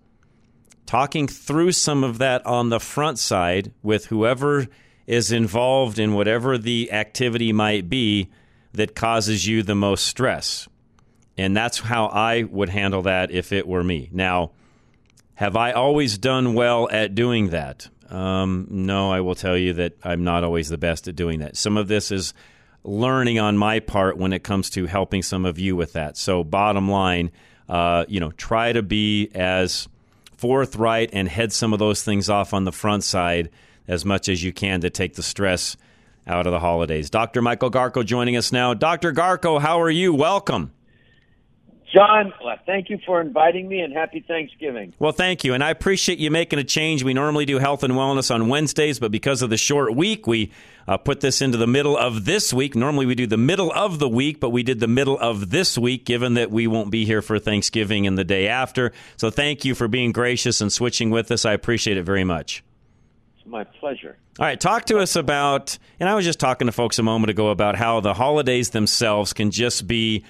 talking 0.86 1.28
through 1.28 1.72
some 1.72 2.04
of 2.04 2.19
that 2.19 2.46
on 2.46 2.69
the 2.69 2.80
front 2.80 3.17
side 3.17 3.72
with 3.82 4.06
whoever 4.06 4.67
is 5.08 5.32
involved 5.32 5.98
in 5.98 6.13
whatever 6.13 6.60
the 6.60 6.91
activity 6.91 7.52
might 7.52 7.89
be 7.89 8.30
that 8.74 8.96
causes 8.96 9.48
you 9.48 9.63
the 9.63 9.74
most 9.74 10.06
stress. 10.06 10.67
And 11.39 11.58
that's 11.58 11.80
how 11.80 12.06
I 12.06 12.43
would 12.43 12.69
handle 12.69 13.02
that 13.04 13.32
if 13.32 13.52
it 13.52 13.67
were 13.67 13.84
me. 13.84 14.10
Now, 14.12 14.52
have 15.34 15.56
I 15.56 15.72
always 15.72 16.19
done 16.19 16.54
well 16.54 16.88
at 16.91 17.15
doing 17.15 17.50
that? 17.50 17.89
Um, 18.13 18.67
no, 18.69 19.12
I 19.12 19.21
will 19.21 19.36
tell 19.36 19.58
you 19.58 19.73
that 19.73 19.93
I'm 20.04 20.23
not 20.23 20.43
always 20.43 20.69
the 20.69 20.78
best 20.78 21.08
at 21.08 21.15
doing 21.15 21.39
that. 21.39 21.58
Some 21.58 21.78
of 21.78 21.88
this 21.88 22.12
is 22.12 22.34
learning 22.84 23.39
on 23.39 23.58
my 23.58 23.80
part 23.80 24.17
when 24.17 24.34
it 24.34 24.43
comes 24.43 24.69
to 24.71 24.86
helping 24.86 25.23
some 25.23 25.45
of 25.45 25.58
you 25.58 25.76
with 25.76 25.93
that. 25.93 26.15
So, 26.15 26.43
bottom 26.43 26.89
line, 26.89 27.32
uh, 27.67 28.06
you 28.08 28.19
know, 28.19 28.32
try 28.32 28.71
to 28.71 28.84
be 28.84 29.30
as 29.34 29.88
forthright 30.38 31.10
and 31.13 31.28
head 31.28 31.52
some 31.52 31.73
of 31.73 31.80
those 31.80 32.04
things 32.04 32.30
off 32.30 32.54
on 32.54 32.65
the 32.65 32.71
front 32.71 33.04
side 33.04 33.49
as 33.88 34.06
much 34.06 34.30
as 34.30 34.43
you 34.43 34.54
can 34.54 34.82
to 34.82 34.89
take 34.89 35.15
the 35.15 35.23
stress 35.23 35.76
out 36.28 36.45
of 36.45 36.52
the 36.52 36.60
holidays. 36.60 37.10
Dr. 37.10 37.41
Michael 37.41 37.71
Garko 37.71 38.06
joining 38.06 38.38
us 38.38 38.52
now. 38.52 38.73
Dr. 38.73 39.12
Garko, 39.12 39.60
how 39.60 39.82
are 39.82 39.89
you? 39.89 40.13
Welcome. 40.13 40.71
John, 41.93 42.34
thank 42.65 42.89
you 42.89 42.97
for 43.06 43.21
inviting 43.21 43.67
me 43.67 43.79
and 43.82 43.93
happy 43.93 44.25
Thanksgiving. 44.27 44.95
Well, 44.97 45.12
thank 45.12 45.43
you. 45.43 45.53
And 45.53 45.63
I 45.63 45.69
appreciate 45.69 46.17
you 46.17 46.32
making 46.32 46.58
a 46.58 46.63
change. 46.63 47.03
We 47.03 47.13
normally 47.13 47.45
do 47.45 47.60
health 47.60 47.84
and 47.84 47.93
wellness 47.93 48.34
on 48.34 48.47
Wednesdays, 48.47 48.97
but 48.97 49.12
because 49.12 49.43
of 49.43 49.51
the 49.51 49.58
short 49.58 49.95
week, 49.95 50.25
we 50.25 50.51
uh, 50.88 50.97
put 50.97 51.21
this 51.21 51.39
into 51.39 51.60
the 51.60 51.67
middle 51.67 51.95
of 51.95 52.25
this 52.25 52.51
week. 52.51 52.75
Normally 52.75 53.06
we 53.06 53.13
do 53.13 53.27
the 53.27 53.38
middle 53.38 53.71
of 53.71 53.99
the 53.99 54.10
week, 54.10 54.39
but 54.39 54.49
we 54.49 54.63
did 54.63 54.79
the 54.79 54.88
middle 54.88 55.19
of 55.19 55.51
this 55.51 55.77
week 55.77 56.03
given 56.03 56.34
that 56.34 56.49
we 56.49 56.65
won't 56.65 56.89
be 56.89 57.06
here 57.06 57.21
for 57.21 57.38
Thanksgiving 57.38 58.08
and 58.08 58.17
the 58.17 58.23
day 58.23 58.47
after. 58.47 58.91
So 59.15 59.29
thank 59.29 59.63
you 59.63 59.75
for 59.75 59.88
being 59.88 60.12
gracious 60.12 60.62
and 60.62 60.73
switching 60.73 61.12
with 61.12 61.29
us. 61.32 61.45
I 61.45 61.53
appreciate 61.53 61.97
it 61.97 62.03
very 62.03 62.23
much. 62.23 62.63
It's 63.38 63.45
my 63.45 63.65
pleasure. 63.65 64.17
All 64.39 64.47
right, 64.47 64.60
talk 64.60 64.86
to 64.86 64.97
us 64.97 65.15
about, 65.15 65.77
and 65.99 66.10
I 66.10 66.15
was 66.15 66.25
just 66.25 66.39
talking 66.39 66.65
to 66.65 66.71
folks 66.71 66.97
a 66.97 67.03
moment 67.03 67.29
ago 67.29 67.49
about 67.49 67.75
how 67.75 67.99
the 67.99 68.15
holidays 68.15 68.71
themselves 68.71 69.32
can 69.32 69.51
just 69.51 69.86
be 69.86 70.25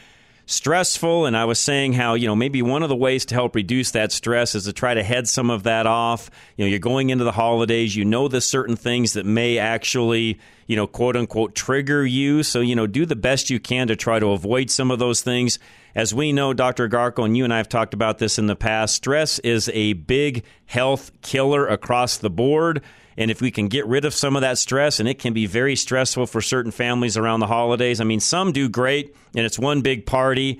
stressful. 0.45 1.25
And 1.25 1.37
I 1.37 1.45
was 1.45 1.59
saying 1.59 1.93
how, 1.93 2.15
you 2.15 2.27
know, 2.27 2.35
maybe 2.35 2.61
one 2.61 2.83
of 2.83 2.89
the 2.89 2.95
ways 2.95 3.25
to 3.25 3.35
help 3.35 3.55
reduce 3.55 3.91
that 3.91 4.11
stress 4.11 4.55
is 4.55 4.65
to 4.65 4.73
try 4.73 4.93
to 4.93 5.03
head 5.03 5.27
some 5.27 5.49
of 5.49 5.63
that 5.63 5.85
off. 5.85 6.29
You 6.57 6.65
know, 6.65 6.69
you're 6.69 6.79
going 6.79 7.09
into 7.09 7.23
the 7.23 7.31
holidays, 7.31 7.95
you 7.95 8.05
know, 8.05 8.27
there's 8.27 8.45
certain 8.45 8.75
things 8.75 9.13
that 9.13 9.25
may 9.25 9.57
actually, 9.57 10.39
you 10.67 10.75
know, 10.75 10.87
quote 10.87 11.15
unquote, 11.15 11.55
trigger 11.55 12.05
you. 12.05 12.43
So, 12.43 12.59
you 12.61 12.75
know, 12.75 12.87
do 12.87 13.05
the 13.05 13.15
best 13.15 13.49
you 13.49 13.59
can 13.59 13.87
to 13.87 13.95
try 13.95 14.19
to 14.19 14.27
avoid 14.27 14.69
some 14.69 14.91
of 14.91 14.99
those 14.99 15.21
things. 15.21 15.59
As 15.95 16.13
we 16.13 16.33
know, 16.33 16.53
Dr. 16.53 16.89
Garko, 16.89 17.23
and 17.23 17.37
you 17.37 17.43
and 17.43 17.53
I 17.53 17.57
have 17.57 17.69
talked 17.69 17.93
about 17.93 18.17
this 18.17 18.39
in 18.39 18.47
the 18.47 18.55
past, 18.55 18.95
stress 18.95 19.37
is 19.39 19.69
a 19.73 19.93
big 19.93 20.43
health 20.65 21.11
killer 21.21 21.67
across 21.67 22.17
the 22.17 22.31
board. 22.31 22.81
And 23.17 23.29
if 23.29 23.41
we 23.41 23.51
can 23.51 23.67
get 23.67 23.85
rid 23.85 24.05
of 24.05 24.13
some 24.13 24.35
of 24.35 24.41
that 24.41 24.57
stress, 24.57 24.99
and 24.99 25.07
it 25.07 25.19
can 25.19 25.33
be 25.33 25.45
very 25.45 25.75
stressful 25.75 26.27
for 26.27 26.41
certain 26.41 26.71
families 26.71 27.17
around 27.17 27.39
the 27.39 27.47
holidays. 27.47 28.01
I 28.01 28.03
mean, 28.03 28.19
some 28.19 28.51
do 28.51 28.69
great, 28.69 29.15
and 29.35 29.45
it's 29.45 29.59
one 29.59 29.81
big 29.81 30.05
party. 30.05 30.59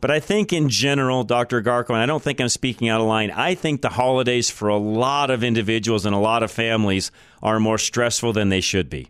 But 0.00 0.10
I 0.10 0.18
think 0.18 0.52
in 0.52 0.70
general, 0.70 1.24
Dr. 1.24 1.62
Garko, 1.62 1.90
and 1.90 1.98
I 1.98 2.06
don't 2.06 2.22
think 2.22 2.40
I'm 2.40 2.48
speaking 2.48 2.88
out 2.88 3.00
of 3.00 3.06
line, 3.06 3.30
I 3.30 3.54
think 3.54 3.82
the 3.82 3.90
holidays 3.90 4.48
for 4.48 4.68
a 4.68 4.78
lot 4.78 5.30
of 5.30 5.44
individuals 5.44 6.06
and 6.06 6.14
a 6.14 6.18
lot 6.18 6.42
of 6.42 6.50
families 6.50 7.10
are 7.42 7.60
more 7.60 7.76
stressful 7.76 8.32
than 8.32 8.48
they 8.48 8.62
should 8.62 8.88
be. 8.88 9.08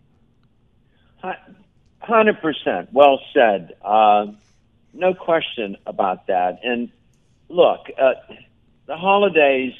100%. 2.03 2.87
Well 2.91 3.19
said. 3.33 3.73
Uh, 3.81 4.27
no 4.93 5.13
question 5.13 5.77
about 5.85 6.27
that. 6.27 6.59
And 6.63 6.91
look, 7.47 7.87
uh, 7.97 8.13
the 8.87 8.97
holidays, 8.97 9.73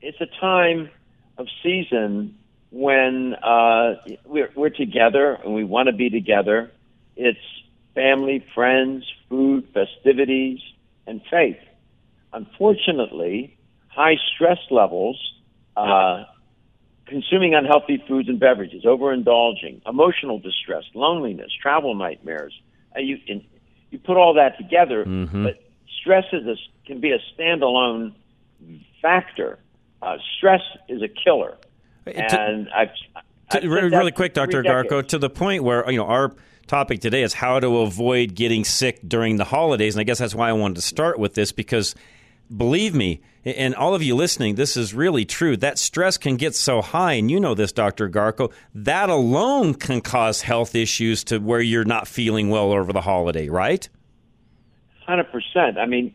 it's 0.00 0.20
a 0.20 0.26
time 0.40 0.90
of 1.38 1.46
season 1.62 2.36
when 2.70 3.34
uh, 3.42 3.94
we're, 4.24 4.50
we're 4.56 4.70
together 4.70 5.34
and 5.44 5.54
we 5.54 5.64
want 5.64 5.86
to 5.88 5.92
be 5.92 6.10
together. 6.10 6.70
It's 7.16 7.38
family, 7.94 8.44
friends, 8.54 9.04
food, 9.28 9.68
festivities, 9.72 10.60
and 11.06 11.20
faith. 11.30 11.56
unfortunately, 12.32 13.56
high 13.88 14.16
stress 14.34 14.58
levels, 14.70 15.18
uh, 15.76 16.24
consuming 17.06 17.54
unhealthy 17.54 18.02
foods 18.08 18.28
and 18.28 18.38
beverages, 18.38 18.84
overindulging, 18.84 19.80
emotional 19.86 20.38
distress, 20.38 20.84
loneliness, 20.94 21.50
travel 21.60 21.94
nightmares. 21.94 22.52
Uh, 22.94 23.00
you 23.00 23.18
in, 23.26 23.44
you 23.90 23.98
put 23.98 24.16
all 24.16 24.34
that 24.34 24.58
together, 24.58 25.04
Mhm. 25.04 25.44
but 25.44 25.62
stress 26.00 26.24
is 26.32 26.46
a, 26.46 26.56
can 26.86 27.00
be 27.00 27.12
a 27.12 27.18
standalone 27.32 28.12
factor. 29.00 29.58
Uh, 30.02 30.18
stress 30.36 30.62
is 30.88 31.02
a 31.02 31.08
killer, 31.08 31.56
and 32.06 32.68
I've, 32.70 32.88
I've 33.14 33.22
To- 33.50 33.60
said 33.60 33.64
re- 33.64 33.88
that 33.88 33.96
really 33.96 34.12
quick, 34.12 34.34
Dr. 34.34 34.62
Garko, 34.62 35.06
to 35.08 35.18
the 35.18 35.30
point 35.30 35.62
where, 35.64 35.88
you 35.90 35.98
know, 35.98 36.06
our 36.06 36.34
topic 36.66 37.00
today 37.00 37.22
is 37.22 37.32
how 37.34 37.60
to 37.60 37.78
avoid 37.78 38.34
getting 38.34 38.64
sick 38.64 39.00
during 39.06 39.36
the 39.36 39.44
holidays. 39.44 39.94
And 39.94 40.00
I 40.00 40.04
guess 40.04 40.18
that's 40.18 40.34
why 40.34 40.48
I 40.48 40.52
wanted 40.52 40.76
to 40.76 40.82
start 40.82 41.18
with 41.18 41.34
this 41.34 41.52
because 41.52 41.94
believe 42.54 42.94
me, 42.94 43.20
and 43.44 43.76
all 43.76 43.94
of 43.94 44.02
you 44.02 44.16
listening, 44.16 44.56
this 44.56 44.76
is 44.76 44.92
really 44.92 45.24
true. 45.24 45.56
That 45.56 45.78
stress 45.78 46.18
can 46.18 46.36
get 46.36 46.56
so 46.56 46.82
high, 46.82 47.12
and 47.12 47.30
you 47.30 47.38
know 47.38 47.54
this, 47.54 47.70
Dr. 47.70 48.08
Garko, 48.10 48.52
that 48.74 49.08
alone 49.08 49.74
can 49.74 50.00
cause 50.00 50.42
health 50.42 50.74
issues 50.74 51.22
to 51.24 51.38
where 51.38 51.60
you're 51.60 51.84
not 51.84 52.08
feeling 52.08 52.50
well 52.50 52.72
over 52.72 52.92
the 52.92 53.02
holiday, 53.02 53.48
right? 53.48 53.88
Hundred 55.06 55.30
percent. 55.30 55.78
I 55.78 55.86
mean, 55.86 56.12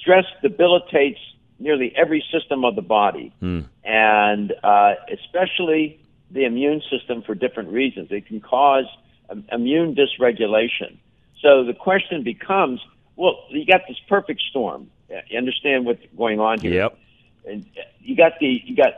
stress 0.00 0.24
debilitates 0.42 1.20
nearly 1.58 1.92
every 1.96 2.24
system 2.32 2.64
of 2.64 2.74
the 2.76 2.82
body, 2.82 3.32
Hmm. 3.40 3.60
and 3.84 4.52
uh, 4.62 4.94
especially 5.12 6.00
the 6.30 6.44
immune 6.44 6.82
system 6.90 7.22
for 7.22 7.34
different 7.34 7.68
reasons. 7.70 8.08
It 8.10 8.26
can 8.26 8.40
cause 8.40 8.86
um, 9.30 9.44
immune 9.52 9.94
dysregulation. 9.94 10.96
So 11.40 11.64
the 11.64 11.74
question 11.74 12.22
becomes: 12.22 12.80
Well, 13.16 13.44
you 13.50 13.64
got 13.66 13.82
this 13.88 13.98
perfect 14.08 14.40
storm. 14.50 14.90
You 15.28 15.38
understand 15.38 15.84
what's 15.86 16.02
going 16.16 16.40
on 16.40 16.58
here? 16.60 16.74
Yep. 16.74 16.98
And 17.46 17.66
uh, 17.78 17.82
you 18.00 18.16
got 18.16 18.32
the 18.40 18.60
you 18.64 18.74
got 18.74 18.94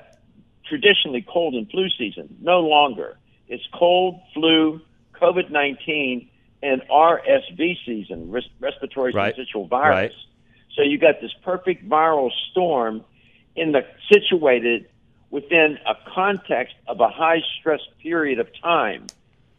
traditionally 0.65 1.25
cold 1.29 1.55
and 1.55 1.71
flu 1.71 1.89
season. 1.91 2.37
No 2.41 2.61
longer. 2.61 3.17
It's 3.49 3.65
cold, 3.75 4.21
flu, 4.35 4.81
COVID 5.21 5.51
nineteen, 5.51 6.29
and 6.63 6.83
RSV 6.91 7.77
season, 7.85 8.31
res- 8.31 8.49
respiratory 8.61 9.13
Right. 9.13 9.35
syncytial 9.37 9.69
virus. 9.69 9.91
Right. 9.91 10.13
So 10.77 10.83
you 10.83 10.99
got 10.99 11.21
this 11.21 11.33
perfect 11.43 11.89
viral 11.89 12.31
storm 12.51 13.03
in 13.57 13.73
the 13.73 13.81
situated 14.13 14.89
within 15.31 15.79
a 15.87 15.95
context 16.15 16.75
of 16.87 17.01
a 17.01 17.09
high 17.09 17.41
stress 17.59 17.81
period 18.03 18.39
of 18.39 18.49
time 18.63 19.07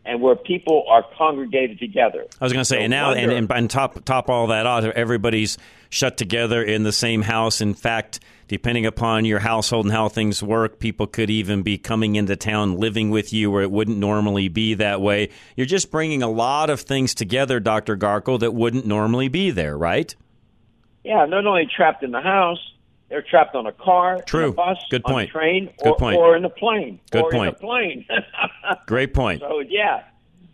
and 0.05 0.21
where 0.21 0.35
people 0.35 0.85
are 0.87 1.03
congregated 1.17 1.79
together. 1.79 2.25
I 2.39 2.45
was 2.45 2.53
going 2.53 2.61
to 2.61 2.65
say, 2.65 2.77
No 2.77 2.83
and 2.83 2.91
now, 2.91 3.11
and, 3.11 3.19
wonder- 3.19 3.35
and, 3.35 3.51
and 3.51 3.69
top 3.69 4.05
top 4.05 4.29
all 4.29 4.47
that 4.47 4.65
off, 4.65 4.85
everybody's 4.85 5.57
shut 5.89 6.17
together 6.17 6.63
in 6.63 6.83
the 6.83 6.93
same 6.93 7.23
house. 7.23 7.59
In 7.59 7.73
fact, 7.73 8.21
depending 8.47 8.85
upon 8.85 9.25
your 9.25 9.39
household 9.39 9.85
and 9.85 9.93
how 9.93 10.07
things 10.07 10.41
work, 10.41 10.79
people 10.79 11.07
could 11.07 11.29
even 11.29 11.61
be 11.61 11.77
coming 11.77 12.15
into 12.15 12.37
town, 12.37 12.77
living 12.77 13.09
with 13.09 13.33
you, 13.33 13.51
where 13.51 13.63
it 13.63 13.71
wouldn't 13.71 13.97
normally 13.97 14.47
be 14.47 14.75
that 14.75 15.01
way. 15.01 15.29
You're 15.57 15.65
just 15.65 15.91
bringing 15.91 16.23
a 16.23 16.29
lot 16.29 16.69
of 16.69 16.79
things 16.81 17.13
together, 17.13 17.59
Doctor 17.59 17.97
Garko, 17.97 18.39
that 18.39 18.53
wouldn't 18.53 18.85
normally 18.85 19.27
be 19.27 19.51
there, 19.51 19.77
right? 19.77 20.15
Yeah, 21.07 21.25
not 21.25 21.45
only 21.45 21.65
trapped 21.73 22.03
in 22.03 22.11
the 22.11 22.21
house, 22.21 22.59
they're 23.09 23.21
trapped 23.21 23.55
on 23.55 23.65
a 23.65 23.71
car, 23.71 24.21
True. 24.23 24.49
a 24.49 24.51
bus, 24.51 24.77
Good 24.89 25.03
on 25.05 25.13
point. 25.13 25.29
a 25.29 25.33
train, 25.33 25.69
Good 25.81 25.89
or, 25.91 25.95
point. 25.97 26.17
or 26.17 26.35
in 26.35 26.43
a 26.45 26.49
plane. 26.49 26.99
Good 27.11 27.23
or 27.23 27.31
point. 27.31 27.47
In 27.49 27.53
a 27.55 27.57
plane. 27.57 28.05
Great 28.85 29.13
point. 29.13 29.41
so 29.41 29.59
yeah. 29.61 30.03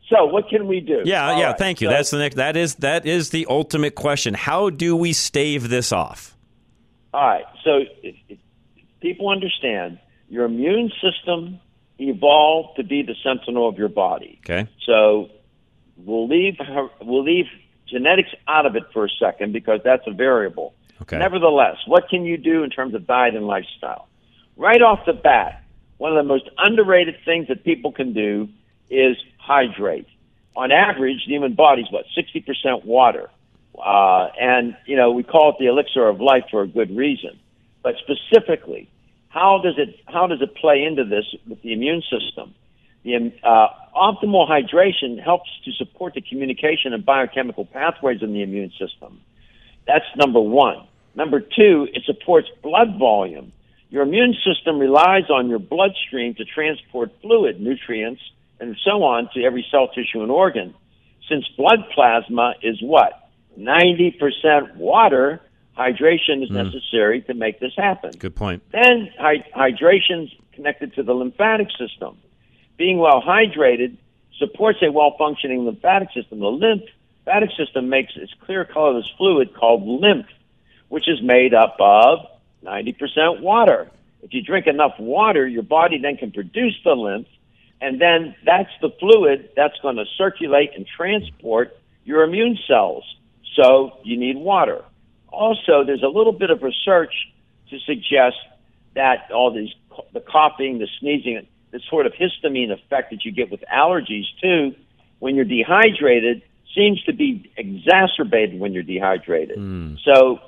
So 0.09 0.25
what 0.25 0.49
can 0.49 0.67
we 0.67 0.79
do? 0.79 1.01
Yeah, 1.05 1.31
All 1.31 1.39
yeah. 1.39 1.47
right, 1.47 1.57
Thank 1.57 1.81
you. 1.81 1.87
so- 1.87 1.91
That's 1.93 2.11
the 2.11 2.19
next. 2.19 2.35
That 2.35 2.55
is 2.55 2.75
that 2.75 3.05
is 3.05 3.31
the 3.31 3.47
ultimate 3.49 3.95
question. 3.95 4.33
How 4.35 4.69
do 4.69 4.95
we 4.95 5.13
stave 5.13 5.69
this 5.69 5.91
off? 5.91 6.37
All 7.13 7.21
right. 7.25 7.45
So 7.63 7.79
if, 8.03 8.15
if 8.29 8.37
people 9.01 9.29
understand 9.29 9.99
your 10.29 10.45
immune 10.45 10.91
system 11.01 11.59
evolved 11.99 12.75
to 12.77 12.83
be 12.83 13.01
the 13.01 13.15
sentinel 13.23 13.67
of 13.67 13.77
your 13.77 13.87
body. 13.89 14.39
Okay. 14.43 14.67
So 14.85 15.29
we'll 15.97 16.27
leave 16.27 16.57
we'll 17.01 17.23
leave 17.23 17.45
genetics 17.93 18.29
out 18.47 18.65
of 18.65 18.75
it 18.75 18.83
for 18.91 19.05
a 19.05 19.09
second 19.19 19.53
because 19.53 19.79
that's 19.83 20.03
a 20.07 20.11
variable. 20.11 20.73
Okay. 21.01 21.17
Nevertheless, 21.17 21.77
what 21.87 22.09
can 22.09 22.25
you 22.25 22.37
do 22.37 22.63
in 22.63 22.69
terms 22.69 22.93
of 22.93 23.07
diet 23.07 23.35
and 23.35 23.45
lifestyle? 23.47 24.07
Right 24.57 24.81
off 24.81 25.05
the 25.05 25.13
bat, 25.13 25.63
one 25.97 26.15
of 26.15 26.23
the 26.23 26.27
most 26.27 26.49
underrated 26.57 27.15
things 27.25 27.47
that 27.47 27.63
people 27.63 27.91
can 27.91 28.13
do 28.13 28.49
is 28.89 29.17
hydrate. 29.37 30.07
On 30.55 30.71
average, 30.71 31.25
the 31.25 31.33
human 31.33 31.53
body's 31.53 31.87
what 31.89 32.05
sixty 32.15 32.39
percent 32.39 32.85
water, 32.85 33.29
uh, 33.77 34.27
and 34.39 34.75
you 34.85 34.95
know 34.95 35.11
we 35.11 35.23
call 35.23 35.49
it 35.51 35.55
the 35.59 35.67
elixir 35.67 36.07
of 36.07 36.21
life 36.21 36.43
for 36.51 36.61
a 36.61 36.67
good 36.67 36.95
reason. 36.95 37.39
But 37.81 37.95
specifically, 37.97 38.89
how 39.29 39.59
does 39.63 39.75
it 39.77 39.99
how 40.05 40.27
does 40.27 40.41
it 40.41 40.55
play 40.55 40.83
into 40.83 41.05
this 41.05 41.25
with 41.47 41.61
the 41.63 41.73
immune 41.73 42.03
system? 42.03 42.53
The 43.03 43.33
uh, 43.43 43.67
optimal 43.95 44.49
hydration 44.49 45.21
helps 45.23 45.49
to 45.65 45.71
support 45.73 46.13
the 46.13 46.21
communication 46.21 46.93
and 46.93 47.05
biochemical 47.05 47.65
pathways 47.65 48.21
in 48.21 48.33
the 48.33 48.41
immune 48.41 48.71
system. 48.71 49.21
That's 49.87 50.05
number 50.15 50.39
one. 50.39 50.87
Number 51.15 51.39
two, 51.39 51.87
it 51.93 52.03
supports 52.05 52.47
blood 52.61 52.97
volume. 52.97 53.51
Your 53.89 54.03
immune 54.03 54.35
system 54.43 54.79
relies 54.79 55.29
on 55.29 55.49
your 55.49 55.59
bloodstream 55.59 56.33
to 56.35 56.45
transport 56.45 57.11
fluid, 57.21 57.61
nutrients, 57.61 58.21
and 58.59 58.75
so 58.83 59.03
on 59.03 59.29
to 59.35 59.43
every 59.43 59.65
cell, 59.69 59.87
tissue, 59.89 60.23
and 60.23 60.31
organ. 60.31 60.73
Since 61.29 61.47
blood 61.55 61.79
plasma 61.93 62.55
is 62.63 62.81
what? 62.81 63.29
90% 63.59 64.77
water, 64.77 65.41
hydration 65.77 66.41
is 66.41 66.49
hmm. 66.49 66.55
necessary 66.55 67.21
to 67.23 67.33
make 67.33 67.59
this 67.59 67.73
happen. 67.77 68.11
Good 68.17 68.35
point. 68.35 68.63
Then 68.71 69.09
hy- 69.19 69.45
hydration's 69.55 70.31
connected 70.53 70.95
to 70.95 71.03
the 71.03 71.13
lymphatic 71.13 71.67
system. 71.77 72.17
Being 72.77 72.97
well 72.97 73.21
hydrated 73.21 73.97
supports 74.39 74.79
a 74.81 74.91
well 74.91 75.15
functioning 75.17 75.65
lymphatic 75.65 76.09
system. 76.13 76.39
The 76.39 76.47
lymphatic 76.47 77.49
system 77.57 77.89
makes 77.89 78.13
this 78.15 78.29
clear 78.45 78.65
colorless 78.65 79.09
fluid 79.17 79.53
called 79.55 79.83
lymph, 79.83 80.27
which 80.89 81.07
is 81.07 81.21
made 81.21 81.53
up 81.53 81.77
of 81.79 82.19
90% 82.63 83.41
water. 83.41 83.89
If 84.21 84.33
you 84.33 84.41
drink 84.41 84.67
enough 84.67 84.93
water, 84.99 85.45
your 85.45 85.63
body 85.63 85.99
then 85.99 86.17
can 86.17 86.31
produce 86.31 86.75
the 86.83 86.95
lymph, 86.95 87.27
and 87.81 87.99
then 87.99 88.35
that's 88.45 88.69
the 88.81 88.89
fluid 88.99 89.49
that's 89.55 89.77
going 89.81 89.97
to 89.97 90.05
circulate 90.17 90.71
and 90.75 90.87
transport 90.87 91.77
your 92.05 92.23
immune 92.23 92.57
cells. 92.67 93.03
So 93.55 93.97
you 94.03 94.17
need 94.17 94.37
water. 94.37 94.83
Also, 95.27 95.83
there's 95.83 96.03
a 96.03 96.07
little 96.07 96.31
bit 96.31 96.49
of 96.49 96.63
research 96.63 97.13
to 97.69 97.79
suggest 97.79 98.37
that 98.95 99.31
all 99.31 99.51
these 99.51 99.69
the 100.13 100.21
coughing, 100.21 100.79
the 100.79 100.87
sneezing, 100.99 101.45
the 101.73 101.81
sort 101.89 102.05
of 102.05 102.13
histamine 102.13 102.71
effect 102.71 103.11
that 103.11 103.25
you 103.25 103.31
get 103.33 103.51
with 103.51 103.61
allergies 103.71 104.23
too, 104.41 104.73
when 105.19 105.35
you're 105.35 105.43
dehydrated, 105.43 106.41
seems 106.73 107.03
to 107.03 107.11
be 107.13 107.51
exacerbated 107.57 108.59
when 108.59 108.71
you're 108.73 108.83
dehydrated. 108.83 109.57
So 110.05 110.39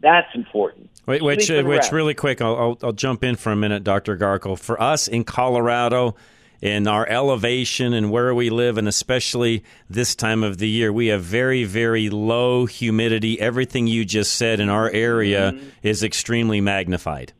that's 0.00 0.34
important. 0.34 0.88
Wait, 1.06 1.22
which, 1.22 1.50
uh, 1.50 1.62
which 1.62 1.92
really 1.92 2.14
quick, 2.14 2.40
I'll, 2.40 2.56
I'll, 2.56 2.78
I'll 2.82 2.92
jump 2.92 3.22
in 3.24 3.36
for 3.36 3.50
a 3.52 3.56
minute, 3.56 3.84
Dr. 3.84 4.16
Garko. 4.16 4.58
For 4.58 4.80
us 4.80 5.08
in 5.08 5.24
Colorado, 5.24 6.14
in 6.60 6.86
our 6.88 7.06
elevation 7.08 7.92
and 7.92 8.10
where 8.10 8.34
we 8.34 8.50
live, 8.50 8.78
and 8.78 8.88
especially 8.88 9.62
this 9.88 10.14
time 10.16 10.42
of 10.42 10.58
the 10.58 10.68
year, 10.68 10.92
we 10.92 11.06
have 11.08 11.22
very, 11.22 11.64
very 11.64 12.10
low 12.10 12.66
humidity. 12.66 13.40
Everything 13.40 13.86
you 13.86 14.04
just 14.04 14.34
said 14.34 14.58
in 14.60 14.68
our 14.68 14.90
area 14.90 15.52
Mm-hmm. 15.52 15.68
is 15.82 16.02
extremely 16.02 16.60
magnified. 16.60 17.32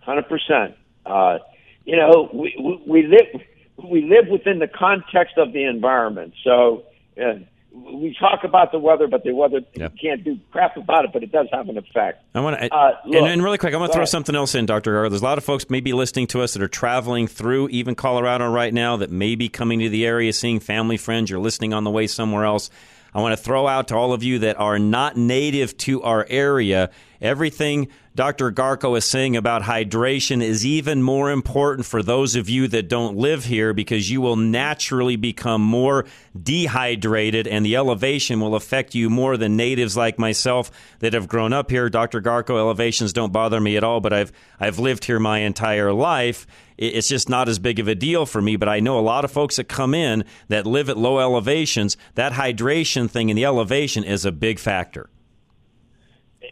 Hundred 0.00 0.28
percent. 0.28 0.74
Uh, 1.06 1.38
you 1.84 1.96
know, 1.96 2.28
we, 2.32 2.82
we 2.86 3.02
live 3.06 3.42
we 3.90 4.02
live 4.02 4.28
within 4.28 4.58
the 4.60 4.68
context 4.68 5.36
of 5.36 5.52
the 5.52 5.64
environment. 5.64 6.34
So 6.44 6.84
uh, 7.20 7.34
we 7.72 8.16
talk 8.20 8.44
about 8.44 8.70
the 8.70 8.78
weather, 8.78 9.08
but 9.08 9.24
the 9.24 9.32
weather 9.32 9.60
you 9.74 9.90
can't 10.00 10.22
do 10.22 10.38
crap 10.52 10.76
about 10.76 11.04
it. 11.04 11.10
But 11.12 11.24
it 11.24 11.32
does 11.32 11.48
have 11.52 11.68
an 11.68 11.76
effect. 11.76 12.22
I 12.34 12.40
want 12.40 12.58
to, 12.60 12.72
Uh, 12.72 12.92
and, 13.04 13.26
and 13.26 13.42
really 13.42 13.58
quick, 13.58 13.74
I 13.74 13.76
want 13.78 13.90
to 13.90 13.94
throw 13.94 14.02
ahead. 14.02 14.08
something 14.10 14.34
else 14.36 14.54
in, 14.54 14.64
Dr. 14.66 14.92
Garko. 14.92 15.10
There's 15.10 15.22
a 15.22 15.24
lot 15.24 15.38
of 15.38 15.44
folks 15.44 15.68
maybe 15.68 15.92
listening 15.92 16.28
to 16.28 16.40
us 16.42 16.54
that 16.54 16.62
are 16.62 16.68
traveling 16.68 17.26
through 17.26 17.68
even 17.70 17.94
Colorado 17.96 18.48
right 18.50 18.72
now 18.72 18.96
that 18.98 19.10
may 19.10 19.34
be 19.34 19.48
coming 19.48 19.80
to 19.80 19.88
the 19.88 20.06
area, 20.06 20.32
seeing 20.32 20.60
family, 20.60 20.96
friends. 20.96 21.30
You're 21.30 21.40
listening 21.40 21.74
on 21.74 21.82
the 21.84 21.90
way 21.90 22.06
somewhere 22.06 22.44
else. 22.44 22.70
I 23.14 23.20
want 23.20 23.36
to 23.36 23.42
throw 23.42 23.68
out 23.68 23.88
to 23.88 23.96
all 23.96 24.12
of 24.12 24.22
you 24.22 24.40
that 24.40 24.58
are 24.58 24.78
not 24.78 25.16
native 25.16 25.76
to 25.78 26.02
our 26.02 26.26
area. 26.28 26.90
Everything 27.20 27.88
Dr. 28.16 28.52
Garko 28.52 28.96
is 28.96 29.04
saying 29.04 29.36
about 29.36 29.62
hydration 29.62 30.40
is 30.40 30.64
even 30.64 31.02
more 31.02 31.32
important 31.32 31.84
for 31.84 32.00
those 32.00 32.36
of 32.36 32.48
you 32.48 32.68
that 32.68 32.88
don't 32.88 33.16
live 33.16 33.44
here 33.44 33.72
because 33.72 34.08
you 34.08 34.20
will 34.20 34.36
naturally 34.36 35.16
become 35.16 35.60
more 35.60 36.04
dehydrated 36.40 37.48
and 37.48 37.66
the 37.66 37.74
elevation 37.74 38.40
will 38.40 38.54
affect 38.54 38.94
you 38.94 39.10
more 39.10 39.36
than 39.36 39.56
natives 39.56 39.96
like 39.96 40.16
myself 40.16 40.70
that 41.00 41.12
have 41.12 41.26
grown 41.26 41.52
up 41.52 41.70
here. 41.70 41.88
Dr. 41.90 42.20
Garko, 42.20 42.58
elevations 42.58 43.12
don't 43.12 43.32
bother 43.32 43.60
me 43.60 43.76
at 43.76 43.82
all, 43.82 44.00
but 44.00 44.12
I've 44.12 44.32
I've 44.60 44.78
lived 44.78 45.04
here 45.04 45.18
my 45.18 45.38
entire 45.40 45.92
life. 45.92 46.46
It- 46.78 46.94
It's 46.96 47.08
just 47.08 47.28
not 47.28 47.48
as 47.48 47.58
big 47.58 47.78
of 47.78 47.88
a 47.88 47.94
deal 47.94 48.26
for 48.26 48.40
me, 48.42 48.56
but 48.56 48.68
I 48.68 48.80
know 48.80 48.98
a 48.98 49.00
lot 49.00 49.24
of 49.24 49.30
folks 49.30 49.56
that 49.56 49.64
come 49.68 49.94
in 49.94 50.24
that 50.48 50.66
live 50.66 50.88
at 50.88 50.96
low 50.96 51.18
elevations. 51.18 51.96
That 52.14 52.32
hydration 52.32 53.08
thing 53.10 53.30
and 53.30 53.38
the 53.38 53.44
elevation 53.44 54.04
is 54.04 54.24
a 54.24 54.32
big 54.32 54.58
factor. 54.58 55.08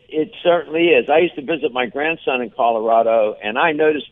It 0.09 0.31
certainly 0.43 0.89
is. 0.89 1.09
I 1.09 1.19
used 1.19 1.35
to 1.37 1.43
visit 1.43 1.73
my 1.73 1.87
grandson 1.87 2.43
in 2.43 2.51
Colorado, 2.51 3.35
and 3.43 3.59
I 3.59 3.73
noticed 3.73 4.07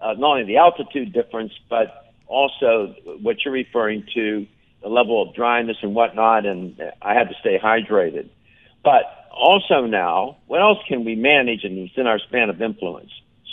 uh, 0.00 0.14
not 0.14 0.32
only 0.32 0.44
the 0.44 0.56
altitude 0.56 1.12
difference, 1.12 1.52
but 1.68 2.12
also 2.26 2.94
what 3.20 3.36
you're 3.44 3.54
referring 3.54 4.04
to, 4.14 4.46
the 4.82 4.88
level 4.88 5.22
of 5.22 5.34
dryness 5.34 5.76
and 5.82 5.94
whatnot, 5.94 6.44
and 6.44 6.80
I 7.00 7.14
had 7.14 7.28
to 7.28 7.34
stay 7.40 7.58
hydrated. 7.58 8.28
But 8.82 9.02
also 9.30 9.86
now, 9.86 10.38
what 10.46 10.60
else 10.60 10.78
can 10.88 11.04
we 11.04 11.14
manage 11.14 11.62
and 11.64 11.78
it's 11.78 11.96
in 11.96 12.06
our 12.06 12.18
span 12.18 12.50
of 12.50 12.60
influence? 12.60 13.10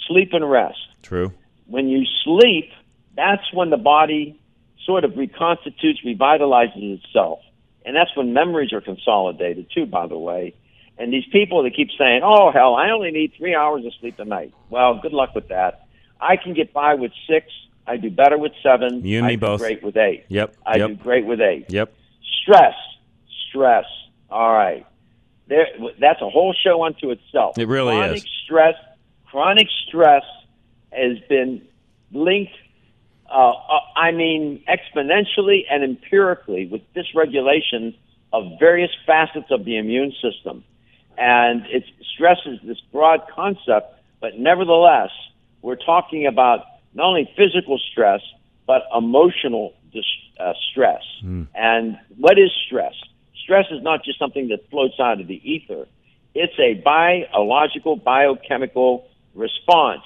Sleep 0.07 0.33
and 0.33 0.49
rest. 0.49 0.79
True. 1.03 1.33
When 1.69 1.87
you 1.87 2.05
sleep, 2.23 2.71
that's 3.15 3.53
when 3.53 3.69
the 3.69 3.77
body 3.77 4.39
sort 4.85 5.03
of 5.03 5.15
reconstitutes, 5.15 5.99
revitalizes 6.03 7.03
itself. 7.03 7.39
And 7.85 7.95
that's 7.95 8.15
when 8.15 8.33
memories 8.33 8.73
are 8.73 8.81
consolidated 8.81 9.67
too, 9.73 9.85
by 9.85 10.07
the 10.07 10.17
way. 10.17 10.55
And 10.97 11.13
these 11.13 11.25
people 11.31 11.63
that 11.63 11.75
keep 11.75 11.89
saying, 11.97 12.21
oh, 12.23 12.51
hell, 12.51 12.75
I 12.75 12.89
only 12.89 13.11
need 13.11 13.33
three 13.37 13.55
hours 13.55 13.85
of 13.85 13.93
sleep 13.99 14.19
a 14.19 14.25
night. 14.25 14.53
Well, 14.69 14.99
good 15.01 15.13
luck 15.13 15.33
with 15.33 15.47
that. 15.49 15.87
I 16.19 16.35
can 16.35 16.53
get 16.53 16.73
by 16.73 16.95
with 16.95 17.11
six. 17.27 17.47
I 17.87 17.97
do 17.97 18.09
better 18.09 18.37
with 18.37 18.51
seven. 18.61 19.05
You 19.05 19.19
and 19.19 19.25
I 19.25 19.29
me 19.29 19.35
do 19.35 19.41
both. 19.41 19.59
great 19.61 19.81
with 19.81 19.95
eight. 19.95 20.25
Yep. 20.27 20.55
I 20.65 20.77
yep. 20.77 20.87
do 20.89 20.95
great 20.95 21.25
with 21.25 21.39
eight. 21.39 21.67
Yep. 21.69 21.93
Stress, 22.41 22.75
stress. 23.47 23.85
All 24.29 24.53
right, 24.53 24.85
there. 25.47 25.67
That's 25.99 26.21
a 26.21 26.29
whole 26.29 26.53
show 26.53 26.83
unto 26.83 27.09
itself. 27.09 27.57
It 27.57 27.67
really 27.67 27.95
chronic 27.95 28.17
is. 28.17 28.29
stress. 28.43 28.75
Chronic 29.25 29.67
stress 29.87 30.23
has 30.91 31.19
been 31.27 31.61
linked. 32.11 32.53
Uh, 33.29 33.51
uh, 33.51 33.79
I 33.95 34.11
mean, 34.11 34.63
exponentially 34.67 35.61
and 35.69 35.83
empirically 35.83 36.67
with 36.67 36.81
dysregulation 36.95 37.95
of 38.33 38.43
various 38.59 38.91
facets 39.05 39.51
of 39.51 39.65
the 39.65 39.77
immune 39.77 40.13
system, 40.21 40.63
and 41.17 41.65
it 41.67 41.83
stresses 42.13 42.59
this 42.63 42.79
broad 42.91 43.21
concept. 43.33 43.95
But 44.19 44.37
nevertheless, 44.37 45.11
we're 45.61 45.75
talking 45.75 46.25
about 46.25 46.65
not 46.93 47.05
only 47.05 47.31
physical 47.37 47.79
stress 47.91 48.21
but 48.69 48.83
emotional 48.95 49.73
dis- 49.91 50.03
uh, 50.39 50.53
stress. 50.69 51.01
And 51.55 51.97
what 52.17 52.37
is 52.37 52.51
stress? 52.67 52.93
Stress 53.43 53.65
is 53.71 53.81
not 53.81 54.03
just 54.03 54.19
something 54.19 54.49
that 54.49 54.69
floats 54.69 54.99
out 54.99 55.19
of 55.19 55.25
the 55.25 55.41
ether. 55.43 55.87
It's 56.35 56.53
a 56.59 56.75
biological, 56.75 57.95
biochemical 57.95 59.07
response. 59.33 60.03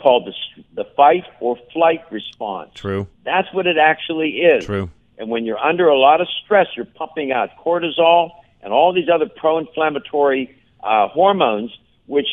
Called 0.00 0.26
the, 0.26 0.62
the 0.74 0.84
fight 0.96 1.24
or 1.40 1.58
flight 1.74 2.00
response. 2.10 2.70
True. 2.74 3.06
That's 3.24 3.52
what 3.52 3.66
it 3.66 3.76
actually 3.76 4.38
is. 4.38 4.64
True. 4.64 4.88
And 5.18 5.28
when 5.28 5.44
you're 5.44 5.58
under 5.58 5.88
a 5.88 5.98
lot 5.98 6.22
of 6.22 6.28
stress, 6.42 6.68
you're 6.74 6.86
pumping 6.86 7.32
out 7.32 7.50
cortisol 7.62 8.30
and 8.62 8.72
all 8.72 8.94
these 8.94 9.08
other 9.12 9.28
pro-inflammatory 9.28 10.56
uh, 10.82 11.08
hormones, 11.08 11.70
which 12.06 12.28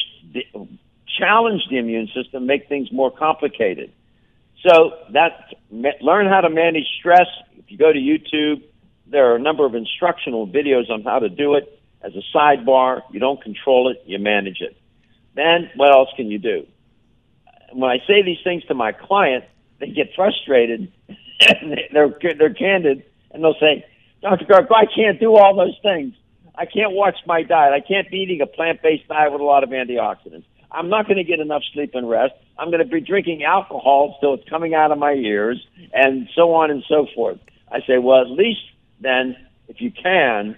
challenge 1.20 1.64
the 1.70 1.78
immune 1.78 2.08
system, 2.16 2.46
make 2.46 2.70
things 2.70 2.90
more 2.92 3.12
complicated. 3.12 3.92
So 4.66 4.94
that 5.12 5.54
learn 5.70 6.28
how 6.28 6.42
to 6.42 6.50
manage 6.50 6.88
stress. 7.00 7.28
If 7.58 7.66
you 7.70 7.78
go 7.78 7.92
to 7.92 8.00
YouTube, 8.00 8.64
there 9.06 9.32
are 9.32 9.36
a 9.36 9.40
number 9.40 9.66
of 9.66 9.76
instructional 9.76 10.48
videos 10.48 10.90
on 10.90 11.04
how 11.04 11.20
to 11.20 11.30
do 11.30 11.56
it. 11.56 11.80
As 12.02 12.14
a 12.16 12.22
sidebar, 12.36 13.02
you 13.12 13.20
don't 13.20 13.42
control 13.42 13.90
it, 13.90 14.02
you 14.06 14.20
manage 14.20 14.62
it. 14.62 14.78
Then 15.36 15.70
what 15.76 15.92
else 15.92 16.10
can 16.16 16.32
you 16.32 16.40
do? 16.40 16.66
When 17.74 17.90
I 17.90 18.00
say 18.08 18.22
these 18.24 18.40
things 18.44 18.64
to 18.66 18.74
my 18.74 18.92
client, 18.92 19.46
they 19.80 19.88
get 19.90 20.10
frustrated 20.16 20.92
and 21.10 21.74
they- 21.74 21.90
they're 21.92 22.16
they're 22.38 22.54
candid 22.54 23.04
and 23.32 23.44
they'll 23.44 23.60
say, 23.60 23.86
"Dr. 24.22 24.46
Garko, 24.46 24.74
I 24.76 24.86
can't 24.86 25.20
do 25.20 25.36
all 25.36 25.56
those 25.56 25.78
things. 25.84 26.14
I 26.56 26.66
can't 26.66 26.94
watch 26.94 27.18
my 27.28 27.44
diet. 27.44 27.74
I 27.74 27.82
can't 27.82 28.10
be 28.10 28.18
eating 28.18 28.42
a 28.42 28.48
plant-based 28.48 29.08
diet 29.08 29.32
with 29.32 29.42
a 29.42 29.44
lot 29.46 29.64
of 29.64 29.70
antioxidants. 29.70 30.46
I'm 30.72 30.90
not 30.90 31.06
going 31.06 31.18
to 31.18 31.24
get 31.24 31.40
enough 31.40 31.62
sleep 31.74 31.92
and 31.94 32.10
rest. 32.10 32.34
I'm 32.58 32.72
going 32.72 32.80
to 32.84 32.92
be 32.92 33.00
drinking 33.02 33.44
alcohol 33.44 34.18
till 34.20 34.34
it's 34.34 34.50
coming 34.50 34.74
out 34.74 34.92
of 34.92 34.98
my 34.98 35.14
ears, 35.14 35.66
and 35.94 36.28
so 36.36 36.54
on 36.56 36.72
and 36.72 36.84
so 36.88 37.08
forth." 37.16 37.40
I 37.72 37.82
say, 37.82 37.98
"Well, 38.00 38.22
at 38.22 38.32
least 38.32 38.62
then, 39.02 39.36
if 39.68 39.82
you 39.82 39.92
can, 39.92 40.56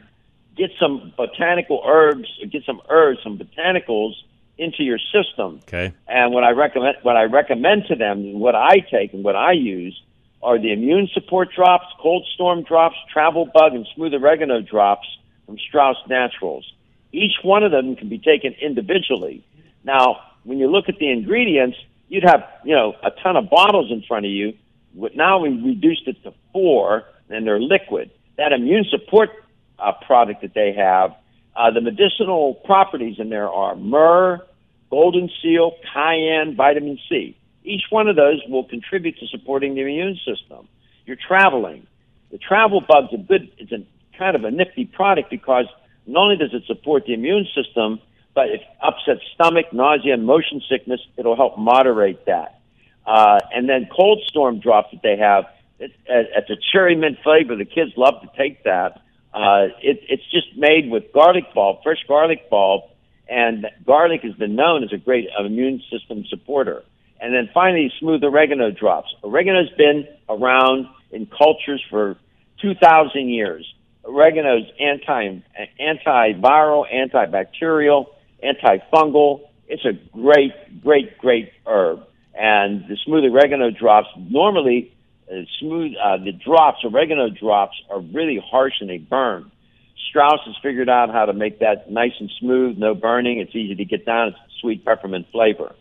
get 0.56 0.72
some 0.80 1.14
botanical 1.18 1.82
herbs, 1.86 2.28
get 2.52 2.64
some 2.66 2.82
herbs, 2.90 3.20
some 3.24 3.38
botanicals 3.38 4.14
into 4.60 4.84
your 4.84 5.00
system." 5.00 5.60
Okay. 5.64 5.94
And 6.08 6.34
what 6.34 6.44
I 6.44 6.52
recommend, 6.52 6.98
what 7.02 7.18
I 7.18 7.24
recommend 7.24 7.86
to 7.88 7.96
them, 7.96 8.40
what 8.40 8.56
I 8.56 8.80
take 8.92 9.14
and 9.14 9.24
what 9.24 9.36
I 9.36 9.54
use, 9.54 10.00
are 10.44 10.60
the 10.60 10.72
immune 10.72 11.10
support 11.14 11.50
drops, 11.54 11.86
cold 12.00 12.26
storm 12.34 12.64
drops, 12.64 12.96
travel 13.12 13.46
bug, 13.46 13.74
and 13.74 13.88
smooth 13.96 14.14
oregano 14.14 14.62
drops 14.62 15.08
from 15.46 15.58
Strauss 15.58 15.98
Naturals. 16.08 16.72
Each 17.12 17.38
one 17.42 17.64
of 17.64 17.72
them 17.72 17.96
can 17.96 18.08
be 18.08 18.20
taken 18.20 18.54
individually. 18.62 19.44
Now, 19.84 20.22
when 20.44 20.60
you 20.60 20.68
look 20.68 20.88
at 20.88 20.98
the 21.00 21.10
ingredients, 21.10 21.78
you'd 22.08 22.24
have 22.24 22.44
you 22.64 22.76
know 22.76 22.96
a 23.04 23.12
ton 23.12 23.36
of 23.36 23.50
bottles 23.50 23.92
in 23.92 24.04
front 24.04 24.26
of 24.26 24.32
you. 24.32 24.54
But 24.94 25.16
Now 25.16 25.40
we 25.40 25.50
reduced 25.50 26.08
it 26.08 26.22
to 26.24 26.34
four, 26.52 27.06
and 27.30 27.46
they're 27.46 27.62
liquid. 27.62 28.12
That 28.38 28.54
immune 28.54 28.86
support 28.90 29.30
uh, 29.78 29.94
product 30.06 30.42
that 30.42 30.54
they 30.54 30.74
have, 30.74 31.16
uh, 31.56 31.72
the 31.72 31.82
medicinal 31.82 32.56
properties 32.66 33.20
in 33.20 33.30
there 33.30 33.50
are 33.50 33.76
myrrh, 33.76 34.42
golden 34.90 35.30
seal, 35.42 35.74
cayenne, 35.94 36.56
vitamin 36.56 36.98
C. 37.08 37.38
Each 37.64 37.84
one 37.90 38.08
of 38.08 38.16
those 38.16 38.42
will 38.48 38.64
contribute 38.64 39.18
to 39.20 39.28
supporting 39.28 39.76
the 39.76 39.82
immune 39.82 40.20
system. 40.26 40.68
You're 41.06 41.18
traveling. 41.18 41.86
The 42.32 42.38
travel 42.38 42.82
bug's 42.82 43.14
a 43.14 43.18
good, 43.18 43.52
it's 43.58 43.72
a 43.72 43.86
kind 44.18 44.36
of 44.36 44.44
a 44.44 44.52
nifty 44.52 44.86
product 44.86 45.30
because 45.30 45.66
not 46.06 46.24
only 46.24 46.38
does 46.38 46.54
it 46.54 46.64
support 46.66 47.06
the 47.06 47.14
immune 47.14 47.48
system, 47.56 48.00
but 48.34 48.50
if 48.50 48.62
upset 48.82 49.18
stomach, 49.34 49.74
nausea, 49.74 50.14
and 50.14 50.26
motion 50.26 50.62
sickness, 50.70 51.02
it'll 51.18 51.36
help 51.36 51.58
moderate 51.58 52.26
that. 52.26 52.60
Uh, 53.06 53.40
and 53.54 53.68
then 53.68 53.88
cold 53.96 54.22
storm 54.28 54.60
drops 54.60 54.92
that 54.92 55.02
they 55.02 55.18
have, 55.18 55.46
it, 55.80 55.92
it's 56.08 56.50
a 56.50 56.58
cherry 56.72 56.96
mint 56.96 57.18
flavor. 57.24 57.56
The 57.56 57.66
kids 57.66 57.92
love 57.98 58.22
to 58.22 58.30
take 58.38 58.64
that. 58.64 59.02
Uh, 59.34 59.68
it, 59.82 60.02
it's 60.10 60.30
just 60.32 60.56
made 60.58 60.90
with 60.90 61.12
garlic 61.14 61.54
bulb, 61.54 61.84
fresh 61.84 62.04
garlic 62.08 62.50
bulb, 62.50 62.84
and 63.30 63.68
garlic 63.86 64.22
has 64.24 64.34
been 64.34 64.56
known 64.56 64.84
as 64.84 64.92
a 64.92 64.98
great 64.98 65.28
immune 65.40 65.82
system 65.92 66.26
supporter. 66.30 66.84
And 67.22 67.34
then 67.34 67.50
finally, 67.54 67.92
smooth 68.00 68.24
oregano 68.24 68.72
drops. 68.72 69.14
Oregano's 69.24 69.70
been 69.78 70.08
around 70.30 70.88
in 71.12 71.28
cultures 71.28 71.84
for 71.90 72.18
2,000 72.62 73.30
years. 73.30 73.72
Oregano's 74.06 74.66
anti 74.80 75.42
antiviral, 75.80 76.86
antibacterial, 76.92 78.08
antifungal. 78.44 79.42
It's 79.68 79.86
a 79.86 79.94
great, 80.18 80.82
great, 80.82 81.18
great 81.18 81.52
herb. 81.68 82.04
And 82.34 82.86
the 82.88 82.98
smooth 83.06 83.26
oregano 83.26 83.70
drops 83.70 84.08
normally 84.18 84.94
uh, 85.30 85.42
smooth. 85.60 85.92
Uh, 86.02 86.18
the 86.18 86.32
drops, 86.32 86.80
oregano 86.84 87.30
drops, 87.30 87.76
are 87.90 88.00
really 88.00 88.42
harsh 88.44 88.74
and 88.80 88.90
they 88.90 88.98
burn. 88.98 89.52
Strauss 90.08 90.40
has 90.46 90.56
figured 90.62 90.90
out 90.90 91.12
how 91.12 91.26
to 91.26 91.34
make 91.34 91.60
that 91.60 91.92
nice 91.92 92.14
and 92.20 92.32
smooth, 92.40 92.78
no 92.78 92.96
burning. 92.96 93.40
It's 93.40 93.56
easy 93.56 93.76
to 93.76 93.86
get 93.86 94.06
down. 94.06 94.30
It's 94.30 94.38
a 94.38 94.60
sweet 94.62 94.86
peppermint 94.86 95.28
flavor. 95.32 95.76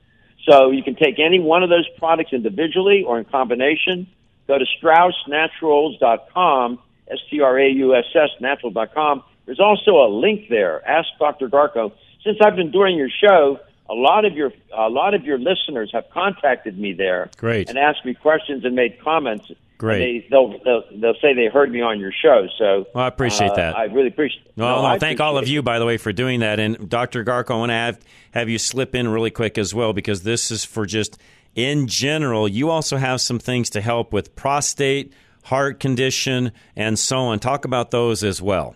So 0.48 0.70
you 0.70 0.82
can 0.82 0.94
take 0.94 1.18
any 1.18 1.40
one 1.40 1.62
of 1.62 1.70
those 1.70 1.88
products 1.98 2.32
individually 2.32 3.04
or 3.06 3.18
in 3.18 3.24
combination. 3.24 4.06
Go 4.46 4.58
to 4.58 4.64
StraussNaturals.com, 4.82 6.78
S-T-R-A-U-S-S, 7.10 8.30
natural.com. 8.40 9.22
There's 9.46 9.60
also 9.60 9.96
a 9.96 10.08
link 10.08 10.48
there. 10.48 10.86
Ask 10.88 11.08
Dr. 11.18 11.48
Garko. 11.48 11.92
Since 12.24 12.38
I've 12.42 12.56
been 12.56 12.70
doing 12.70 12.96
your 12.96 13.10
show, 13.10 13.60
a 13.88 13.94
lot 13.94 14.24
of 14.24 14.34
your 14.34 14.52
a 14.76 14.88
lot 14.90 15.14
of 15.14 15.24
your 15.24 15.38
listeners 15.38 15.90
have 15.92 16.04
contacted 16.10 16.78
me 16.78 16.92
there 16.92 17.30
Great. 17.38 17.68
and 17.70 17.78
asked 17.78 18.04
me 18.04 18.14
questions 18.14 18.64
and 18.64 18.74
made 18.74 19.00
comments. 19.00 19.50
Great. 19.78 20.22
They, 20.22 20.28
they'll, 20.28 20.58
they'll 20.64 20.82
they'll 21.00 21.20
say 21.22 21.34
they 21.34 21.46
heard 21.46 21.70
me 21.70 21.80
on 21.80 22.00
your 22.00 22.10
show. 22.12 22.48
So 22.58 22.86
Well, 22.92 23.04
I 23.04 23.06
appreciate 23.06 23.52
uh, 23.52 23.56
that. 23.56 23.76
I 23.76 23.84
really 23.84 24.08
appreciate. 24.08 24.50
Well, 24.56 24.76
no, 24.76 24.82
no, 24.82 24.88
I 24.88 24.98
thank 24.98 25.20
all 25.20 25.38
of 25.38 25.46
you, 25.46 25.62
by 25.62 25.78
the 25.78 25.86
way, 25.86 25.98
for 25.98 26.12
doing 26.12 26.40
that. 26.40 26.58
And 26.58 26.88
Dr. 26.88 27.24
Garko, 27.24 27.52
I 27.52 27.56
want 27.58 27.70
to 27.70 27.74
have, 27.74 28.00
have 28.32 28.48
you 28.48 28.58
slip 28.58 28.96
in 28.96 29.06
really 29.06 29.30
quick 29.30 29.56
as 29.56 29.72
well, 29.72 29.92
because 29.92 30.24
this 30.24 30.50
is 30.50 30.64
for 30.64 30.84
just 30.84 31.16
in 31.54 31.86
general. 31.86 32.48
You 32.48 32.70
also 32.70 32.96
have 32.96 33.20
some 33.20 33.38
things 33.38 33.70
to 33.70 33.80
help 33.80 34.12
with 34.12 34.34
prostate, 34.34 35.12
heart 35.44 35.78
condition, 35.78 36.50
and 36.74 36.98
so 36.98 37.18
on. 37.18 37.38
Talk 37.38 37.64
about 37.64 37.92
those 37.92 38.24
as 38.24 38.42
well. 38.42 38.74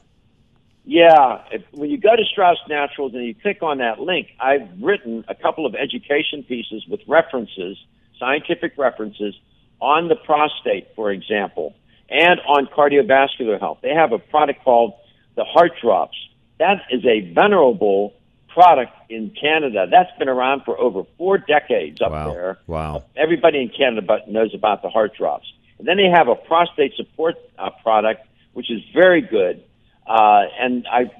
Yeah, 0.85 1.43
if, 1.51 1.63
when 1.73 1.91
you 1.91 1.99
go 1.99 2.15
to 2.15 2.25
Strauss 2.31 2.59
Naturals 2.69 3.13
and 3.15 3.25
you 3.25 3.35
click 3.35 3.63
on 3.63 3.79
that 3.79 3.99
link, 3.99 4.29
I've 4.39 4.69
written 4.81 5.25
a 5.27 5.35
couple 5.35 5.67
of 5.67 5.75
education 5.75 6.45
pieces 6.45 6.85
with 6.89 7.01
references, 7.09 7.77
scientific 8.21 8.79
references 8.79 9.35
on 9.83 10.07
the 10.07 10.15
prostate, 10.15 10.87
for 10.95 11.11
example, 11.11 11.75
and 12.09 12.41
on 12.47 12.67
cardiovascular 12.67 13.59
health. 13.59 13.79
They 13.83 13.93
have 13.95 14.13
a 14.13 14.19
product 14.19 14.63
called 14.65 14.95
the 15.35 15.45
Heart 15.45 15.73
Drops. 15.83 16.17
That 16.59 16.83
is 16.91 17.05
a 17.05 17.33
venerable 17.35 18.15
product 18.49 18.93
in 19.11 19.35
Canada. 19.39 19.87
That's 19.91 20.17
been 20.19 20.29
around 20.29 20.63
for 20.65 20.79
over 20.79 21.03
four 21.19 21.39
decades 21.39 22.01
up 22.01 22.13
there. 22.13 22.59
Wow. 22.69 23.05
Everybody 23.17 23.61
in 23.61 23.71
Canada 23.71 24.03
but 24.03 24.31
knows 24.31 24.55
about 24.55 24.83
the 24.83 24.89
heart 24.89 25.17
drops. 25.17 25.53
And 25.79 25.89
then 25.89 25.97
they 25.97 26.09
have 26.15 26.29
a 26.29 26.37
prostate 26.37 26.95
support 26.95 27.35
uh, 27.59 27.71
product, 27.83 28.27
which 28.53 28.71
is 28.71 28.81
very 28.95 29.21
good. 29.21 29.65
Uh, 30.07 30.43
and 30.61 30.87
I, 30.87 31.11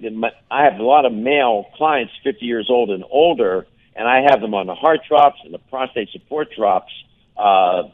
I 0.51 0.65
have 0.65 0.79
a 0.79 0.85
lot 0.85 1.05
of 1.05 1.13
male 1.13 1.67
clients, 1.75 2.13
50 2.23 2.45
years 2.45 2.69
old 2.69 2.91
and 2.91 3.03
older, 3.11 3.67
and 3.97 4.07
I 4.07 4.23
have 4.31 4.41
them 4.41 4.55
on 4.55 4.67
the 4.67 4.75
heart 4.75 5.01
drops 5.09 5.39
and 5.45 5.53
the 5.53 5.59
prostate 5.59 6.11
support 6.11 6.49
drops. 6.55 6.93
Uh, 7.37 7.85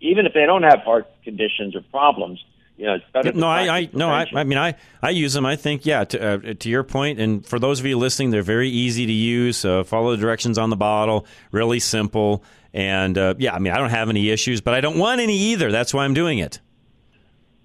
even 0.00 0.26
if 0.26 0.34
they 0.34 0.46
don't 0.46 0.62
have 0.62 0.80
heart 0.80 1.06
conditions 1.24 1.74
or 1.74 1.82
problems, 1.90 2.44
you 2.76 2.86
know, 2.86 2.94
it's 2.94 3.04
better. 3.12 3.32
No, 3.32 3.48
I, 3.48 3.78
I 3.78 3.88
no, 3.92 4.10
I, 4.10 4.26
I 4.34 4.44
mean, 4.44 4.58
I, 4.58 4.74
I 5.02 5.10
use 5.10 5.32
them. 5.32 5.46
I 5.46 5.56
think, 5.56 5.86
yeah. 5.86 6.04
To, 6.04 6.34
uh, 6.34 6.54
to 6.54 6.68
your 6.68 6.82
point, 6.82 7.18
and 7.18 7.44
for 7.46 7.58
those 7.58 7.80
of 7.80 7.86
you 7.86 7.96
listening, 7.96 8.30
they're 8.30 8.42
very 8.42 8.68
easy 8.68 9.06
to 9.06 9.12
use. 9.12 9.64
Uh, 9.64 9.82
follow 9.82 10.10
the 10.10 10.18
directions 10.18 10.58
on 10.58 10.68
the 10.68 10.76
bottle. 10.76 11.26
Really 11.52 11.80
simple. 11.80 12.44
And 12.74 13.16
uh, 13.16 13.34
yeah, 13.38 13.54
I 13.54 13.58
mean, 13.58 13.72
I 13.72 13.78
don't 13.78 13.90
have 13.90 14.10
any 14.10 14.28
issues, 14.28 14.60
but 14.60 14.74
I 14.74 14.82
don't 14.82 14.98
want 14.98 15.22
any 15.22 15.38
either. 15.38 15.72
That's 15.72 15.94
why 15.94 16.04
I'm 16.04 16.12
doing 16.12 16.38
it. 16.38 16.60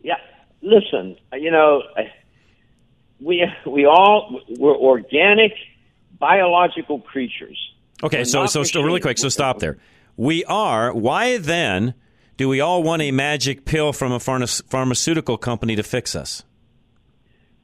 Yeah, 0.02 0.16
listen, 0.62 1.18
you 1.34 1.52
know, 1.52 1.84
we 3.20 3.46
we 3.66 3.86
all 3.86 4.40
we're 4.58 4.76
organic, 4.76 5.52
biological 6.18 7.02
creatures. 7.02 7.58
Okay, 8.02 8.20
we're 8.20 8.26
so 8.26 8.46
so 8.46 8.64
still 8.64 8.84
really 8.84 9.02
quick. 9.02 9.18
So 9.18 9.28
stop 9.28 9.60
there. 9.60 9.78
We 10.16 10.46
are. 10.46 10.94
Why 10.94 11.38
then 11.38 11.94
do 12.42 12.50
we 12.50 12.60
all 12.60 12.82
want 12.82 13.04
a 13.04 13.12
magic 13.12 13.66
pill 13.66 13.94
from 13.94 14.12
a 14.12 14.20
pharmaceutical 14.20 15.38
company 15.38 15.76
to 15.76 15.84
fix 15.84 16.16
us? 16.16 16.42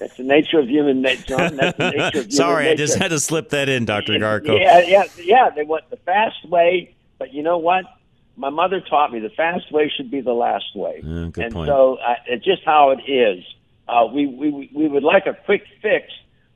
That's 0.00 0.16
the 0.16 0.24
nature 0.24 0.58
of 0.58 0.68
human 0.68 1.02
nature. 1.02 1.36
That's 1.36 1.78
the 1.78 1.90
nature 1.92 2.04
of 2.06 2.12
human 2.14 2.30
Sorry, 2.32 2.64
nature. 2.64 2.72
I 2.72 2.74
just 2.74 2.98
had 2.98 3.12
to 3.12 3.20
slip 3.20 3.50
that 3.50 3.68
in, 3.68 3.84
Doctor 3.84 4.14
Garko. 4.14 4.60
Yeah, 4.60 4.80
yeah, 4.80 5.04
yeah. 5.22 5.50
They 5.54 5.62
want 5.62 5.88
the 5.88 5.98
fast 5.98 6.48
way, 6.48 6.96
but 7.20 7.32
you 7.32 7.44
know 7.44 7.58
what? 7.58 7.84
My 8.36 8.50
mother 8.50 8.80
taught 8.80 9.12
me 9.12 9.20
the 9.20 9.30
fast 9.30 9.70
way 9.70 9.88
should 9.96 10.10
be 10.10 10.20
the 10.20 10.32
last 10.34 10.74
way, 10.74 11.00
Yeah, 11.04 11.28
good 11.30 11.44
and 11.44 11.54
point. 11.54 11.68
so 11.68 11.98
uh, 12.04 12.14
it's 12.26 12.44
just 12.44 12.64
how 12.64 12.90
it 12.90 13.08
is. 13.08 13.44
Uh, 13.86 14.08
we 14.12 14.26
we 14.26 14.68
we 14.74 14.88
would 14.88 15.04
like 15.04 15.26
a 15.26 15.34
quick 15.44 15.62
fix 15.80 16.06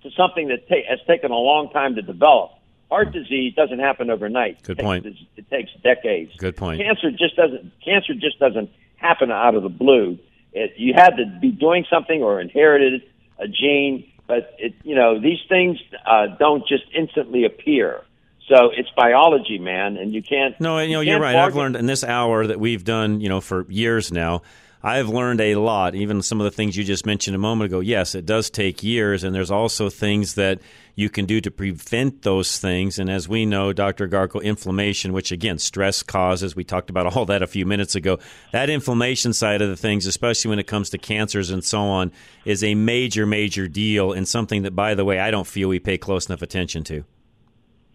to 0.02 0.10
something 0.16 0.48
that 0.48 0.68
ta- 0.68 0.82
has 0.88 0.98
taken 1.06 1.30
a 1.30 1.36
long 1.38 1.70
time 1.70 1.94
to 1.94 2.02
develop. 2.02 2.50
Heart 2.90 3.12
disease 3.12 3.54
doesn't 3.54 3.78
happen 3.78 4.10
overnight. 4.10 4.62
Good 4.62 4.78
It 4.80 4.82
point. 4.82 5.04
takes- 5.04 5.20
It 5.36 5.50
takes 5.50 5.70
decades. 5.82 6.32
Good 6.38 6.56
point. 6.56 6.80
Cancer 6.82 7.10
just 7.10 7.36
doesn't 7.36 7.70
cancer 7.84 8.14
just 8.14 8.38
doesn't 8.38 8.70
happen 8.96 9.30
out 9.30 9.54
of 9.54 9.62
the 9.62 9.68
blue. 9.68 10.18
It, 10.52 10.72
you 10.76 10.92
had 10.94 11.10
to 11.16 11.24
be 11.40 11.50
doing 11.52 11.84
something 11.88 12.22
or 12.22 12.40
inherited 12.40 13.02
a 13.38 13.46
gene, 13.46 14.04
but 14.26 14.54
it, 14.58 14.74
you 14.82 14.94
know 14.96 15.20
these 15.20 15.38
things 15.48 15.78
uh, 16.04 16.26
don't 16.38 16.66
just 16.66 16.84
instantly 16.94 17.44
appear. 17.44 18.02
So 18.48 18.70
it's 18.76 18.88
biology, 18.96 19.60
man, 19.60 19.96
and 19.96 20.12
you 20.12 20.22
can't. 20.22 20.60
No, 20.60 20.80
you 20.80 20.92
know, 20.94 21.00
you 21.00 21.10
you're 21.12 21.20
can't 21.20 21.36
right. 21.36 21.36
I've 21.36 21.54
learned 21.54 21.76
in 21.76 21.86
this 21.86 22.02
hour 22.02 22.44
that 22.48 22.58
we've 22.58 22.82
done, 22.82 23.20
you 23.20 23.28
know, 23.28 23.40
for 23.40 23.64
years 23.70 24.10
now. 24.10 24.42
I've 24.82 25.08
learned 25.10 25.40
a 25.42 25.54
lot. 25.56 25.94
Even 25.94 26.20
some 26.22 26.40
of 26.40 26.44
the 26.44 26.50
things 26.50 26.74
you 26.76 26.82
just 26.84 27.04
mentioned 27.06 27.36
a 27.36 27.38
moment 27.38 27.66
ago. 27.70 27.78
Yes, 27.80 28.14
it 28.16 28.26
does 28.26 28.50
take 28.50 28.82
years, 28.82 29.22
and 29.22 29.32
there's 29.34 29.50
also 29.52 29.88
things 29.90 30.34
that 30.34 30.58
you 31.00 31.08
can 31.08 31.24
do 31.24 31.40
to 31.40 31.50
prevent 31.50 32.22
those 32.22 32.58
things. 32.58 32.98
And 32.98 33.10
as 33.10 33.28
we 33.28 33.46
know, 33.46 33.72
Dr. 33.72 34.06
Garko, 34.06 34.42
inflammation, 34.42 35.12
which 35.12 35.32
again, 35.32 35.58
stress 35.58 36.02
causes. 36.02 36.54
We 36.54 36.62
talked 36.62 36.90
about 36.90 37.16
all 37.16 37.24
that 37.26 37.42
a 37.42 37.46
few 37.46 37.64
minutes 37.64 37.94
ago. 37.94 38.18
That 38.52 38.68
inflammation 38.68 39.32
side 39.32 39.62
of 39.62 39.68
the 39.68 39.76
things, 39.76 40.06
especially 40.06 40.50
when 40.50 40.58
it 40.58 40.66
comes 40.66 40.90
to 40.90 40.98
cancers 40.98 41.50
and 41.50 41.64
so 41.64 41.80
on, 41.80 42.12
is 42.44 42.62
a 42.62 42.74
major, 42.74 43.26
major 43.26 43.66
deal, 43.66 44.12
and 44.12 44.28
something 44.28 44.62
that, 44.62 44.76
by 44.76 44.94
the 44.94 45.04
way, 45.04 45.18
I 45.18 45.30
don't 45.30 45.46
feel 45.46 45.68
we 45.68 45.78
pay 45.78 45.96
close 45.96 46.28
enough 46.28 46.42
attention 46.42 46.84
to. 46.84 47.04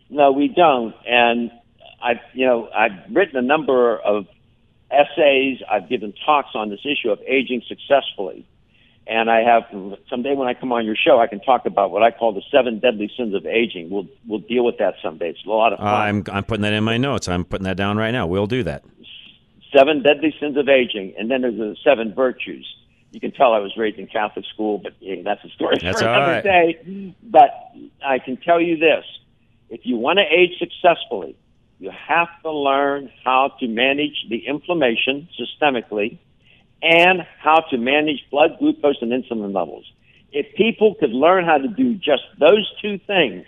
No, 0.09 0.31
we 0.31 0.47
don't. 0.47 0.95
And 1.05 1.51
I've, 2.01 2.17
you 2.33 2.45
know, 2.45 2.69
I've 2.75 3.13
written 3.13 3.37
a 3.37 3.41
number 3.41 3.97
of 3.97 4.25
essays. 4.91 5.59
I've 5.69 5.89
given 5.89 6.13
talks 6.25 6.49
on 6.55 6.69
this 6.69 6.81
issue 6.83 7.11
of 7.11 7.19
aging 7.21 7.61
successfully. 7.67 8.47
And 9.07 9.29
I 9.29 9.41
have 9.41 9.63
someday 10.09 10.33
when 10.33 10.47
I 10.47 10.55
come 10.55 10.71
on 10.71 10.83
your 10.83 10.95
show, 10.95 11.19
I 11.19 11.27
can 11.27 11.39
talk 11.39 11.67
about 11.67 11.91
what 11.91 12.01
I 12.01 12.09
call 12.09 12.33
the 12.33 12.41
seven 12.51 12.79
deadly 12.79 13.11
sins 13.15 13.35
of 13.35 13.45
aging. 13.45 13.91
We'll 13.91 14.07
we'll 14.27 14.39
deal 14.39 14.65
with 14.65 14.79
that 14.79 14.95
someday. 15.03 15.29
It's 15.29 15.45
a 15.45 15.49
lot 15.49 15.73
of 15.73 15.79
fun. 15.79 15.87
I'm, 15.87 16.23
I'm 16.31 16.43
putting 16.43 16.63
that 16.63 16.73
in 16.73 16.83
my 16.83 16.97
notes. 16.97 17.27
I'm 17.27 17.45
putting 17.45 17.65
that 17.65 17.77
down 17.77 17.97
right 17.97 18.11
now. 18.11 18.25
We'll 18.25 18.47
do 18.47 18.63
that. 18.63 18.83
seven 19.77 20.01
deadly 20.01 20.33
sins 20.39 20.57
of 20.57 20.67
aging, 20.69 21.13
and 21.19 21.29
then 21.29 21.41
there's 21.41 21.57
the 21.57 21.75
seven 21.83 22.15
virtues. 22.15 22.65
You 23.11 23.19
can 23.19 23.31
tell 23.31 23.53
I 23.53 23.59
was 23.59 23.77
raised 23.77 23.99
in 23.99 24.07
Catholic 24.07 24.45
school, 24.53 24.79
but 24.79 24.93
yeah, 24.99 25.21
that's 25.23 25.43
a 25.45 25.49
story 25.49 25.77
That's 25.81 26.01
for 26.01 26.07
another 26.07 26.31
right. 26.33 26.43
day. 26.43 27.15
But 27.23 27.51
I 28.03 28.17
can 28.19 28.37
tell 28.37 28.59
you 28.59 28.77
this: 28.77 29.05
if 29.69 29.81
you 29.83 29.97
want 29.97 30.17
to 30.17 30.25
age 30.25 30.57
successfully, 30.57 31.37
you 31.79 31.91
have 31.91 32.29
to 32.41 32.51
learn 32.51 33.11
how 33.23 33.53
to 33.59 33.67
manage 33.67 34.25
the 34.29 34.47
inflammation 34.47 35.29
systemically 35.39 36.17
and 36.85 37.25
how 37.41 37.61
to 37.71 37.77
manage 37.77 38.23
blood 38.29 38.51
glucose 38.59 38.97
and 39.01 39.11
insulin 39.11 39.53
levels. 39.53 39.91
If 40.31 40.55
people 40.55 40.95
could 40.99 41.09
learn 41.09 41.43
how 41.43 41.57
to 41.57 41.67
do 41.67 41.95
just 41.95 42.23
those 42.39 42.71
two 42.81 42.99
things, 42.99 43.45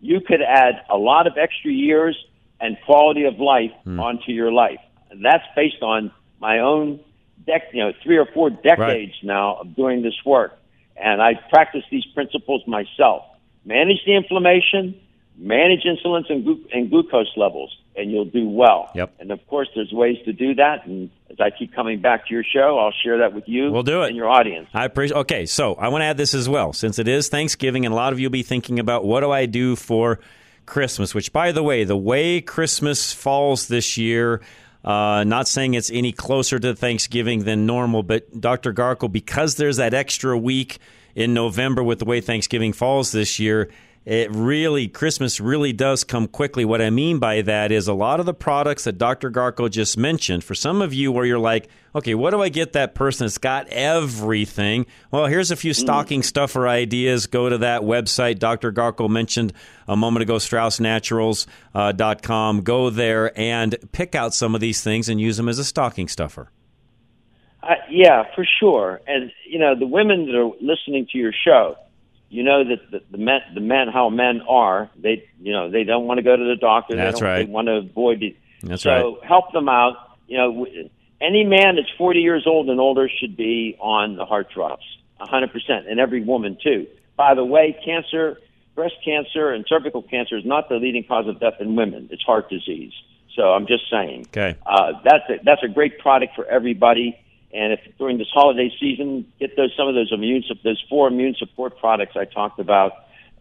you 0.00 0.20
could 0.20 0.40
add 0.40 0.82
a 0.88 0.96
lot 0.96 1.26
of 1.26 1.34
extra 1.36 1.70
years 1.70 2.16
and 2.60 2.78
quality 2.86 3.24
of 3.24 3.38
life 3.38 3.72
hmm. 3.84 4.00
onto 4.00 4.32
your 4.32 4.50
life. 4.50 4.80
And 5.10 5.22
that's 5.24 5.44
based 5.54 5.82
on 5.82 6.10
my 6.40 6.60
own 6.60 7.00
dec- 7.46 7.72
you 7.72 7.84
know, 7.84 7.92
three 8.02 8.16
or 8.16 8.26
four 8.32 8.48
decades 8.48 9.12
now 9.22 9.56
of 9.56 9.76
doing 9.76 10.02
this 10.02 10.14
work. 10.24 10.58
And 10.96 11.20
I 11.20 11.34
practice 11.50 11.84
these 11.90 12.06
principles 12.14 12.62
myself. 12.66 13.24
Manage 13.64 14.04
the 14.06 14.14
inflammation, 14.14 14.98
manage 15.36 15.84
insulin 15.84 16.24
and, 16.30 16.44
glu- 16.44 16.64
and 16.72 16.88
glucose 16.88 17.32
levels, 17.36 17.76
and 17.96 18.10
you'll 18.10 18.24
do 18.24 18.48
well. 18.48 18.90
Yep. 18.94 19.14
And 19.20 19.30
of 19.30 19.46
course, 19.46 19.68
there's 19.74 19.92
ways 19.92 20.16
to 20.24 20.32
do 20.32 20.54
that. 20.54 20.86
And 20.86 21.10
as 21.30 21.38
I 21.40 21.50
keep 21.50 21.74
coming 21.74 22.00
back 22.00 22.26
to 22.28 22.34
your 22.34 22.44
show, 22.44 22.78
I'll 22.78 22.92
share 23.04 23.18
that 23.18 23.34
with 23.34 23.44
you 23.48 23.70
We'll 23.70 23.82
do 23.82 24.02
it. 24.02 24.08
and 24.08 24.16
your 24.16 24.28
audience. 24.30 24.68
I 24.72 24.84
appreciate. 24.86 25.16
Okay, 25.18 25.46
so 25.46 25.74
I 25.74 25.88
want 25.88 26.02
to 26.02 26.06
add 26.06 26.16
this 26.16 26.32
as 26.34 26.48
well, 26.48 26.72
since 26.72 26.98
it 26.98 27.06
is 27.08 27.28
Thanksgiving, 27.28 27.84
and 27.84 27.92
a 27.92 27.96
lot 27.96 28.12
of 28.12 28.20
you 28.20 28.26
will 28.28 28.32
be 28.32 28.42
thinking 28.42 28.78
about 28.78 29.04
what 29.04 29.20
do 29.20 29.30
I 29.30 29.46
do 29.46 29.76
for 29.76 30.20
Christmas. 30.66 31.14
Which, 31.14 31.32
by 31.32 31.52
the 31.52 31.62
way, 31.62 31.84
the 31.84 31.96
way 31.96 32.40
Christmas 32.40 33.12
falls 33.12 33.68
this 33.68 33.96
year. 33.98 34.40
Uh, 34.84 35.22
not 35.24 35.46
saying 35.46 35.74
it's 35.74 35.92
any 35.92 36.10
closer 36.10 36.58
to 36.58 36.74
Thanksgiving 36.74 37.44
than 37.44 37.66
normal, 37.66 38.02
but 38.02 38.40
Dr. 38.40 38.72
Garko, 38.72 39.10
because 39.12 39.54
there's 39.54 39.76
that 39.76 39.94
extra 39.94 40.36
week 40.36 40.78
in 41.14 41.32
November 41.34 41.84
with 41.84 42.00
the 42.00 42.04
way 42.04 42.20
Thanksgiving 42.20 42.72
falls 42.72 43.12
this 43.12 43.38
year, 43.38 43.70
it 44.04 44.32
really 44.32 44.88
Christmas 44.88 45.38
really 45.38 45.72
does 45.72 46.02
come 46.02 46.26
quickly. 46.26 46.64
What 46.64 46.82
I 46.82 46.90
mean 46.90 47.20
by 47.20 47.40
that 47.42 47.70
is 47.70 47.86
a 47.86 47.94
lot 47.94 48.18
of 48.18 48.26
the 48.26 48.34
products 48.34 48.82
that 48.84 48.98
Dr. 48.98 49.30
Garko 49.30 49.70
just 49.70 49.96
mentioned. 49.96 50.42
For 50.42 50.56
some 50.56 50.82
of 50.82 50.92
you, 50.92 51.12
where 51.12 51.24
you're 51.24 51.38
like, 51.38 51.68
okay, 51.94 52.16
what 52.16 52.30
do 52.30 52.42
I 52.42 52.48
get 52.48 52.72
that 52.72 52.96
person 52.96 53.26
that's 53.26 53.38
got 53.38 53.68
everything? 53.68 54.86
Well, 55.12 55.26
here's 55.26 55.52
a 55.52 55.56
few 55.56 55.72
stocking 55.72 56.24
stuffer 56.24 56.66
ideas. 56.66 57.26
Go 57.26 57.48
to 57.48 57.58
that 57.58 57.82
website 57.82 58.40
Dr. 58.40 58.72
Garko 58.72 59.08
mentioned 59.08 59.52
a 59.86 59.96
moment 59.96 60.24
ago, 60.24 60.34
StraussNaturals.com. 60.36 62.60
Go 62.62 62.90
there 62.90 63.38
and 63.38 63.76
pick 63.92 64.16
out 64.16 64.34
some 64.34 64.56
of 64.56 64.60
these 64.60 64.82
things 64.82 65.08
and 65.08 65.20
use 65.20 65.36
them 65.36 65.48
as 65.48 65.60
a 65.60 65.64
stocking 65.64 66.08
stuffer. 66.08 66.50
Uh, 67.62 67.74
yeah, 67.88 68.24
for 68.34 68.44
sure. 68.58 69.00
And 69.06 69.30
you 69.46 69.60
know, 69.60 69.78
the 69.78 69.86
women 69.86 70.26
that 70.26 70.34
are 70.34 70.50
listening 70.60 71.06
to 71.12 71.18
your 71.18 71.32
show, 71.32 71.76
you 72.32 72.42
know 72.42 72.64
that 72.64 72.90
the, 72.90 73.02
the 73.10 73.18
men, 73.18 73.40
the 73.54 73.60
men, 73.60 73.88
how 73.92 74.08
men 74.08 74.40
are. 74.48 74.90
They, 74.96 75.28
you 75.38 75.52
know, 75.52 75.70
they 75.70 75.84
don't 75.84 76.06
want 76.06 76.16
to 76.16 76.22
go 76.22 76.34
to 76.34 76.44
the 76.44 76.56
doctor. 76.56 76.96
That's 76.96 77.20
they 77.20 77.26
don't, 77.26 77.28
right. 77.28 77.46
They 77.46 77.52
want 77.52 77.68
to 77.68 77.74
avoid 77.74 78.22
it. 78.22 78.36
That's 78.62 78.82
so 78.82 78.90
right. 78.90 79.24
help 79.28 79.52
them 79.52 79.68
out. 79.68 80.16
You 80.28 80.38
know, 80.38 80.66
any 81.20 81.44
man 81.44 81.76
that's 81.76 81.90
40 81.98 82.20
years 82.20 82.44
old 82.46 82.70
and 82.70 82.80
older 82.80 83.10
should 83.20 83.36
be 83.36 83.76
on 83.78 84.16
the 84.16 84.24
heart 84.24 84.48
drops, 84.50 84.84
100%, 85.20 85.50
and 85.90 86.00
every 86.00 86.24
woman 86.24 86.56
too. 86.62 86.86
By 87.16 87.34
the 87.34 87.44
way, 87.44 87.78
cancer, 87.84 88.40
breast 88.74 88.94
cancer, 89.04 89.50
and 89.50 89.66
cervical 89.68 90.00
cancer 90.00 90.38
is 90.38 90.46
not 90.46 90.70
the 90.70 90.76
leading 90.76 91.04
cause 91.04 91.28
of 91.28 91.38
death 91.38 91.60
in 91.60 91.76
women. 91.76 92.08
It's 92.10 92.22
heart 92.22 92.48
disease. 92.48 92.94
So 93.36 93.52
I'm 93.52 93.66
just 93.66 93.90
saying. 93.90 94.28
Okay. 94.28 94.56
Uh, 94.64 94.92
that's 95.04 95.28
a, 95.28 95.44
that's 95.44 95.62
a 95.62 95.68
great 95.68 95.98
product 95.98 96.34
for 96.34 96.46
everybody. 96.46 97.18
And 97.52 97.72
if 97.72 97.80
during 97.98 98.18
this 98.18 98.28
holiday 98.32 98.72
season, 98.80 99.30
get 99.38 99.56
those 99.56 99.72
some 99.76 99.88
of 99.88 99.94
those 99.94 100.10
immune 100.12 100.42
those 100.64 100.82
four 100.88 101.08
immune 101.08 101.34
support 101.38 101.78
products 101.78 102.16
I 102.16 102.24
talked 102.24 102.58
about, 102.58 102.92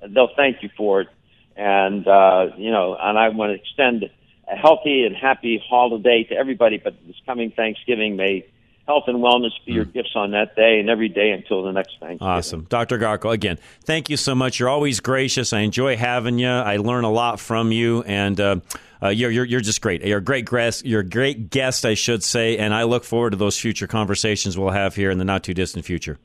they'll 0.07 0.35
thank 0.35 0.61
you 0.63 0.69
for 0.75 1.01
it. 1.01 1.07
And 1.55 2.07
uh, 2.07 2.47
you 2.57 2.71
know, 2.71 2.97
and 2.99 3.17
I 3.17 3.29
want 3.29 3.51
to 3.51 3.55
extend 3.55 4.09
a 4.51 4.55
healthy 4.55 5.05
and 5.05 5.15
happy 5.15 5.63
holiday 5.65 6.23
to 6.25 6.35
everybody. 6.35 6.77
But 6.77 6.95
this 7.07 7.15
coming 7.25 7.51
Thanksgiving, 7.51 8.17
may 8.17 8.45
health 8.87 9.03
and 9.07 9.19
wellness 9.19 9.51
be 9.65 9.73
your 9.73 9.85
gifts 9.85 10.11
on 10.15 10.31
that 10.31 10.55
day 10.55 10.79
and 10.79 10.89
every 10.89 11.07
day 11.07 11.31
until 11.31 11.63
the 11.63 11.71
next 11.71 11.91
Thanksgiving. 11.99 12.27
Awesome. 12.27 12.65
Dr. 12.69 12.97
Garko, 12.97 13.31
again, 13.31 13.57
thank 13.83 14.09
you 14.09 14.17
so 14.17 14.35
much. 14.35 14.59
You're 14.59 14.69
always 14.69 14.99
gracious. 14.99 15.53
I 15.53 15.59
enjoy 15.59 15.95
having 15.95 16.39
you. 16.39 16.49
I 16.49 16.77
learn 16.77 17.03
a 17.03 17.11
lot 17.11 17.39
from 17.39 17.71
you, 17.71 18.03
and 18.03 18.39
uh, 18.39 18.55
uh, 19.03 19.09
you're, 19.09 19.31
you're, 19.31 19.45
you're 19.45 19.61
just 19.61 19.81
great. 19.81 20.03
You're 20.03 20.19
a 20.19 20.23
great 20.23 20.45
guest, 20.49 20.85
you're 20.85 21.01
a 21.01 21.07
great 21.07 21.49
guest, 21.49 21.85
I 21.85 21.93
should 21.93 22.23
say, 22.23 22.57
and 22.57 22.73
I 22.73 22.83
look 22.83 23.03
forward 23.03 23.31
to 23.31 23.37
those 23.37 23.57
future 23.57 23.87
conversations 23.87 24.57
we'll 24.57 24.69
have 24.71 24.95
here 24.95 25.09
in 25.11 25.17
the 25.17 25.25
not 25.25 25.43
too 25.43 25.53
distant 25.53 25.85
future. 25.85 26.17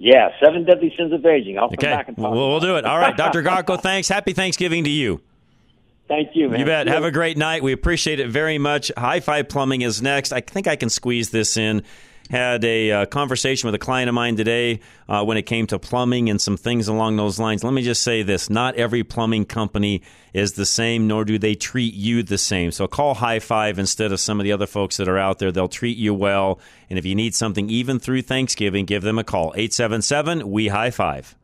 Yeah, 0.00 0.28
seven 0.44 0.64
deadly 0.64 0.94
sins 0.96 1.12
of 1.12 1.26
aging. 1.26 1.58
I'll 1.58 1.68
come 1.68 1.74
Okay, 1.74 1.86
back 1.88 2.08
and 2.08 2.16
talk. 2.16 2.32
we'll, 2.32 2.48
we'll 2.50 2.60
do 2.60 2.76
it. 2.76 2.84
All 2.84 2.98
right, 2.98 3.16
Dr. 3.16 3.42
Garko, 3.42 3.80
thanks. 3.80 4.08
Happy 4.08 4.32
Thanksgiving 4.32 4.84
to 4.84 4.90
you. 4.90 5.20
Thank 6.06 6.30
you, 6.34 6.48
man. 6.48 6.60
You 6.60 6.64
bet. 6.66 6.86
Have 6.86 7.04
a 7.04 7.10
great 7.10 7.36
night. 7.36 7.62
We 7.62 7.72
appreciate 7.72 8.18
it 8.18 8.28
very 8.30 8.56
much. 8.56 8.90
High 8.96 9.20
Five 9.20 9.48
Plumbing 9.50 9.82
is 9.82 10.00
next. 10.00 10.32
I 10.32 10.40
think 10.40 10.66
I 10.66 10.74
can 10.76 10.88
squeeze 10.88 11.28
this 11.30 11.56
in. 11.58 11.82
Had 12.30 12.64
a 12.64 12.90
uh, 12.90 13.06
conversation 13.06 13.68
with 13.68 13.74
a 13.74 13.78
client 13.78 14.08
of 14.08 14.14
mine 14.14 14.36
today 14.36 14.80
uh, 15.08 15.24
when 15.24 15.36
it 15.36 15.42
came 15.42 15.66
to 15.68 15.78
plumbing 15.78 16.28
and 16.28 16.40
some 16.40 16.56
things 16.56 16.88
along 16.88 17.16
those 17.16 17.38
lines. 17.38 17.64
Let 17.64 17.72
me 17.72 17.82
just 17.82 18.02
say 18.02 18.22
this 18.22 18.50
not 18.50 18.74
every 18.76 19.02
plumbing 19.02 19.46
company 19.46 20.02
is 20.32 20.52
the 20.52 20.66
same, 20.66 21.06
nor 21.06 21.24
do 21.24 21.38
they 21.38 21.54
treat 21.54 21.94
you 21.94 22.22
the 22.22 22.38
same. 22.38 22.70
So 22.70 22.86
call 22.86 23.14
High 23.14 23.38
Five 23.38 23.78
instead 23.78 24.12
of 24.12 24.20
some 24.20 24.40
of 24.40 24.44
the 24.44 24.52
other 24.52 24.66
folks 24.66 24.98
that 24.98 25.08
are 25.08 25.18
out 25.18 25.38
there. 25.38 25.50
They'll 25.50 25.68
treat 25.68 25.96
you 25.96 26.14
well. 26.14 26.60
And 26.90 26.98
if 26.98 27.06
you 27.06 27.14
need 27.14 27.34
something 27.34 27.70
even 27.70 27.98
through 27.98 28.22
Thanksgiving, 28.22 28.84
give 28.84 29.02
them 29.02 29.18
a 29.18 29.24
call 29.24 29.52
877 29.56 30.50
We 30.50 30.68
High 30.68 30.90
Five. 30.90 31.34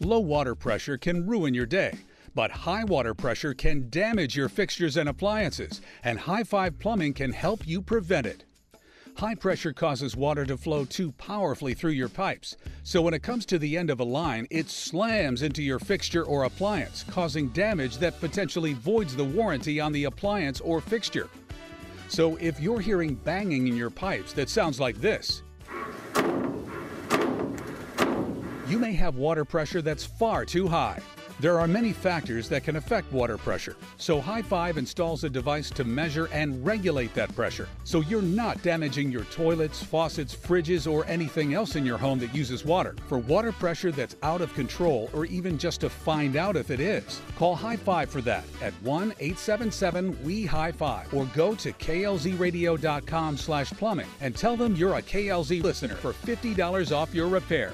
Low 0.00 0.18
water 0.18 0.56
pressure 0.56 0.98
can 0.98 1.26
ruin 1.26 1.54
your 1.54 1.66
day, 1.66 1.96
but 2.34 2.50
high 2.50 2.84
water 2.84 3.14
pressure 3.14 3.54
can 3.54 3.88
damage 3.90 4.36
your 4.36 4.48
fixtures 4.48 4.96
and 4.96 5.08
appliances, 5.08 5.80
and 6.02 6.18
High 6.18 6.44
Five 6.44 6.78
Plumbing 6.78 7.14
can 7.14 7.32
help 7.32 7.66
you 7.66 7.82
prevent 7.82 8.26
it. 8.26 8.44
High 9.16 9.34
pressure 9.34 9.74
causes 9.74 10.16
water 10.16 10.46
to 10.46 10.56
flow 10.56 10.86
too 10.86 11.12
powerfully 11.12 11.74
through 11.74 11.90
your 11.90 12.08
pipes, 12.08 12.56
so 12.82 13.02
when 13.02 13.12
it 13.12 13.22
comes 13.22 13.44
to 13.46 13.58
the 13.58 13.76
end 13.76 13.90
of 13.90 14.00
a 14.00 14.04
line, 14.04 14.46
it 14.50 14.70
slams 14.70 15.42
into 15.42 15.62
your 15.62 15.78
fixture 15.78 16.24
or 16.24 16.44
appliance, 16.44 17.04
causing 17.10 17.48
damage 17.48 17.98
that 17.98 18.18
potentially 18.20 18.72
voids 18.72 19.14
the 19.14 19.24
warranty 19.24 19.80
on 19.80 19.92
the 19.92 20.04
appliance 20.04 20.60
or 20.60 20.80
fixture. 20.80 21.28
So 22.08 22.36
if 22.36 22.58
you're 22.58 22.80
hearing 22.80 23.14
banging 23.14 23.68
in 23.68 23.76
your 23.76 23.90
pipes 23.90 24.32
that 24.32 24.48
sounds 24.48 24.80
like 24.80 24.98
this, 25.00 25.42
you 28.66 28.78
may 28.78 28.94
have 28.94 29.16
water 29.16 29.44
pressure 29.44 29.82
that's 29.82 30.04
far 30.04 30.46
too 30.46 30.68
high. 30.68 31.00
There 31.42 31.58
are 31.58 31.66
many 31.66 31.92
factors 31.92 32.48
that 32.50 32.62
can 32.62 32.76
affect 32.76 33.12
water 33.12 33.36
pressure, 33.36 33.74
so 33.98 34.20
High 34.20 34.42
Five 34.42 34.78
installs 34.78 35.24
a 35.24 35.28
device 35.28 35.70
to 35.70 35.82
measure 35.82 36.28
and 36.32 36.64
regulate 36.64 37.14
that 37.14 37.34
pressure 37.34 37.68
so 37.82 38.00
you're 38.02 38.22
not 38.22 38.62
damaging 38.62 39.10
your 39.10 39.24
toilets, 39.24 39.82
faucets, 39.82 40.36
fridges, 40.36 40.88
or 40.88 41.04
anything 41.06 41.52
else 41.52 41.74
in 41.74 41.84
your 41.84 41.98
home 41.98 42.20
that 42.20 42.32
uses 42.32 42.64
water. 42.64 42.94
For 43.08 43.18
water 43.18 43.50
pressure 43.50 43.90
that's 43.90 44.14
out 44.22 44.40
of 44.40 44.54
control 44.54 45.10
or 45.12 45.24
even 45.26 45.58
just 45.58 45.80
to 45.80 45.90
find 45.90 46.36
out 46.36 46.54
if 46.54 46.70
it 46.70 46.78
is, 46.78 47.20
call 47.34 47.56
High 47.56 47.74
Five 47.74 48.08
for 48.08 48.20
that 48.20 48.44
at 48.60 48.72
1 48.84 49.12
877 49.18 50.22
WE 50.22 50.46
High 50.46 50.70
Five 50.70 51.12
or 51.12 51.24
go 51.34 51.56
to 51.56 51.72
klzradio.com 51.72 53.36
slash 53.36 53.70
plumbing 53.72 54.06
and 54.20 54.36
tell 54.36 54.56
them 54.56 54.76
you're 54.76 54.94
a 54.94 55.02
KLZ 55.02 55.60
listener 55.60 55.96
for 55.96 56.12
$50 56.12 56.96
off 56.96 57.12
your 57.12 57.26
repair. 57.26 57.72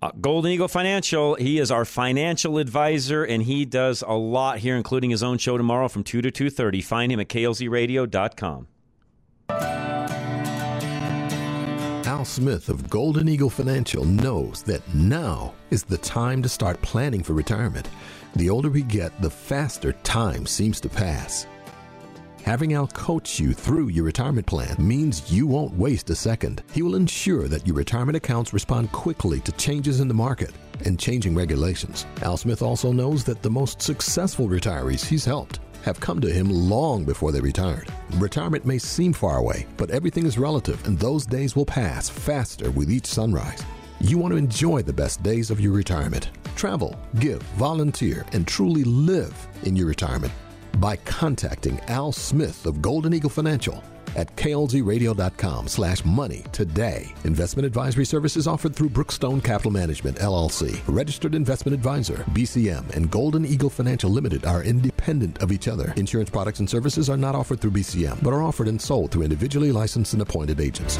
Uh, 0.00 0.12
Golden 0.20 0.52
Eagle 0.52 0.68
Financial, 0.68 1.34
he 1.34 1.58
is 1.58 1.72
our 1.72 1.84
financial 1.84 2.58
advisor, 2.58 3.24
and 3.24 3.42
he 3.42 3.64
does 3.64 4.02
a 4.06 4.12
lot 4.12 4.58
here, 4.58 4.76
including 4.76 5.10
his 5.10 5.24
own 5.24 5.38
show 5.38 5.56
tomorrow 5.58 5.88
from 5.88 6.04
2 6.04 6.22
to 6.22 6.30
2.30. 6.30 6.84
Find 6.84 7.10
him 7.10 7.18
at 7.18 7.28
klzradio.com. 7.28 8.68
Al 12.06 12.24
Smith 12.24 12.68
of 12.68 12.88
Golden 12.88 13.28
Eagle 13.28 13.50
Financial 13.50 14.04
knows 14.04 14.62
that 14.64 14.82
now 14.94 15.52
is 15.70 15.82
the 15.82 15.98
time 15.98 16.42
to 16.42 16.48
start 16.48 16.80
planning 16.80 17.22
for 17.22 17.32
retirement. 17.32 17.88
The 18.36 18.50
older 18.50 18.70
we 18.70 18.82
get, 18.82 19.20
the 19.20 19.30
faster 19.30 19.92
time 20.04 20.46
seems 20.46 20.80
to 20.80 20.88
pass. 20.88 21.46
Having 22.44 22.72
Al 22.74 22.86
coach 22.88 23.38
you 23.38 23.52
through 23.52 23.88
your 23.88 24.04
retirement 24.04 24.46
plan 24.46 24.74
means 24.78 25.30
you 25.30 25.46
won't 25.46 25.74
waste 25.74 26.08
a 26.08 26.14
second. 26.14 26.62
He 26.72 26.82
will 26.82 26.94
ensure 26.94 27.46
that 27.48 27.66
your 27.66 27.76
retirement 27.76 28.16
accounts 28.16 28.52
respond 28.52 28.90
quickly 28.92 29.40
to 29.40 29.52
changes 29.52 30.00
in 30.00 30.08
the 30.08 30.14
market 30.14 30.52
and 30.86 30.98
changing 30.98 31.34
regulations. 31.34 32.06
Al 32.22 32.36
Smith 32.36 32.62
also 32.62 32.92
knows 32.92 33.24
that 33.24 33.42
the 33.42 33.50
most 33.50 33.82
successful 33.82 34.48
retirees 34.48 35.04
he's 35.04 35.24
helped 35.24 35.60
have 35.82 36.00
come 36.00 36.20
to 36.20 36.32
him 36.32 36.48
long 36.48 37.04
before 37.04 37.32
they 37.32 37.40
retired. 37.40 37.88
Retirement 38.14 38.64
may 38.64 38.78
seem 38.78 39.12
far 39.12 39.38
away, 39.38 39.66
but 39.76 39.90
everything 39.90 40.24
is 40.24 40.38
relative, 40.38 40.84
and 40.86 40.98
those 40.98 41.26
days 41.26 41.54
will 41.54 41.66
pass 41.66 42.08
faster 42.08 42.70
with 42.70 42.90
each 42.90 43.06
sunrise. 43.06 43.62
You 44.00 44.16
want 44.16 44.32
to 44.32 44.38
enjoy 44.38 44.82
the 44.82 44.92
best 44.92 45.22
days 45.22 45.50
of 45.50 45.60
your 45.60 45.72
retirement. 45.72 46.30
Travel, 46.56 46.98
give, 47.18 47.42
volunteer, 47.56 48.24
and 48.32 48.46
truly 48.46 48.84
live 48.84 49.34
in 49.64 49.76
your 49.76 49.86
retirement 49.86 50.32
by 50.78 50.96
contacting 50.96 51.80
Al 51.88 52.12
Smith 52.12 52.66
of 52.66 52.82
Golden 52.82 53.14
Eagle 53.14 53.30
Financial 53.30 53.82
at 54.16 54.34
klzradio.com 54.36 55.68
slash 55.68 56.04
money 56.04 56.44
today. 56.52 57.12
Investment 57.24 57.66
advisory 57.66 58.04
services 58.04 58.46
offered 58.46 58.74
through 58.74 58.90
Brookstone 58.90 59.42
Capital 59.42 59.70
Management, 59.70 60.16
LLC. 60.18 60.80
Registered 60.86 61.34
investment 61.34 61.74
advisor, 61.74 62.24
BCM, 62.32 62.88
and 62.96 63.10
Golden 63.10 63.44
Eagle 63.44 63.70
Financial 63.70 64.10
Limited 64.10 64.44
are 64.44 64.62
independent 64.62 65.38
of 65.42 65.52
each 65.52 65.68
other. 65.68 65.92
Insurance 65.96 66.30
products 66.30 66.60
and 66.60 66.68
services 66.68 67.08
are 67.08 67.16
not 67.16 67.34
offered 67.34 67.60
through 67.60 67.72
BCM, 67.72 68.22
but 68.22 68.32
are 68.32 68.42
offered 68.42 68.68
and 68.68 68.80
sold 68.80 69.10
through 69.10 69.22
individually 69.22 69.72
licensed 69.72 70.12
and 70.12 70.22
appointed 70.22 70.60
agents. 70.60 70.98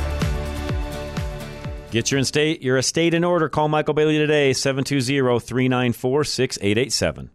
Get 1.90 2.10
your 2.10 2.20
estate, 2.20 2.62
your 2.62 2.76
estate 2.76 3.14
in 3.14 3.24
order. 3.24 3.48
Call 3.48 3.68
Michael 3.68 3.94
Bailey 3.94 4.18
today, 4.18 4.52
720 4.52 5.40
394 5.40 6.24
6887. 6.24 7.30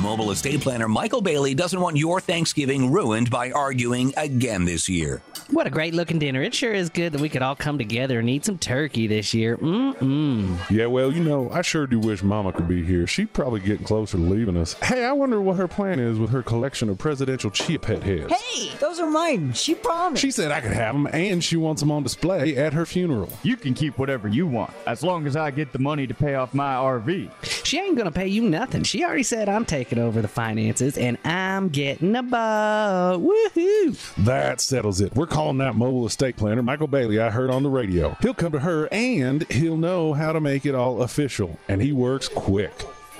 Mobile 0.00 0.30
estate 0.30 0.62
planner 0.62 0.88
Michael 0.88 1.20
Bailey 1.20 1.54
doesn't 1.54 1.78
want 1.78 1.96
your 1.96 2.20
Thanksgiving 2.20 2.90
ruined 2.90 3.28
by 3.28 3.50
arguing 3.50 4.14
again 4.16 4.64
this 4.64 4.88
year. 4.88 5.20
What 5.50 5.66
a 5.66 5.70
great 5.70 5.94
looking 5.94 6.18
dinner. 6.18 6.40
It 6.40 6.54
sure 6.54 6.72
is 6.72 6.88
good 6.88 7.12
that 7.12 7.20
we 7.20 7.28
could 7.28 7.42
all 7.42 7.56
come 7.56 7.76
together 7.76 8.20
and 8.20 8.30
eat 8.30 8.44
some 8.44 8.56
turkey 8.56 9.06
this 9.08 9.34
year. 9.34 9.56
Mm-mm. 9.58 10.56
Yeah, 10.70 10.86
well, 10.86 11.12
you 11.12 11.22
know, 11.22 11.50
I 11.50 11.62
sure 11.62 11.86
do 11.86 11.98
wish 11.98 12.22
Mama 12.22 12.52
could 12.52 12.68
be 12.68 12.84
here. 12.84 13.06
She'd 13.06 13.32
probably 13.32 13.60
getting 13.60 13.84
closer 13.84 14.16
to 14.16 14.22
leaving 14.22 14.56
us. 14.56 14.74
Hey, 14.74 15.04
I 15.04 15.12
wonder 15.12 15.40
what 15.42 15.56
her 15.56 15.66
plan 15.68 15.98
is 15.98 16.18
with 16.18 16.30
her 16.30 16.42
collection 16.42 16.88
of 16.88 16.98
presidential 16.98 17.50
chia 17.50 17.80
pet 17.80 18.02
heads. 18.02 18.32
Hey, 18.32 18.70
those 18.78 19.00
are 19.00 19.10
mine. 19.10 19.52
She 19.52 19.74
promised. 19.74 20.22
She 20.22 20.30
said 20.30 20.52
I 20.52 20.60
could 20.60 20.72
have 20.72 20.94
them, 20.94 21.08
and 21.12 21.42
she 21.42 21.56
wants 21.56 21.82
them 21.82 21.90
on 21.90 22.04
display 22.04 22.56
at 22.56 22.72
her 22.72 22.86
funeral. 22.86 23.32
You 23.42 23.56
can 23.56 23.74
keep 23.74 23.98
whatever 23.98 24.28
you 24.28 24.46
want, 24.46 24.72
as 24.86 25.02
long 25.02 25.26
as 25.26 25.34
I 25.34 25.50
get 25.50 25.72
the 25.72 25.80
money 25.80 26.06
to 26.06 26.14
pay 26.14 26.36
off 26.36 26.54
my 26.54 26.74
RV. 26.74 27.30
She 27.64 27.78
ain't 27.78 27.98
gonna 27.98 28.12
pay 28.12 28.28
you 28.28 28.42
nothing. 28.42 28.84
She 28.84 29.04
already 29.04 29.24
said 29.24 29.48
I'm 29.48 29.64
taking 29.64 29.89
over 29.98 30.22
the 30.22 30.28
finances 30.28 30.96
and 30.96 31.18
I'm 31.24 31.68
getting 31.68 32.14
a 32.16 32.22
boat. 32.22 33.20
Woohoo! 33.20 34.14
That 34.24 34.60
settles 34.60 35.00
it. 35.00 35.14
We're 35.14 35.26
calling 35.26 35.58
that 35.58 35.74
mobile 35.74 36.06
estate 36.06 36.36
planner 36.36 36.62
Michael 36.62 36.86
Bailey. 36.86 37.20
I 37.20 37.30
heard 37.30 37.50
on 37.50 37.62
the 37.62 37.68
radio. 37.68 38.16
He'll 38.20 38.34
come 38.34 38.52
to 38.52 38.60
her, 38.60 38.88
and 38.92 39.50
he'll 39.50 39.76
know 39.76 40.12
how 40.12 40.32
to 40.32 40.40
make 40.40 40.66
it 40.66 40.74
all 40.74 41.02
official. 41.02 41.58
And 41.68 41.80
he 41.80 41.92
works 41.92 42.28
quick. 42.28 42.72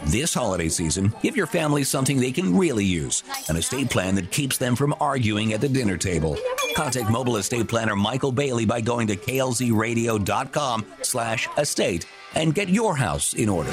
This 0.05 0.33
holiday 0.33 0.68
season, 0.71 1.12
give 1.23 1.37
your 1.37 1.47
family 1.47 1.85
something 1.85 2.18
they 2.18 2.33
can 2.33 2.57
really 2.57 2.85
use 2.87 3.23
an 3.49 3.57
estate 3.57 3.91
plan 3.91 4.14
that 4.14 4.31
keeps 4.31 4.57
them 4.57 4.75
from 4.75 4.95
arguing 4.99 5.53
at 5.53 5.61
the 5.61 5.68
dinner 5.68 5.99
table. 5.99 6.39
Contact 6.75 7.11
mobile 7.11 7.37
estate 7.37 7.68
planner 7.68 7.97
Michael 7.97 8.33
Bailey 8.33 8.64
by 8.64 8.81
going 8.81 9.07
to 9.09 9.16
klzradio.com 9.16 10.87
slash 11.03 11.49
estate 11.59 12.07
and 12.35 12.55
get 12.55 12.71
your 12.71 12.97
house 12.97 13.35
in 13.35 13.49
order. 13.49 13.73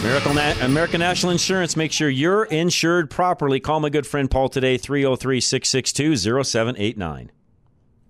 American, 0.00 0.62
American 0.62 1.00
National 1.00 1.32
Insurance, 1.32 1.76
make 1.76 1.90
sure 1.90 2.08
you're 2.08 2.44
insured 2.44 3.10
properly. 3.10 3.58
Call 3.58 3.80
my 3.80 3.90
good 3.90 4.06
friend 4.06 4.30
Paul 4.30 4.48
today, 4.48 4.78
303 4.78 5.40
662 5.40 6.44
0789. 6.44 7.32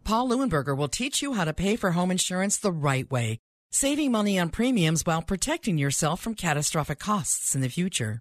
Paul 0.05 0.29
Leuenberger 0.29 0.77
will 0.77 0.89
teach 0.89 1.23
you 1.23 1.33
how 1.33 1.45
to 1.45 1.55
pay 1.55 1.77
for 1.77 1.93
home 1.93 2.11
insurance 2.11 2.59
the 2.59 2.73
right 2.73 3.11
way, 3.11 3.39
saving 3.73 4.13
money 4.13 4.39
on 4.39 4.51
premiums 4.51 5.03
while 5.05 5.23
protecting 5.23 5.79
yourself 5.79 6.21
from 6.21 6.35
catastrophic 6.35 6.99
costs 6.99 7.55
in 7.55 7.63
the 7.63 7.69
future. 7.71 8.21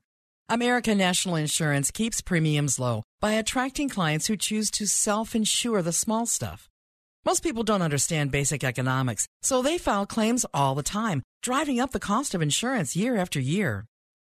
American 0.50 0.98
National 0.98 1.36
Insurance 1.36 1.92
keeps 1.92 2.22
premiums 2.22 2.80
low 2.80 3.04
by 3.20 3.34
attracting 3.34 3.90
clients 3.90 4.28
who 4.28 4.38
choose 4.38 4.72
to 4.72 4.88
self 4.88 5.36
insure 5.36 5.82
the 5.82 5.92
small 5.92 6.26
stuff. 6.26 6.70
Most 7.28 7.44
people 7.44 7.64
don't 7.64 7.82
understand 7.82 8.32
basic 8.32 8.64
economics, 8.64 9.28
so 9.42 9.62
they 9.62 9.78
file 9.78 10.06
claims 10.06 10.46
all 10.54 10.76
the 10.76 10.82
time, 10.82 11.24
driving 11.44 11.78
up 11.78 11.92
the 11.92 12.00
cost 12.00 12.34
of 12.34 12.42
insurance 12.42 12.96
year 12.96 13.18
after 13.18 13.38
year. 13.38 13.84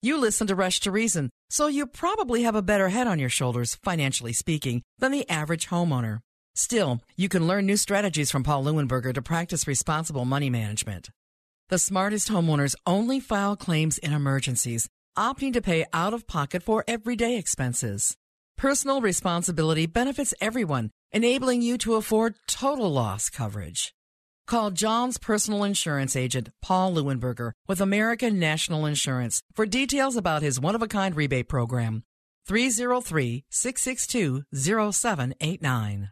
You 0.02 0.18
listen 0.18 0.46
to 0.48 0.56
Rush 0.56 0.82
to 0.82 0.92
Reason, 0.92 1.30
so 1.50 1.68
you 1.68 1.88
probably 1.88 2.44
have 2.44 2.54
a 2.54 2.62
better 2.62 2.90
head 2.90 3.08
on 3.08 3.18
your 3.18 3.30
shoulders, 3.30 3.78
financially 3.82 4.34
speaking, 4.34 4.82
than 5.00 5.14
the 5.14 5.30
average 5.30 5.70
homeowner. 5.70 6.20
Still, 6.54 7.00
you 7.16 7.30
can 7.30 7.48
learn 7.48 7.66
new 7.66 7.78
strategies 7.78 8.30
from 8.30 8.44
Paul 8.44 8.66
Leuenberger 8.66 9.14
to 9.14 9.22
practice 9.22 9.68
responsible 9.68 10.26
money 10.26 10.50
management. 10.50 11.12
The 11.70 11.80
smartest 11.80 12.30
homeowners 12.30 12.76
only 12.86 13.22
file 13.22 13.56
claims 13.56 14.00
in 14.00 14.12
emergencies, 14.12 14.90
opting 15.18 15.54
to 15.54 15.62
pay 15.62 15.86
out 15.94 16.14
of 16.14 16.28
pocket 16.28 16.62
for 16.62 16.84
everyday 16.90 17.38
expenses. 17.38 18.18
Personal 18.58 19.00
responsibility 19.00 19.86
benefits 19.86 20.34
everyone, 20.42 20.92
enabling 21.12 21.62
you 21.62 21.78
to 21.80 21.96
afford 21.96 22.36
total 22.48 22.92
loss 22.92 23.30
coverage. 23.30 23.94
Call 24.48 24.72
John's 24.72 25.18
personal 25.18 25.64
insurance 25.64 26.16
agent, 26.16 26.50
Paul 26.62 26.94
Leuenberger, 26.94 27.52
with 27.68 27.80
American 27.80 28.40
National 28.40 28.86
Insurance 28.86 29.42
for 29.54 29.66
details 29.66 30.16
about 30.16 30.42
his 30.42 30.60
one 30.60 30.76
of 30.76 30.82
a 30.82 30.88
kind 30.88 31.16
rebate 31.16 31.48
program. 31.48 32.04
303 32.48 33.46
662 33.50 34.44
0789. 34.54 36.10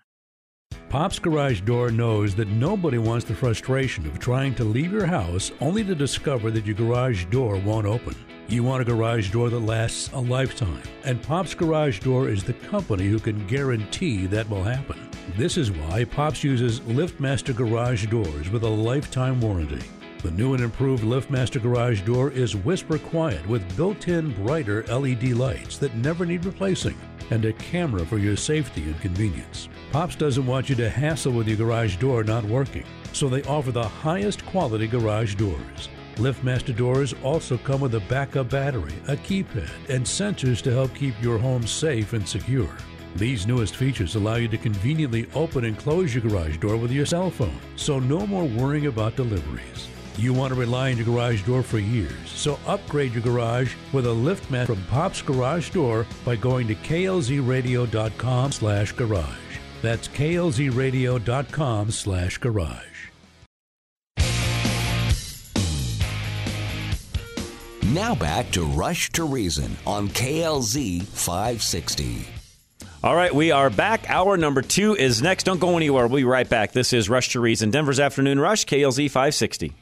Pop's 0.90 1.20
Garage 1.20 1.62
Door 1.62 1.92
knows 1.92 2.34
that 2.36 2.48
nobody 2.48 2.98
wants 2.98 3.26
the 3.26 3.36
frustration 3.36 4.08
of 4.08 4.18
trying 4.20 4.56
to 4.56 4.64
leave 4.64 4.92
your 4.92 5.06
house 5.06 5.52
only 5.62 5.84
to 5.84 5.94
discover 5.94 6.50
that 6.50 6.66
your 6.66 6.76
garage 6.76 7.26
door 7.26 7.58
won't 7.58 7.86
open. 7.86 8.16
You 8.50 8.64
want 8.64 8.82
a 8.82 8.86
garage 8.86 9.30
door 9.30 9.52
that 9.52 9.60
lasts 9.60 10.10
a 10.12 10.20
lifetime, 10.20 10.82
and 11.04 11.22
Pop's 11.22 11.54
Garage 11.54 12.00
Door 12.00 12.30
is 12.30 12.44
the 12.44 12.54
company 12.54 13.06
who 13.06 13.20
can 13.20 13.46
guarantee 13.46 14.26
that 14.26 14.50
will 14.50 14.64
happen. 14.64 14.98
This 15.38 15.56
is 15.56 15.72
why 15.72 16.06
Pops 16.06 16.44
uses 16.44 16.80
LiftMaster 16.80 17.56
Garage 17.56 18.08
Doors 18.08 18.50
with 18.50 18.64
a 18.64 18.68
lifetime 18.68 19.40
warranty. 19.40 19.86
The 20.24 20.32
new 20.32 20.56
and 20.56 20.64
improved 20.64 21.04
LiftMaster 21.04 21.62
Garage 21.62 22.02
Door 22.02 22.32
is 22.32 22.56
whisper 22.56 22.98
quiet 22.98 23.48
with 23.48 23.78
built 23.78 24.08
in 24.08 24.34
brighter 24.44 24.84
LED 24.88 25.34
lights 25.34 25.78
that 25.78 25.94
never 25.98 26.26
need 26.26 26.44
replacing 26.44 26.98
and 27.30 27.46
a 27.46 27.54
camera 27.54 28.04
for 28.04 28.18
your 28.18 28.36
safety 28.36 28.82
and 28.82 29.00
convenience. 29.00 29.70
Pops 29.92 30.16
doesn't 30.16 30.48
want 30.48 30.70
you 30.70 30.76
to 30.78 30.90
hassle 30.90 31.34
with 31.34 31.48
your 31.48 31.58
garage 31.58 31.98
door 31.98 32.24
not 32.24 32.44
working, 32.46 32.86
so 33.14 33.30
they 33.30 33.44
offer 33.44 33.72
the 33.72 33.88
highest 33.88 34.44
quality 34.48 34.88
garage 34.88 35.36
doors. 35.36 35.90
LiftMaster 36.20 36.76
doors 36.76 37.16
also 37.24 37.58
come 37.58 37.82
with 37.82 37.96
a 37.96 38.02
backup 38.02 38.50
battery, 38.50 38.94
a 39.08 39.16
keypad, 39.16 39.72
and 39.90 40.06
sensors 40.06 40.62
to 40.62 40.72
help 40.72 40.94
keep 40.94 41.14
your 41.22 41.38
home 41.38 41.66
safe 41.66 42.14
and 42.14 42.28
secure. 42.28 42.76
These 43.16 43.48
newest 43.48 43.76
features 43.76 44.16
allow 44.16 44.36
you 44.36 44.48
to 44.50 44.58
conveniently 44.58 45.28
open 45.34 45.66
and 45.66 45.78
close 45.78 46.14
your 46.14 46.22
garage 46.22 46.58
door 46.58 46.78
with 46.78 46.92
your 46.92 47.06
cell 47.06 47.30
phone, 47.30 47.58
so 47.76 48.00
no 48.00 48.28
more 48.28 48.46
worrying 48.46 48.88
about 48.88 49.16
deliveries. 49.16 49.88
You 50.18 50.34
want 50.34 50.54
to 50.54 50.60
rely 50.60 50.92
on 50.92 50.98
your 50.98 51.06
garage 51.06 51.44
door 51.44 51.64
for 51.64 51.80
years, 51.80 52.30
so 52.30 52.60
upgrade 52.68 53.14
your 53.14 53.24
garage 53.24 53.74
with 53.94 54.06
a 54.06 54.12
lift 54.12 54.46
from 54.66 54.84
Pop's 54.90 55.22
Garage 55.22 55.70
Door 55.70 56.06
by 56.26 56.36
going 56.36 56.68
to 56.68 56.76
klzradio.com 56.76 58.52
slash 58.52 58.92
garage. 58.92 59.26
That's 59.82 60.10
klzradio.com 60.10 61.92
slash 61.92 62.38
garage. 62.38 62.89
Now 67.94 68.14
back 68.14 68.52
to 68.52 68.64
Rush 68.64 69.12
to 69.14 69.24
Reason 69.24 69.76
on 69.88 70.10
KLZ 70.10 71.02
560. 71.02 72.28
All 73.04 73.16
right, 73.16 73.34
we 73.34 73.50
are 73.50 73.72
back. 73.72 74.08
Hour 74.12 74.38
number 74.38 74.62
two 74.62 74.96
is 74.96 75.24
next. 75.24 75.46
Don't 75.46 75.60
go 75.60 75.76
anywhere. 75.76 76.06
We'll 76.06 76.18
be 76.18 76.24
right 76.24 76.48
back. 76.48 76.72
This 76.72 76.94
is 76.94 77.10
Rush 77.10 77.30
to 77.30 77.40
Reason, 77.40 77.72
Denver's 77.72 78.00
Afternoon 78.00 78.40
Rush, 78.40 78.66
KLZ 78.66 79.08
560. 79.08 79.74